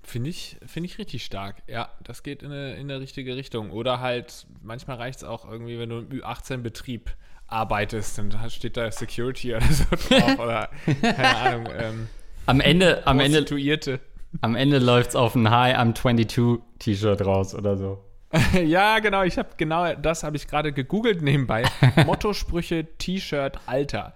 Finde 0.08 0.30
ich, 0.30 0.56
find 0.66 0.86
ich 0.86 0.96
richtig 0.96 1.22
stark. 1.22 1.56
Ja, 1.66 1.90
das 2.02 2.22
geht 2.22 2.42
in 2.42 2.50
eine, 2.50 2.74
in 2.76 2.90
eine 2.90 2.98
richtige 2.98 3.36
Richtung. 3.36 3.70
Oder 3.70 4.00
halt, 4.00 4.46
manchmal 4.62 4.96
reicht 4.96 5.18
es 5.18 5.24
auch 5.24 5.50
irgendwie, 5.50 5.78
wenn 5.78 5.90
du 5.90 5.98
im 5.98 6.08
Ü18-Betrieb 6.08 7.10
arbeitest, 7.46 8.16
dann 8.16 8.32
steht 8.50 8.78
da 8.78 8.90
Security 8.90 9.54
oder 9.54 9.66
so 9.66 9.84
drauf. 9.90 10.38
oder 10.38 10.70
keine 11.02 11.36
Ahnung. 11.36 11.68
Ähm, 11.78 12.08
am 12.46 12.60
Ende, 12.60 13.06
am 13.06 13.20
Ende, 13.20 14.00
am 14.40 14.56
Ende 14.56 14.78
läuft 14.78 15.10
es 15.10 15.16
auf 15.16 15.34
ein 15.34 15.50
Hi, 15.50 15.74
I'm 15.74 15.94
22 15.94 16.60
T-Shirt 16.78 17.20
raus 17.26 17.54
oder 17.54 17.76
so. 17.76 18.02
ja, 18.64 18.98
genau, 19.00 19.22
ich 19.22 19.38
habe 19.38 19.50
genau 19.56 19.94
das 19.94 20.22
habe 20.22 20.36
ich 20.36 20.48
gerade 20.48 20.72
gegoogelt 20.72 21.20
nebenbei. 21.20 21.64
Motto-Sprüche, 22.06 22.86
T-Shirt, 22.96 23.58
Alter. 23.66 24.14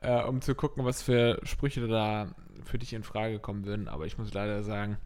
Äh, 0.00 0.22
um 0.22 0.40
zu 0.40 0.54
gucken, 0.54 0.84
was 0.86 1.02
für 1.02 1.38
Sprüche 1.44 1.86
da 1.86 2.28
für 2.64 2.78
dich 2.78 2.92
in 2.92 3.02
Frage 3.02 3.38
kommen 3.38 3.64
würden, 3.64 3.88
aber 3.88 4.06
ich 4.06 4.18
muss 4.18 4.32
leider 4.32 4.62
sagen, 4.62 4.98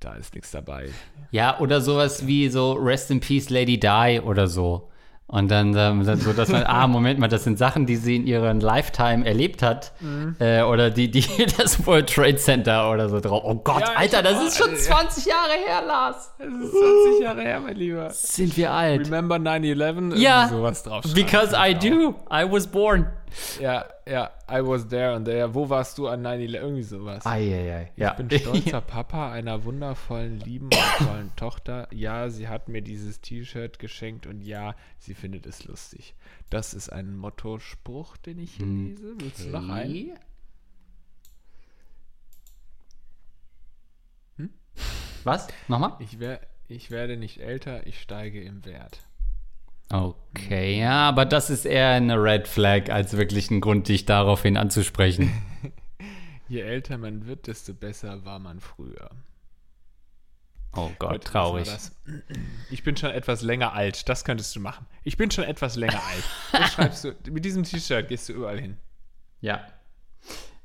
da 0.00 0.14
ist 0.14 0.34
nichts 0.34 0.50
dabei. 0.50 0.90
Ja, 1.30 1.58
oder 1.60 1.80
sowas 1.80 2.26
wie 2.26 2.48
so 2.48 2.72
Rest 2.72 3.10
in 3.10 3.20
Peace 3.20 3.50
Lady 3.50 3.78
Di 3.78 4.20
oder 4.24 4.48
so. 4.48 4.88
Und 5.32 5.50
dann, 5.50 5.74
ähm, 5.74 6.04
dann 6.04 6.20
so, 6.20 6.34
dass 6.34 6.50
man, 6.50 6.64
ah, 6.64 6.86
Moment 6.86 7.18
mal, 7.18 7.28
das 7.28 7.44
sind 7.44 7.56
Sachen, 7.56 7.86
die 7.86 7.96
sie 7.96 8.16
in 8.16 8.26
ihrem 8.26 8.60
Lifetime 8.60 9.24
erlebt 9.24 9.62
hat. 9.62 9.92
Mhm. 10.00 10.36
Äh, 10.38 10.60
oder 10.60 10.90
die, 10.90 11.10
die, 11.10 11.24
das 11.56 11.86
World 11.86 12.12
Trade 12.12 12.36
Center 12.36 12.90
oder 12.90 13.08
so 13.08 13.18
drauf. 13.18 13.42
Oh 13.42 13.54
Gott, 13.54 13.80
ja, 13.80 13.94
Alter, 13.94 14.22
das 14.22 14.42
ist 14.42 14.58
schon 14.58 14.76
20 14.76 15.24
Jahre 15.24 15.52
her, 15.66 15.82
Lars. 15.86 16.34
Das 16.38 16.48
ist 16.48 16.72
20 16.72 17.22
Jahre 17.22 17.40
her, 17.40 17.60
mein 17.60 17.76
Lieber. 17.76 18.10
Sind 18.10 18.54
wir 18.58 18.72
alt. 18.72 19.06
Remember 19.06 19.36
9-11? 19.36 20.16
Ja, 20.16 20.48
sowas 20.48 20.82
drauf. 20.82 21.02
Because 21.14 21.56
I 21.56 21.72
do. 21.72 22.10
I 22.30 22.44
was 22.46 22.66
born. 22.66 23.06
Ja, 23.58 23.86
ja, 24.06 24.30
I 24.50 24.60
was 24.66 24.88
there 24.88 25.14
und 25.14 25.24
there. 25.24 25.54
Wo 25.54 25.68
warst 25.68 25.98
du 25.98 26.08
an 26.08 26.26
9-11? 26.26 26.54
Irgendwie 26.54 26.82
sowas. 26.82 27.26
Ei, 27.26 27.54
ei, 27.54 27.74
ei. 27.74 27.92
Ja. 27.96 28.10
Ich 28.10 28.16
bin 28.16 28.30
stolzer 28.38 28.80
Papa 28.80 29.30
einer 29.32 29.64
wundervollen, 29.64 30.40
lieben 30.40 30.66
und 30.66 31.06
tollen 31.06 31.32
Tochter. 31.36 31.88
Ja, 31.92 32.28
sie 32.28 32.48
hat 32.48 32.68
mir 32.68 32.82
dieses 32.82 33.20
T-Shirt 33.20 33.78
geschenkt 33.78 34.26
und 34.26 34.42
ja, 34.42 34.74
sie 34.98 35.14
findet 35.14 35.46
es 35.46 35.64
lustig. 35.64 36.14
Das 36.50 36.74
ist 36.74 36.90
ein 36.90 37.16
Mottospruch, 37.16 38.16
den 38.16 38.38
ich 38.38 38.54
hier 38.54 38.66
hm. 38.66 38.86
lese. 38.86 39.14
Willst 39.18 39.44
du 39.44 39.50
noch 39.50 39.68
einen? 39.68 40.18
Hm? 44.36 44.50
Was? 45.24 45.48
Nochmal? 45.68 45.96
Ich, 46.00 46.18
wer, 46.18 46.40
ich 46.66 46.90
werde 46.90 47.16
nicht 47.16 47.40
älter, 47.40 47.86
ich 47.86 48.00
steige 48.00 48.42
im 48.42 48.64
Wert. 48.64 49.04
Okay, 49.90 50.80
ja, 50.80 51.08
aber 51.08 51.26
das 51.26 51.50
ist 51.50 51.66
eher 51.66 51.90
eine 51.90 52.22
Red 52.22 52.48
Flag 52.48 52.90
als 52.90 53.16
wirklich 53.16 53.50
ein 53.50 53.60
Grund, 53.60 53.88
dich 53.88 54.06
daraufhin 54.06 54.56
anzusprechen. 54.56 55.32
Je 56.48 56.60
älter 56.60 56.98
man 56.98 57.26
wird, 57.26 57.46
desto 57.46 57.74
besser 57.74 58.24
war 58.24 58.38
man 58.38 58.60
früher. 58.60 59.10
Oh 60.74 60.90
Gott, 60.98 61.12
Gut, 61.12 61.24
traurig. 61.24 61.68
Ich 62.70 62.82
bin 62.82 62.96
schon 62.96 63.10
etwas 63.10 63.42
länger 63.42 63.74
alt. 63.74 64.08
Das 64.08 64.24
könntest 64.24 64.56
du 64.56 64.60
machen. 64.60 64.86
Ich 65.04 65.18
bin 65.18 65.30
schon 65.30 65.44
etwas 65.44 65.76
länger 65.76 66.02
alt. 66.02 66.24
Das 66.52 66.72
schreibst 66.72 67.04
du. 67.04 67.12
Mit 67.30 67.44
diesem 67.44 67.62
T-Shirt 67.64 68.08
gehst 68.08 68.28
du 68.28 68.32
überall 68.32 68.58
hin. 68.58 68.78
Ja. 69.40 69.60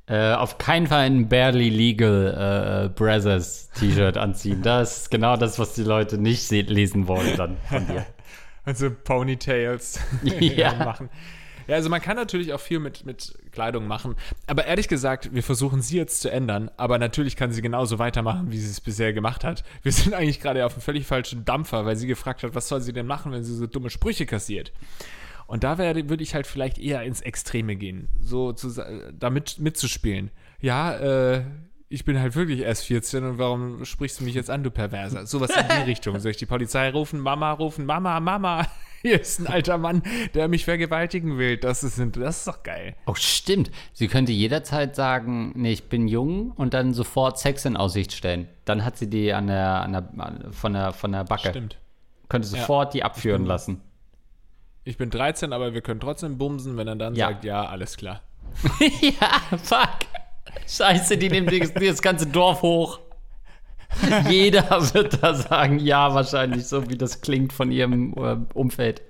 Äh, 0.05 0.34
auf 0.34 0.57
keinen 0.57 0.88
Fall 0.88 1.01
ein 1.05 1.28
Barely 1.28 1.70
Legal 1.70 2.86
äh, 2.86 2.89
Brothers 2.89 3.70
T-Shirt 3.72 4.18
anziehen. 4.18 4.61
Das 4.61 5.01
ist 5.03 5.11
genau 5.11 5.36
das, 5.36 5.59
was 5.59 5.74
die 5.74 5.84
Leute 5.84 6.18
nicht 6.18 6.49
lesen 6.51 7.07
wollen 7.07 7.36
dann 7.36 7.57
von 7.68 7.86
dir. 7.88 8.05
Also 8.68 8.91
Ponytails 8.91 9.99
Ja. 10.24 10.74
machen. 10.86 11.09
Ja, 11.68 11.76
also 11.76 11.89
man 11.89 12.01
kann 12.01 12.18
natürlich 12.18 12.53
auch 12.53 12.59
viel 12.59 12.80
mit, 12.80 13.05
mit 13.05 13.38
Kleidung 13.51 13.88
machen. 13.88 14.15
Aber 14.45 14.65
ehrlich 14.65 14.88
gesagt, 14.89 15.34
wir 15.34 15.43
versuchen 15.43 15.82
sie 15.82 15.97
jetzt 15.97 16.22
zu 16.22 16.30
ändern. 16.30 16.70
Aber 16.76 16.97
natürlich 16.97 17.36
kann 17.38 17.51
sie 17.51 17.61
genauso 17.61 17.97
weitermachen, 17.97 18.51
wie 18.51 18.57
sie 18.57 18.70
es 18.70 18.82
bisher 18.82 19.13
gemacht 19.13 19.43
hat. 19.43 19.63
Wir 19.84 19.91
sind 19.91 20.13
eigentlich 20.13 20.41
gerade 20.41 20.65
auf 20.65 20.74
einem 20.74 20.82
völlig 20.82 21.05
falschen 21.05 21.45
Dampfer, 21.45 21.86
weil 21.86 21.95
sie 21.95 22.07
gefragt 22.07 22.43
hat, 22.43 22.55
was 22.55 22.68
soll 22.68 22.82
sie 22.82 22.93
denn 22.93 23.07
machen, 23.07 23.32
wenn 23.32 23.43
sie 23.43 23.55
so 23.55 23.68
dumme 23.68 23.89
Sprüche 23.89 24.26
kassiert. 24.26 24.72
Und 25.45 25.63
da 25.63 25.78
werde, 25.78 26.09
würde 26.09 26.24
ich 26.24 26.36
halt 26.36 26.45
vielleicht 26.45 26.78
eher 26.78 27.03
ins 27.03 27.22
Extreme 27.22 27.78
gehen, 27.78 28.09
so 28.20 28.51
zu, 28.51 28.70
damit 29.18 29.59
mitzuspielen. 29.59 30.30
Ja, 30.59 30.95
äh, 30.97 31.43
ich 31.89 32.03
bin 32.05 32.19
halt 32.19 32.35
wirklich 32.35 32.59
erst 32.61 32.83
14 32.85 33.23
und 33.23 33.38
warum 33.38 33.85
sprichst 33.85 34.19
du 34.19 34.23
mich 34.25 34.35
jetzt 34.35 34.49
an, 34.49 34.63
du 34.63 34.71
Perverser? 34.71 35.25
Sowas 35.25 35.51
in 35.51 35.65
die 35.77 35.83
Richtung. 35.89 36.19
Soll 36.19 36.31
ich 36.31 36.38
die 36.38 36.45
Polizei 36.45 36.89
rufen, 36.89 37.19
Mama 37.19 37.51
rufen, 37.53 37.85
Mama, 37.85 38.19
Mama, 38.19 38.67
hier 39.01 39.21
ist 39.21 39.39
ein 39.39 39.47
alter 39.47 39.77
Mann, 39.77 40.01
der 40.33 40.47
mich 40.49 40.65
vergewaltigen 40.65 41.38
will. 41.38 41.55
Das 41.57 41.83
ist, 41.83 41.97
das 42.17 42.38
ist 42.39 42.47
doch 42.47 42.63
geil. 42.63 42.95
Oh, 43.05 43.13
stimmt. 43.15 43.71
Sie 43.93 44.07
könnte 44.09 44.31
jederzeit 44.33 44.95
sagen, 44.95 45.53
nee, 45.55 45.71
ich 45.71 45.88
bin 45.88 46.07
jung 46.09 46.51
und 46.51 46.73
dann 46.73 46.93
sofort 46.93 47.39
Sex 47.39 47.63
in 47.63 47.77
Aussicht 47.77 48.11
stellen. 48.11 48.49
Dann 48.65 48.83
hat 48.83 48.97
sie 48.97 49.09
die 49.09 49.31
an 49.33 49.47
der, 49.47 49.81
an 49.81 49.91
der, 49.93 50.09
an, 50.17 50.51
von, 50.51 50.73
der, 50.73 50.91
von 50.91 51.11
der 51.13 51.23
Backe. 51.23 51.49
Stimmt. 51.49 51.77
Könnte 52.27 52.47
sofort 52.49 52.93
die 52.93 53.03
abführen 53.03 53.43
bin- 53.43 53.47
lassen. 53.47 53.81
Ich 54.83 54.97
bin 54.97 55.09
13, 55.09 55.53
aber 55.53 55.73
wir 55.73 55.81
können 55.81 55.99
trotzdem 55.99 56.38
bumsen, 56.38 56.75
wenn 56.77 56.88
er 56.88 56.95
dann 56.97 57.13
Ja. 57.15 57.27
sagt, 57.27 57.43
ja, 57.45 57.65
alles 57.65 57.95
klar. 57.97 58.21
ja, 59.01 59.57
fuck. 59.57 60.07
Scheiße, 60.68 61.18
die 61.18 61.30
nehmen 61.30 61.47
das, 61.76 62.01
ganze 62.01 62.28
Dorf 62.28 62.62
hoch. 62.62 62.99
Jeder 64.30 64.70
wird 64.93 65.22
da 65.24 65.34
sagen, 65.34 65.80
ja, 65.80 66.14
wahrscheinlich, 66.14 66.68
so 66.68 66.89
wie 66.89 66.97
das 66.97 67.22
klingt 67.22 67.53
von 67.53 67.72
ihrem 67.72 68.14
äh, 68.14 68.38
Umfeld. 68.53 69.01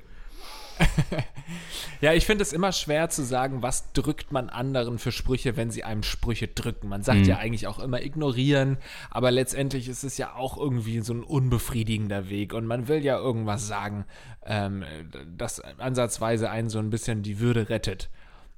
Ja, 2.00 2.14
ich 2.14 2.26
finde 2.26 2.43
es 2.43 2.54
immer 2.54 2.72
schwer 2.72 3.10
zu 3.10 3.24
sagen, 3.24 3.64
was 3.64 3.91
drückt 3.93 4.32
man 4.32 4.50
anderen 4.50 5.00
für 5.00 5.12
Sprüche, 5.12 5.58
wenn 5.58 5.72
sie 5.72 5.84
einem 5.84 6.04
Sprüche 6.04 6.48
drücken. 6.48 6.89
Man 6.89 7.02
sagt 7.02 7.26
ja 7.26 7.38
eigentlich 7.38 7.66
auch 7.66 7.80
immer 7.80 8.04
ignorieren, 8.04 8.78
aber 9.10 9.32
letztendlich 9.32 9.88
ist 9.88 10.04
es 10.04 10.18
ja 10.18 10.36
auch 10.36 10.58
irgendwie 10.58 11.00
so 11.00 11.14
ein 11.14 11.24
unbefriedigender 11.24 12.30
Weg 12.30 12.54
und 12.54 12.68
man 12.68 12.88
will 12.88 13.04
ja 13.04 13.18
irgendwas 13.18 13.68
sagen, 13.68 14.06
ähm, 14.45 14.84
das 15.36 15.60
ansatzweise 15.80 16.52
einen 16.52 16.70
so 16.70 16.78
ein 16.78 16.91
bisschen 16.91 17.24
die 17.24 17.39
Würde 17.39 17.70
rettet. 17.70 18.10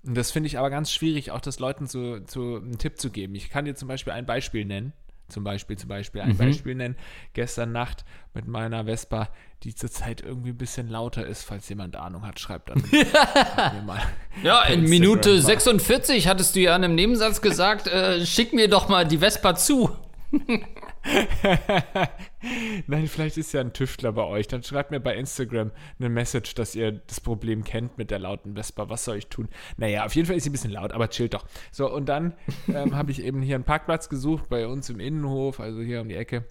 Und 0.05 0.15
das 0.15 0.31
finde 0.31 0.47
ich 0.47 0.57
aber 0.57 0.69
ganz 0.69 0.91
schwierig, 0.91 1.31
auch 1.31 1.41
das 1.41 1.59
Leuten 1.59 1.87
zu, 1.87 2.21
zu 2.25 2.55
einen 2.57 2.77
Tipp 2.77 2.99
zu 2.99 3.09
geben. 3.09 3.35
Ich 3.35 3.49
kann 3.49 3.65
dir 3.65 3.75
zum 3.75 3.87
Beispiel 3.87 4.13
ein 4.13 4.25
Beispiel 4.25 4.65
nennen. 4.65 4.93
Zum 5.27 5.43
Beispiel, 5.43 5.77
zum 5.77 5.89
Beispiel 5.89 6.21
ein 6.21 6.37
Beispiel 6.37 6.73
nennen. 6.73 6.95
Gestern 7.33 7.71
Nacht 7.71 8.03
mit 8.33 8.47
meiner 8.47 8.85
Vespa, 8.85 9.29
die 9.61 9.75
zurzeit 9.75 10.21
irgendwie 10.21 10.49
ein 10.49 10.57
bisschen 10.57 10.87
lauter 10.89 11.23
ist. 11.27 11.43
Falls 11.43 11.69
jemand 11.69 11.95
Ahnung 11.95 12.25
hat, 12.25 12.39
schreibt 12.39 12.69
dann. 12.69 12.83
Ja, 14.41 14.63
in 14.63 14.85
Minute 14.85 15.35
war- 15.35 15.41
46 15.41 16.27
hattest 16.27 16.55
du 16.55 16.61
ja 16.61 16.75
in 16.75 16.83
einem 16.83 16.95
Nebensatz 16.95 17.41
gesagt, 17.41 17.85
äh, 17.87 18.25
schick 18.25 18.53
mir 18.53 18.69
doch 18.69 18.89
mal 18.89 19.05
die 19.07 19.19
Vespa 19.19 19.53
zu. 19.55 19.95
Nein, 22.87 23.07
vielleicht 23.07 23.37
ist 23.37 23.53
ja 23.53 23.61
ein 23.61 23.73
Tüftler 23.73 24.11
bei 24.11 24.23
euch. 24.23 24.47
Dann 24.47 24.63
schreibt 24.63 24.91
mir 24.91 24.99
bei 24.99 25.15
Instagram 25.15 25.71
eine 25.97 26.09
Message, 26.09 26.53
dass 26.55 26.75
ihr 26.75 26.91
das 26.91 27.19
Problem 27.19 27.63
kennt 27.63 27.97
mit 27.97 28.11
der 28.11 28.19
lauten 28.19 28.55
Vespa. 28.55 28.89
Was 28.89 29.05
soll 29.05 29.17
ich 29.17 29.27
tun? 29.27 29.49
Naja, 29.77 30.05
auf 30.05 30.15
jeden 30.15 30.27
Fall 30.27 30.35
ist 30.35 30.43
sie 30.43 30.49
ein 30.49 30.53
bisschen 30.53 30.71
laut, 30.71 30.91
aber 30.91 31.09
chillt 31.09 31.33
doch. 31.33 31.45
So, 31.71 31.91
und 31.91 32.07
dann 32.07 32.33
ähm, 32.67 32.95
habe 32.95 33.11
ich 33.11 33.23
eben 33.23 33.41
hier 33.41 33.55
einen 33.55 33.63
Parkplatz 33.63 34.09
gesucht 34.09 34.49
bei 34.49 34.67
uns 34.67 34.89
im 34.89 34.99
Innenhof, 34.99 35.59
also 35.59 35.81
hier 35.81 36.01
um 36.01 36.09
die 36.09 36.15
Ecke. 36.15 36.45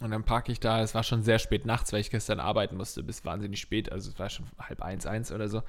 Und 0.00 0.12
dann 0.12 0.24
parke 0.24 0.50
ich 0.50 0.60
da. 0.60 0.82
Es 0.82 0.94
war 0.94 1.02
schon 1.02 1.22
sehr 1.22 1.38
spät 1.38 1.66
nachts, 1.66 1.92
weil 1.92 2.00
ich 2.00 2.10
gestern 2.10 2.40
arbeiten 2.40 2.76
musste, 2.76 3.02
bis 3.02 3.24
wahnsinnig 3.24 3.60
spät. 3.60 3.92
Also 3.92 4.10
es 4.10 4.18
war 4.18 4.30
schon 4.30 4.46
halb 4.58 4.82
eins, 4.82 5.06
eins 5.06 5.32
oder 5.32 5.48
so. 5.48 5.62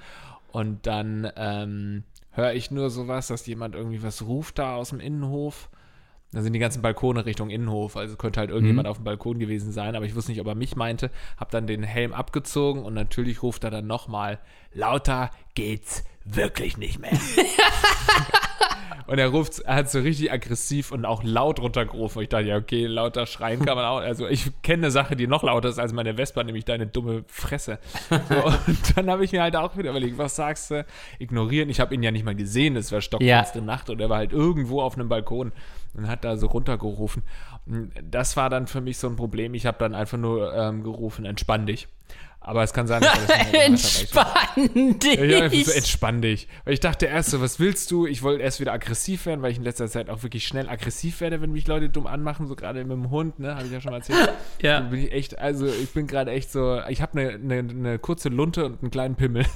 Und 0.51 0.87
dann 0.87 1.29
ähm, 1.35 2.03
höre 2.31 2.53
ich 2.53 2.71
nur 2.71 2.89
sowas, 2.89 3.27
dass 3.27 3.47
jemand 3.47 3.75
irgendwie 3.75 4.03
was 4.03 4.23
ruft 4.23 4.59
da 4.59 4.75
aus 4.75 4.89
dem 4.89 4.99
Innenhof. 4.99 5.69
Da 6.33 6.41
sind 6.41 6.53
die 6.53 6.59
ganzen 6.59 6.81
Balkone 6.81 7.25
Richtung 7.25 7.49
Innenhof, 7.49 7.97
also 7.97 8.15
könnte 8.15 8.39
halt 8.39 8.51
irgendjemand 8.51 8.87
auf 8.87 8.97
dem 8.97 9.03
Balkon 9.03 9.37
gewesen 9.37 9.73
sein, 9.73 9.95
aber 9.95 10.05
ich 10.05 10.15
wusste 10.15 10.31
nicht, 10.31 10.39
ob 10.39 10.47
er 10.47 10.55
mich 10.55 10.77
meinte. 10.77 11.11
Hab 11.37 11.51
dann 11.51 11.67
den 11.67 11.83
Helm 11.83 12.13
abgezogen 12.13 12.83
und 12.83 12.93
natürlich 12.93 13.43
ruft 13.43 13.65
er 13.65 13.71
dann 13.71 13.85
nochmal, 13.85 14.39
lauter 14.73 15.29
geht's 15.55 16.05
wirklich 16.23 16.77
nicht 16.77 16.99
mehr. 16.99 17.11
und 19.07 19.17
er 19.17 19.27
ruft, 19.27 19.59
er 19.59 19.75
hat 19.75 19.91
so 19.91 19.99
richtig 19.99 20.31
aggressiv 20.31 20.93
und 20.93 21.03
auch 21.03 21.21
laut 21.21 21.59
runtergerufen. 21.59 22.19
Und 22.19 22.23
ich 22.23 22.29
dachte, 22.29 22.47
ja, 22.47 22.55
okay, 22.55 22.85
lauter 22.85 23.25
schreien 23.25 23.65
kann 23.65 23.75
man 23.75 23.83
auch. 23.83 23.97
Also 23.97 24.27
ich 24.27 24.51
kenne 24.61 24.83
eine 24.83 24.91
Sache, 24.91 25.17
die 25.17 25.27
noch 25.27 25.43
lauter 25.43 25.67
ist 25.67 25.79
als 25.79 25.91
meine 25.91 26.15
Vespa, 26.15 26.45
nämlich 26.45 26.63
deine 26.63 26.87
dumme 26.87 27.25
Fresse. 27.27 27.79
So, 28.09 28.45
und 28.67 28.97
dann 28.97 29.09
habe 29.09 29.25
ich 29.25 29.33
mir 29.33 29.41
halt 29.41 29.57
auch 29.57 29.75
wieder 29.75 29.89
überlegt, 29.89 30.17
was 30.17 30.37
sagst 30.37 30.71
du? 30.71 30.85
Ignorieren. 31.19 31.69
Ich 31.69 31.81
habe 31.81 31.93
ihn 31.93 32.03
ja 32.03 32.11
nicht 32.11 32.23
mal 32.23 32.35
gesehen, 32.35 32.77
es 32.77 32.91
war 32.93 33.01
stockfinste 33.01 33.61
Nacht 33.61 33.89
und 33.89 33.99
er 33.99 34.09
war 34.09 34.17
halt 34.17 34.31
irgendwo 34.31 34.81
auf 34.81 34.95
einem 34.95 35.09
Balkon 35.09 35.51
und 35.93 36.07
hat 36.07 36.23
da 36.23 36.37
so 36.37 36.47
runtergerufen. 36.47 37.23
Das 38.09 38.37
war 38.37 38.49
dann 38.49 38.67
für 38.67 38.81
mich 38.81 38.97
so 38.97 39.07
ein 39.07 39.15
Problem. 39.15 39.53
Ich 39.53 39.65
habe 39.65 39.77
dann 39.79 39.93
einfach 39.93 40.17
nur 40.17 40.53
ähm, 40.53 40.83
gerufen, 40.83 41.25
entspann 41.25 41.65
dich. 41.65 41.87
Aber 42.43 42.63
es 42.63 42.73
kann 42.73 42.87
sein, 42.87 43.01
dass 43.03 43.13
ich- 43.51 43.53
Entspann 43.53 44.97
dich. 44.99 45.15
ja, 45.19 45.45
entspann 45.45 46.21
dich. 46.23 46.47
Weil 46.65 46.73
ich 46.73 46.79
dachte 46.79 47.05
erst 47.05 47.29
so, 47.29 47.39
was 47.39 47.59
willst 47.59 47.91
du? 47.91 48.07
Ich 48.07 48.23
wollte 48.23 48.41
erst 48.41 48.59
wieder 48.59 48.73
aggressiv 48.73 49.27
werden, 49.27 49.43
weil 49.43 49.51
ich 49.51 49.57
in 49.57 49.63
letzter 49.63 49.87
Zeit 49.87 50.09
auch 50.09 50.23
wirklich 50.23 50.47
schnell 50.47 50.67
aggressiv 50.67 51.21
werde, 51.21 51.39
wenn 51.41 51.51
mich 51.51 51.67
Leute 51.67 51.89
dumm 51.89 52.07
anmachen, 52.07 52.47
so 52.47 52.55
gerade 52.55 52.83
mit 52.83 52.91
dem 52.93 53.11
Hund, 53.11 53.37
ne, 53.39 53.53
habe 53.55 53.67
ich 53.67 53.71
ja 53.71 53.79
schon 53.79 53.91
mal 53.91 53.97
erzählt. 53.97 54.33
Ja. 54.61 54.79
Da 54.81 54.87
bin 54.89 54.99
ich 55.05 55.11
echt, 55.11 55.39
also 55.39 55.65
ich 55.67 55.89
bin 55.91 56.05
gerade 56.07 56.31
echt 56.31 56.51
so, 56.51 56.81
ich 56.89 57.01
habe 57.01 57.19
eine 57.19 57.39
ne, 57.39 57.63
ne 57.63 57.99
kurze 57.99 58.29
Lunte 58.29 58.65
und 58.65 58.81
einen 58.81 58.91
kleinen 58.91 59.15
Pimmel. 59.15 59.45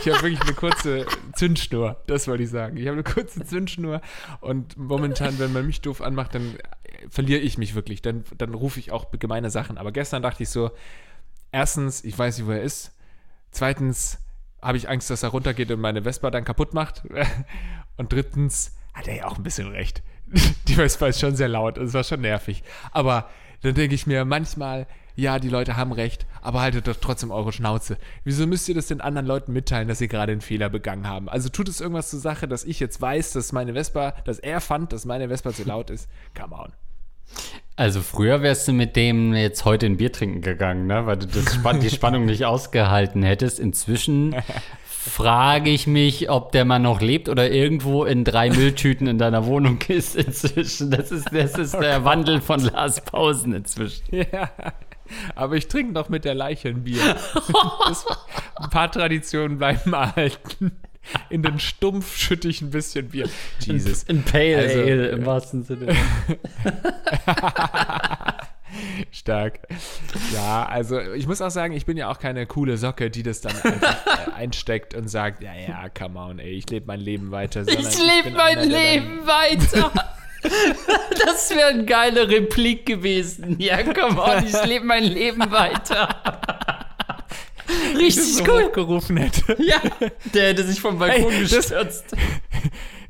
Ich 0.00 0.08
habe 0.12 0.22
wirklich 0.22 0.40
eine 0.40 0.54
kurze 0.54 1.06
Zündschnur, 1.34 2.00
das 2.06 2.26
wollte 2.28 2.44
ich 2.44 2.50
sagen. 2.50 2.76
Ich 2.76 2.86
habe 2.86 2.94
eine 2.94 3.02
kurze 3.02 3.44
Zündschnur 3.44 4.00
und 4.40 4.76
momentan, 4.76 5.38
wenn 5.38 5.52
man 5.52 5.66
mich 5.66 5.80
doof 5.80 6.00
anmacht, 6.00 6.34
dann 6.34 6.56
verliere 7.10 7.40
ich 7.40 7.58
mich 7.58 7.74
wirklich. 7.74 8.00
Dann, 8.00 8.24
dann 8.38 8.54
rufe 8.54 8.78
ich 8.80 8.92
auch 8.92 9.06
gemeine 9.18 9.50
Sachen. 9.50 9.78
Aber 9.78 9.90
gestern 9.92 10.22
dachte 10.22 10.44
ich 10.44 10.48
so, 10.50 10.70
erstens, 11.52 12.02
ich 12.02 12.18
weiß 12.18 12.38
nicht, 12.38 12.46
wo 12.46 12.52
er 12.52 12.62
ist. 12.62 12.92
Zweitens 13.50 14.18
habe 14.60 14.78
ich 14.78 14.88
Angst, 14.88 15.10
dass 15.10 15.22
er 15.22 15.30
runtergeht 15.30 15.70
und 15.70 15.80
meine 15.80 16.02
Vespa 16.02 16.30
dann 16.30 16.44
kaputt 16.44 16.74
macht. 16.74 17.02
Und 17.98 18.10
drittens 18.10 18.74
hat 18.94 19.06
er 19.06 19.16
ja 19.16 19.26
auch 19.26 19.36
ein 19.36 19.42
bisschen 19.42 19.68
recht. 19.68 20.02
Die 20.68 20.74
Vespa 20.74 21.08
ist 21.08 21.20
schon 21.20 21.36
sehr 21.36 21.48
laut, 21.48 21.76
es 21.76 21.92
war 21.92 22.04
schon 22.04 22.22
nervig. 22.22 22.62
Aber 22.90 23.28
dann 23.60 23.74
denke 23.74 23.94
ich 23.94 24.06
mir 24.06 24.24
manchmal, 24.24 24.86
ja, 25.14 25.38
die 25.38 25.50
Leute 25.50 25.76
haben 25.76 25.92
recht, 25.92 26.26
aber 26.40 26.62
haltet 26.62 26.88
doch 26.88 26.96
trotzdem 26.96 27.30
eure 27.30 27.52
Schnauze. 27.52 27.98
Wieso 28.24 28.46
müsst 28.46 28.68
ihr 28.68 28.74
das 28.74 28.86
den 28.86 29.02
anderen 29.02 29.26
Leuten 29.26 29.52
mitteilen, 29.52 29.88
dass 29.88 29.98
sie 29.98 30.08
gerade 30.08 30.32
einen 30.32 30.40
Fehler 30.40 30.70
begangen 30.70 31.06
haben? 31.06 31.28
Also 31.28 31.50
tut 31.50 31.68
es 31.68 31.80
irgendwas 31.80 32.10
zur 32.10 32.18
Sache, 32.20 32.48
dass 32.48 32.64
ich 32.64 32.80
jetzt 32.80 33.00
weiß, 33.00 33.32
dass 33.32 33.52
meine 33.52 33.74
Vespa, 33.74 34.12
dass 34.24 34.38
er 34.38 34.60
fand, 34.60 34.92
dass 34.92 35.04
meine 35.04 35.28
Vespa 35.28 35.52
zu 35.52 35.64
laut 35.64 35.90
ist? 35.90 36.08
Come 36.34 36.54
on. 36.56 36.72
Also 37.74 38.02
früher 38.02 38.42
wärst 38.42 38.68
du 38.68 38.72
mit 38.72 38.96
dem 38.96 39.34
jetzt 39.34 39.64
heute 39.64 39.86
ein 39.86 39.96
Bier 39.96 40.12
trinken 40.12 40.42
gegangen, 40.42 40.86
ne? 40.86 41.06
weil 41.06 41.16
du 41.16 41.26
das 41.26 41.58
die 41.80 41.90
Spannung 41.90 42.26
nicht 42.26 42.44
ausgehalten 42.44 43.22
hättest. 43.22 43.58
Inzwischen 43.58 44.36
frage 44.86 45.70
ich 45.70 45.86
mich, 45.86 46.30
ob 46.30 46.52
der 46.52 46.64
Mann 46.64 46.82
noch 46.82 47.00
lebt 47.00 47.28
oder 47.28 47.50
irgendwo 47.50 48.04
in 48.04 48.24
drei 48.24 48.50
Mülltüten 48.50 49.06
in 49.06 49.18
deiner 49.18 49.46
Wohnung 49.46 49.80
ist 49.88 50.16
inzwischen. 50.16 50.90
Das 50.90 51.10
ist, 51.10 51.28
das 51.32 51.58
ist 51.58 51.74
der 51.74 52.04
Wandel 52.04 52.40
von 52.40 52.60
Lars 52.60 53.00
Pausen 53.00 53.54
inzwischen. 53.54 54.04
Ja, 54.14 54.50
aber 55.34 55.56
ich 55.56 55.68
trinke 55.68 55.92
noch 55.92 56.08
mit 56.08 56.24
der 56.24 56.34
Leiche 56.34 56.68
ein 56.68 56.84
Bier. 56.84 57.16
Das, 57.88 58.06
ein 58.56 58.70
paar 58.70 58.90
Traditionen 58.90 59.58
bleiben 59.58 59.92
erhalten. 59.92 60.72
In 61.30 61.42
den 61.42 61.58
Stumpf 61.58 62.16
schütte 62.16 62.48
ich 62.48 62.60
ein 62.62 62.70
bisschen 62.70 63.08
Bier. 63.08 63.28
Jesus. 63.60 64.08
Ein 64.08 64.22
Pale 64.22 64.56
Also, 64.58 64.80
Ale 64.80 65.08
im 65.08 65.26
wahrsten 65.26 65.62
Sinne. 65.64 65.96
Stark. 69.10 69.60
Ja, 70.32 70.64
also 70.64 70.98
ich 71.00 71.26
muss 71.26 71.42
auch 71.42 71.50
sagen, 71.50 71.74
ich 71.74 71.84
bin 71.84 71.96
ja 71.96 72.10
auch 72.10 72.18
keine 72.18 72.46
coole 72.46 72.78
Socke, 72.78 73.10
die 73.10 73.22
das 73.22 73.40
dann 73.40 73.52
einfach 73.54 73.96
äh, 74.28 74.32
einsteckt 74.32 74.94
und 74.94 75.08
sagt, 75.08 75.42
ja, 75.42 75.52
ja, 75.54 75.88
come 75.90 76.18
on, 76.18 76.38
ey, 76.38 76.52
ich 76.52 76.68
lebe 76.70 76.86
mein 76.86 77.00
Leben 77.00 77.30
weiter. 77.30 77.64
sondern 77.64 77.84
Ich 77.86 77.98
lebe 77.98 78.30
mein 78.36 78.58
einer, 78.58 78.66
Leben 78.66 79.26
weiter. 79.26 79.92
Das 81.24 81.54
wäre 81.54 81.68
eine 81.68 81.84
geile 81.84 82.28
Replik 82.28 82.84
gewesen. 82.84 83.60
Ja, 83.60 83.80
komm 83.84 84.18
on, 84.18 84.44
ich 84.44 84.64
lebe 84.66 84.84
mein 84.84 85.04
Leben 85.04 85.52
weiter. 85.52 86.08
Richtig 87.96 88.34
so 88.36 88.44
cool. 88.44 88.70
gerufen 88.72 89.16
hätte. 89.16 89.56
Ja, 89.62 89.80
der 90.32 90.48
hätte 90.48 90.64
sich 90.64 90.80
vom 90.80 90.98
Balkon 90.98 91.32
Ey, 91.32 91.42
das- 91.42 91.50
gestürzt. 91.52 92.04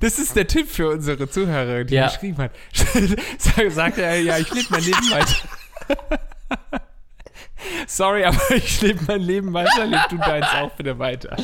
Das 0.00 0.18
ist 0.18 0.34
der 0.34 0.48
Tipp 0.48 0.68
für 0.68 0.88
unsere 0.90 1.30
Zuhörerin, 1.30 1.86
die 1.86 1.94
Ja. 1.94 2.08
geschrieben 2.08 2.36
hat. 2.38 2.50
Sag- 3.38 3.70
Sagt 3.70 3.98
er, 3.98 4.18
ja, 4.20 4.36
ich 4.36 4.52
lebe 4.52 4.66
mein 4.70 4.82
Leben 4.82 5.10
weiter. 5.12 5.36
Sorry, 7.86 8.24
aber 8.24 8.40
ich 8.56 8.80
lebe 8.80 8.98
mein 9.06 9.20
Leben 9.20 9.52
weiter. 9.52 9.86
Leb 9.86 10.00
du 10.10 10.16
deins 10.18 10.46
auch 10.54 10.72
bitte 10.72 10.98
weiter. 10.98 11.36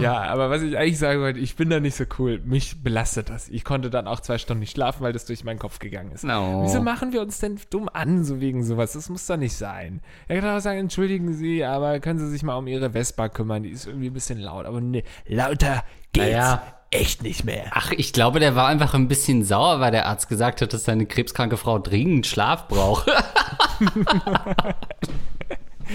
Ja, 0.00 0.22
aber 0.22 0.48
was 0.50 0.62
ich 0.62 0.76
eigentlich 0.78 0.98
sagen 0.98 1.20
wollte, 1.20 1.38
ich 1.40 1.56
bin 1.56 1.68
da 1.70 1.80
nicht 1.80 1.96
so 1.96 2.04
cool. 2.18 2.40
Mich 2.44 2.82
belastet 2.82 3.28
das. 3.30 3.48
Ich 3.48 3.64
konnte 3.64 3.90
dann 3.90 4.06
auch 4.06 4.20
zwei 4.20 4.38
Stunden 4.38 4.60
nicht 4.60 4.72
schlafen, 4.72 5.02
weil 5.02 5.12
das 5.12 5.24
durch 5.26 5.44
meinen 5.44 5.58
Kopf 5.58 5.78
gegangen 5.78 6.12
ist. 6.12 6.24
No. 6.24 6.62
Wieso 6.64 6.80
machen 6.80 7.12
wir 7.12 7.20
uns 7.20 7.38
denn 7.38 7.58
dumm 7.70 7.88
an, 7.92 8.24
so 8.24 8.40
wegen 8.40 8.64
sowas? 8.64 8.92
Das 8.92 9.08
muss 9.08 9.26
doch 9.26 9.36
nicht 9.36 9.54
sein. 9.56 10.00
Er 10.28 10.40
kann 10.40 10.56
auch 10.56 10.60
sagen, 10.60 10.78
entschuldigen 10.78 11.32
Sie, 11.34 11.64
aber 11.64 12.00
können 12.00 12.18
Sie 12.18 12.28
sich 12.30 12.42
mal 12.42 12.56
um 12.56 12.66
Ihre 12.66 12.90
Vespa 12.92 13.28
kümmern? 13.28 13.62
Die 13.64 13.70
ist 13.70 13.86
irgendwie 13.86 14.08
ein 14.08 14.14
bisschen 14.14 14.38
laut. 14.38 14.64
Aber 14.66 14.80
nee, 14.80 15.04
lauter 15.26 15.84
geht's 16.12 16.26
Naja. 16.32 16.62
echt 16.90 17.22
nicht 17.22 17.44
mehr. 17.44 17.64
Ach, 17.72 17.90
ich 17.92 18.12
glaube, 18.12 18.40
der 18.40 18.54
war 18.54 18.68
einfach 18.68 18.94
ein 18.94 19.08
bisschen 19.08 19.44
sauer, 19.44 19.80
weil 19.80 19.90
der 19.90 20.06
Arzt 20.06 20.28
gesagt 20.28 20.62
hat, 20.62 20.72
dass 20.72 20.84
seine 20.84 21.06
krebskranke 21.06 21.56
Frau 21.56 21.78
dringend 21.78 22.26
Schlaf 22.26 22.68
braucht. 22.68 23.10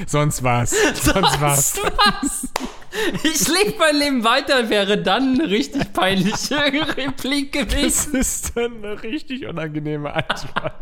Sonst 0.06 0.44
was. 0.44 0.72
Sonst 1.02 1.42
was. 1.42 1.82
was? 2.22 2.37
Ich 3.24 3.48
lebe 3.48 3.78
mein 3.80 3.96
Leben 3.98 4.24
weiter, 4.24 4.70
wäre 4.70 4.98
dann 5.02 5.40
eine 5.40 5.50
richtig 5.50 5.92
peinliche 5.94 6.56
Replik 6.98 7.54
Das 7.54 7.68
gewesen. 7.68 8.16
ist 8.16 8.58
dann 8.58 8.84
eine 8.84 9.04
richtig 9.04 9.46
unangenehme 9.46 10.14
Antwort. 10.14 10.74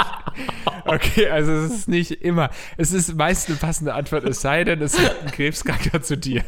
Okay, 0.85 1.27
also 1.29 1.51
es 1.51 1.71
ist 1.71 1.87
nicht 1.87 2.11
immer. 2.23 2.49
Es 2.77 2.91
ist 2.91 3.15
meist 3.15 3.49
eine 3.49 3.57
passende 3.57 3.93
Antwort, 3.93 4.23
es 4.25 4.41
sei 4.41 4.63
denn, 4.63 4.81
es 4.81 4.99
hat 4.99 5.23
ein 5.23 5.31
Krebskranker 5.31 6.01
zu 6.01 6.17
dir. 6.17 6.43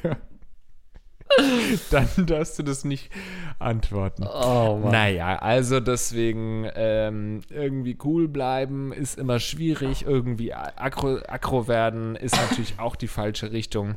Dann 1.91 2.07
darfst 2.25 2.57
du 2.57 2.63
das 2.63 2.83
nicht 2.85 3.11
antworten. 3.59 4.23
Oh 4.23 4.79
Mann. 4.81 4.91
Naja, 4.91 5.37
also 5.37 5.79
deswegen 5.79 6.67
ähm, 6.73 7.41
irgendwie 7.49 7.97
cool 8.03 8.27
bleiben 8.27 8.93
ist 8.93 9.17
immer 9.19 9.39
schwierig. 9.39 10.05
Irgendwie 10.05 10.53
aggro, 10.53 11.19
aggro 11.27 11.67
werden 11.67 12.15
ist 12.15 12.35
natürlich 12.35 12.79
auch 12.79 12.95
die 12.95 13.07
falsche 13.09 13.51
Richtung. 13.51 13.95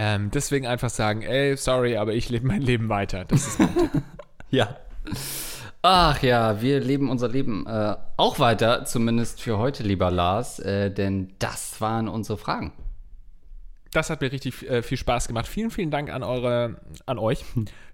Ähm, 0.00 0.30
deswegen 0.30 0.64
einfach 0.64 0.90
sagen, 0.90 1.22
ey, 1.22 1.56
sorry, 1.56 1.96
aber 1.96 2.14
ich 2.14 2.28
lebe 2.28 2.46
mein 2.46 2.62
Leben 2.62 2.88
weiter. 2.88 3.24
Das 3.24 3.48
ist 3.48 3.58
mein 3.58 3.74
Tipp. 3.74 3.90
Ja. 4.50 4.76
Ach 5.82 6.22
ja, 6.22 6.62
wir 6.62 6.80
leben 6.80 7.10
unser 7.10 7.28
Leben 7.28 7.66
äh, 7.66 7.96
auch 8.16 8.38
weiter, 8.38 8.84
zumindest 8.84 9.42
für 9.42 9.58
heute, 9.58 9.82
lieber 9.82 10.10
Lars, 10.10 10.58
äh, 10.60 10.90
denn 10.90 11.34
das 11.40 11.80
waren 11.80 12.08
unsere 12.08 12.38
Fragen. 12.38 12.72
Das 13.92 14.10
hat 14.10 14.20
mir 14.20 14.30
richtig 14.30 14.68
äh, 14.68 14.82
viel 14.82 14.98
Spaß 14.98 15.28
gemacht. 15.28 15.46
Vielen, 15.46 15.70
vielen 15.70 15.90
Dank 15.90 16.10
an 16.10 16.22
eure, 16.22 16.76
an 17.06 17.18
euch 17.18 17.44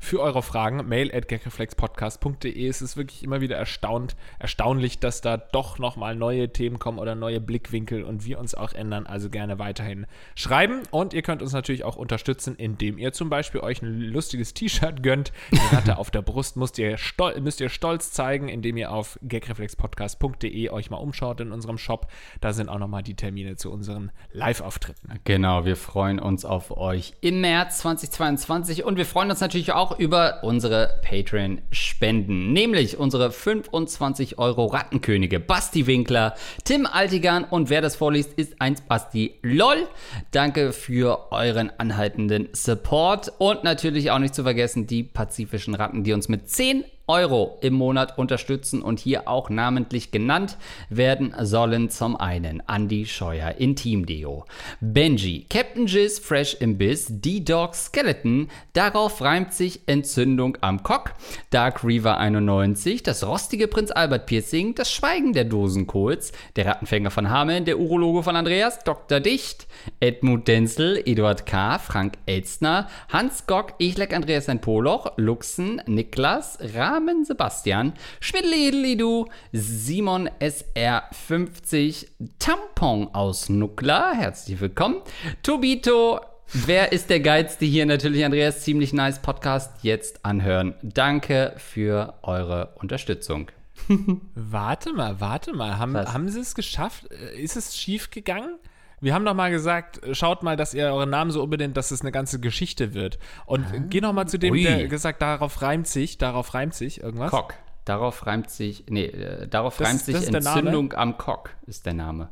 für 0.00 0.20
eure 0.20 0.42
Fragen. 0.42 0.88
Mail 0.88 1.14
at 1.14 1.28
gagreflexpodcast.de. 1.28 2.66
Es 2.66 2.82
ist 2.82 2.96
wirklich 2.96 3.22
immer 3.22 3.40
wieder 3.40 3.56
erstaunt, 3.56 4.16
erstaunlich, 4.40 4.98
dass 4.98 5.20
da 5.20 5.36
doch 5.36 5.78
nochmal 5.78 6.16
neue 6.16 6.52
Themen 6.52 6.80
kommen 6.80 6.98
oder 6.98 7.14
neue 7.14 7.40
Blickwinkel 7.40 8.02
und 8.02 8.24
wir 8.24 8.40
uns 8.40 8.56
auch 8.56 8.72
ändern. 8.72 9.06
Also 9.06 9.30
gerne 9.30 9.60
weiterhin 9.60 10.06
schreiben. 10.34 10.82
Und 10.90 11.14
ihr 11.14 11.22
könnt 11.22 11.42
uns 11.42 11.52
natürlich 11.52 11.84
auch 11.84 11.96
unterstützen, 11.96 12.56
indem 12.56 12.98
ihr 12.98 13.12
zum 13.12 13.30
Beispiel 13.30 13.60
euch 13.60 13.80
ein 13.80 14.00
lustiges 14.00 14.52
T-Shirt 14.52 15.02
gönnt. 15.02 15.32
Die 15.52 15.74
Ratte 15.74 15.98
auf 15.98 16.10
der 16.10 16.22
Brust 16.22 16.56
müsst 16.56 16.78
ihr, 16.78 16.98
stol 16.98 17.40
müsst 17.40 17.60
ihr 17.60 17.68
stolz 17.68 18.10
zeigen, 18.10 18.48
indem 18.48 18.76
ihr 18.76 18.90
auf 18.90 19.16
gagreflexpodcast.de 19.26 20.70
euch 20.70 20.90
mal 20.90 20.96
umschaut 20.96 21.40
in 21.40 21.52
unserem 21.52 21.78
Shop. 21.78 22.10
Da 22.40 22.52
sind 22.52 22.68
auch 22.68 22.78
nochmal 22.78 23.04
die 23.04 23.14
Termine 23.14 23.54
zu 23.54 23.70
unseren 23.70 24.10
Live-Auftritten. 24.32 25.20
Genau, 25.22 25.64
wir 25.64 25.76
freuen 25.84 26.18
uns 26.18 26.44
auf 26.44 26.76
euch 26.76 27.12
im 27.20 27.40
März 27.42 27.78
2022 27.78 28.84
und 28.84 28.96
wir 28.96 29.04
freuen 29.04 29.30
uns 29.30 29.40
natürlich 29.40 29.72
auch 29.72 29.98
über 29.98 30.42
unsere 30.42 31.00
Patreon-Spenden, 31.02 32.52
nämlich 32.52 32.96
unsere 32.96 33.30
25 33.30 34.38
Euro 34.38 34.66
Rattenkönige 34.66 35.38
Basti 35.40 35.86
Winkler, 35.86 36.34
Tim 36.64 36.86
Altigan 36.86 37.44
und 37.44 37.68
wer 37.68 37.82
das 37.82 37.96
vorliest, 37.96 38.32
ist 38.32 38.60
eins 38.60 38.80
Basti 38.80 39.34
LOL. 39.42 39.86
Danke 40.30 40.72
für 40.72 41.30
euren 41.30 41.70
anhaltenden 41.78 42.48
Support 42.52 43.32
und 43.38 43.62
natürlich 43.62 44.10
auch 44.10 44.18
nicht 44.18 44.34
zu 44.34 44.42
vergessen 44.42 44.86
die 44.86 45.02
pazifischen 45.02 45.74
Ratten, 45.74 46.02
die 46.02 46.14
uns 46.14 46.28
mit 46.28 46.48
10 46.48 46.84
Euro 47.06 47.58
im 47.60 47.74
Monat 47.74 48.16
unterstützen 48.16 48.80
und 48.80 48.98
hier 48.98 49.28
auch 49.28 49.50
namentlich 49.50 50.10
genannt 50.10 50.56
werden 50.88 51.34
sollen 51.40 51.90
zum 51.90 52.16
einen 52.16 52.62
Andy 52.66 53.04
Scheuer 53.04 53.56
Intimdeo, 53.58 54.46
Benji, 54.80 55.44
Captain 55.50 55.86
Jizz 55.86 56.18
Fresh 56.18 56.56
im 56.60 56.78
Biss, 56.78 57.06
D-Dog 57.10 57.74
Skeleton, 57.74 58.48
darauf 58.72 59.20
reimt 59.20 59.52
sich 59.52 59.80
Entzündung 59.86 60.56
am 60.62 60.82
Cock, 60.82 61.12
Dark 61.50 61.84
Reaver 61.84 62.16
91, 62.16 63.02
das 63.02 63.26
rostige 63.26 63.68
Prinz 63.68 63.90
Albert 63.90 64.26
Piercing, 64.26 64.74
das 64.74 64.90
Schweigen 64.90 65.34
der 65.34 65.44
Dosenkohls, 65.44 66.32
der 66.56 66.66
Rattenfänger 66.66 67.10
von 67.10 67.28
Hameln, 67.28 67.66
der 67.66 67.78
Urologe 67.78 68.22
von 68.22 68.36
Andreas, 68.36 68.78
Dr. 68.82 69.20
Dicht, 69.20 69.66
Edmund 70.00 70.48
Denzel, 70.48 71.02
Eduard 71.04 71.44
K., 71.44 71.78
Frank 71.78 72.14
Elstner, 72.24 72.88
Hans 73.10 73.46
Gock, 73.46 73.74
Ich 73.78 73.98
leck 73.98 74.14
Andreas 74.14 74.48
ein 74.48 74.60
Poloch, 74.60 75.12
Luxen, 75.16 75.82
Niklas, 75.86 76.58
Rahmen 76.94 77.24
Sebastian, 77.24 77.92
Schwiddelidelidu, 78.20 79.26
Simon 79.50 80.30
SR50, 80.38 82.06
Tampon 82.38 83.08
aus 83.12 83.48
Nukla, 83.48 84.12
herzlich 84.12 84.60
willkommen, 84.60 85.02
Tobito, 85.42 86.20
Wer 86.52 86.92
ist 86.92 87.10
der 87.10 87.18
Geilste 87.18 87.64
hier? 87.64 87.84
Natürlich 87.84 88.24
Andreas, 88.24 88.60
ziemlich 88.62 88.92
nice 88.92 89.20
Podcast. 89.20 89.82
Jetzt 89.82 90.24
anhören. 90.24 90.74
Danke 90.82 91.54
für 91.56 92.14
eure 92.22 92.74
Unterstützung. 92.76 93.50
Warte 94.36 94.92
mal, 94.92 95.20
warte 95.20 95.52
mal. 95.52 95.78
Haben, 95.78 95.94
Was? 95.94 96.12
haben 96.12 96.28
sie 96.28 96.38
es 96.40 96.54
geschafft? 96.54 97.10
Äh, 97.10 97.40
Ist 97.42 97.56
es 97.56 97.76
schief 97.76 98.10
gegangen? 98.10 98.58
Wir 99.00 99.12
haben 99.14 99.24
doch 99.24 99.34
mal 99.34 99.50
gesagt, 99.50 100.00
schaut 100.12 100.42
mal, 100.42 100.56
dass 100.56 100.72
ihr 100.74 100.86
euren 100.86 101.10
Namen 101.10 101.30
so 101.30 101.42
unbedingt, 101.42 101.76
dass 101.76 101.90
es 101.90 102.00
eine 102.00 102.12
ganze 102.12 102.40
Geschichte 102.40 102.94
wird. 102.94 103.18
Und 103.46 103.90
geh 103.90 104.00
noch 104.00 104.12
mal 104.12 104.26
zu 104.26 104.38
dem, 104.38 104.52
Ui. 104.52 104.62
der 104.62 104.86
gesagt, 104.88 105.20
darauf 105.22 105.60
reimt 105.62 105.86
sich, 105.86 106.16
darauf 106.18 106.54
reimt 106.54 106.74
sich 106.74 107.02
irgendwas. 107.02 107.30
Cock. 107.30 107.54
Darauf 107.84 108.26
reimt 108.26 108.48
sich, 108.50 108.84
nee, 108.88 109.04
äh, 109.04 109.46
darauf 109.46 109.76
Das- 109.76 109.88
reimt 109.88 110.00
sich? 110.00 110.14
Entzündung 110.32 110.94
am 110.94 111.18
Cock, 111.18 111.50
ist 111.66 111.84
der 111.84 111.92
Name. 111.94 112.30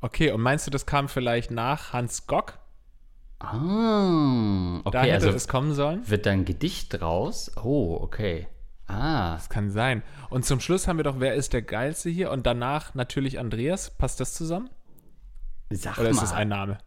Okay, 0.00 0.30
und 0.30 0.40
meinst 0.40 0.66
du, 0.66 0.70
das 0.70 0.86
kam 0.86 1.08
vielleicht 1.08 1.50
nach 1.50 1.92
Hans 1.92 2.26
Gock? 2.28 2.58
Ah, 3.40 4.80
Da 4.84 4.88
okay, 4.88 4.98
hätte 5.12 5.26
also 5.26 5.30
es 5.30 5.48
kommen 5.48 5.74
sollen? 5.74 6.08
wird 6.08 6.26
da 6.26 6.30
ein 6.30 6.44
Gedicht 6.44 7.00
draus? 7.00 7.50
Oh, 7.62 7.98
okay. 8.00 8.46
Ah, 8.86 9.34
Das 9.34 9.48
kann 9.48 9.70
sein. 9.70 10.02
Und 10.30 10.44
zum 10.44 10.60
Schluss 10.60 10.86
haben 10.86 10.96
wir 10.98 11.04
doch, 11.04 11.18
wer 11.18 11.34
ist 11.34 11.52
der 11.52 11.62
Geilste 11.62 12.08
hier? 12.08 12.30
Und 12.30 12.46
danach 12.46 12.94
natürlich 12.94 13.38
Andreas. 13.40 13.90
Passt 13.98 14.20
das 14.20 14.32
zusammen? 14.34 14.70
Sag 15.70 15.98
Oder 15.98 16.04
mal. 16.04 16.10
ist 16.10 16.22
das 16.22 16.32
ein 16.32 16.48
Name? 16.48 16.78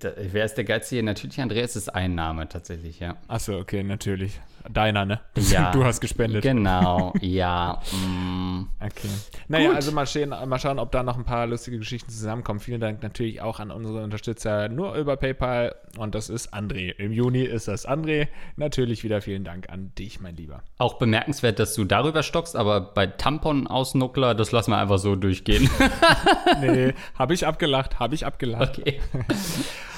Da, 0.00 0.10
wer 0.16 0.44
ist 0.44 0.54
der 0.54 0.64
Geilste 0.64 0.96
hier? 0.96 1.02
Natürlich 1.02 1.40
Andreas 1.40 1.74
ist 1.74 1.88
ein 1.88 2.14
Name 2.14 2.48
tatsächlich, 2.48 3.00
ja. 3.00 3.16
Achso, 3.28 3.58
okay, 3.58 3.82
natürlich. 3.82 4.38
Deiner, 4.68 5.06
ne? 5.06 5.20
Ja. 5.50 5.70
Du 5.72 5.84
hast 5.84 6.00
gespendet. 6.00 6.42
Genau, 6.42 7.12
ja. 7.20 7.80
Mm. 7.90 8.68
Okay. 8.78 9.08
Naja, 9.48 9.68
Gut. 9.68 9.76
also 9.76 9.92
mal, 9.92 10.06
stehen, 10.06 10.30
mal 10.30 10.58
schauen, 10.58 10.78
ob 10.78 10.92
da 10.92 11.02
noch 11.02 11.16
ein 11.16 11.24
paar 11.24 11.46
lustige 11.46 11.78
Geschichten 11.78 12.10
zusammenkommen. 12.10 12.60
Vielen 12.60 12.80
Dank 12.80 13.02
natürlich 13.02 13.40
auch 13.40 13.58
an 13.58 13.70
unsere 13.70 14.02
Unterstützer 14.02 14.68
nur 14.68 14.94
über 14.94 15.16
PayPal. 15.16 15.74
Und 15.98 16.14
das 16.14 16.28
ist 16.28 16.54
André. 16.54 16.94
Im 16.96 17.12
Juni 17.12 17.42
ist 17.42 17.68
das 17.68 17.86
André. 17.88 18.28
Natürlich 18.56 19.02
wieder 19.02 19.20
vielen 19.22 19.44
Dank 19.44 19.70
an 19.70 19.92
dich, 19.98 20.20
mein 20.20 20.36
Lieber. 20.36 20.62
Auch 20.78 20.94
bemerkenswert, 20.98 21.58
dass 21.58 21.74
du 21.74 21.84
darüber 21.84 22.22
stockst, 22.22 22.54
aber 22.56 22.80
bei 22.80 23.06
Tampon 23.06 23.66
aus 23.66 23.94
Nuckler, 23.94 24.34
das 24.34 24.52
lassen 24.52 24.70
wir 24.70 24.78
einfach 24.78 24.98
so 24.98 25.16
durchgehen. 25.16 25.68
Nee, 26.60 26.94
habe 27.14 27.32
ich 27.32 27.46
abgelacht, 27.46 28.00
habe 28.00 28.14
ich 28.14 28.26
abgelacht. 28.26 28.78
Okay. 28.78 29.00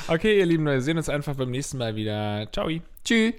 Okay, 0.09 0.39
ihr 0.39 0.47
Lieben, 0.47 0.65
wir 0.65 0.81
sehen 0.81 0.97
uns 0.97 1.09
einfach 1.09 1.35
beim 1.37 1.51
nächsten 1.51 1.79
Mal 1.79 1.95
wieder. 1.95 2.47
Ciao. 2.53 2.69
Tschüss. 3.05 3.35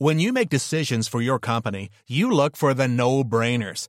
When 0.00 0.20
you 0.20 0.32
make 0.32 0.48
decisions 0.48 1.08
for 1.08 1.20
your 1.20 1.40
company, 1.40 1.88
you 2.06 2.30
look 2.30 2.56
for 2.56 2.72
the 2.72 2.86
no 2.86 3.24
brainers. 3.24 3.88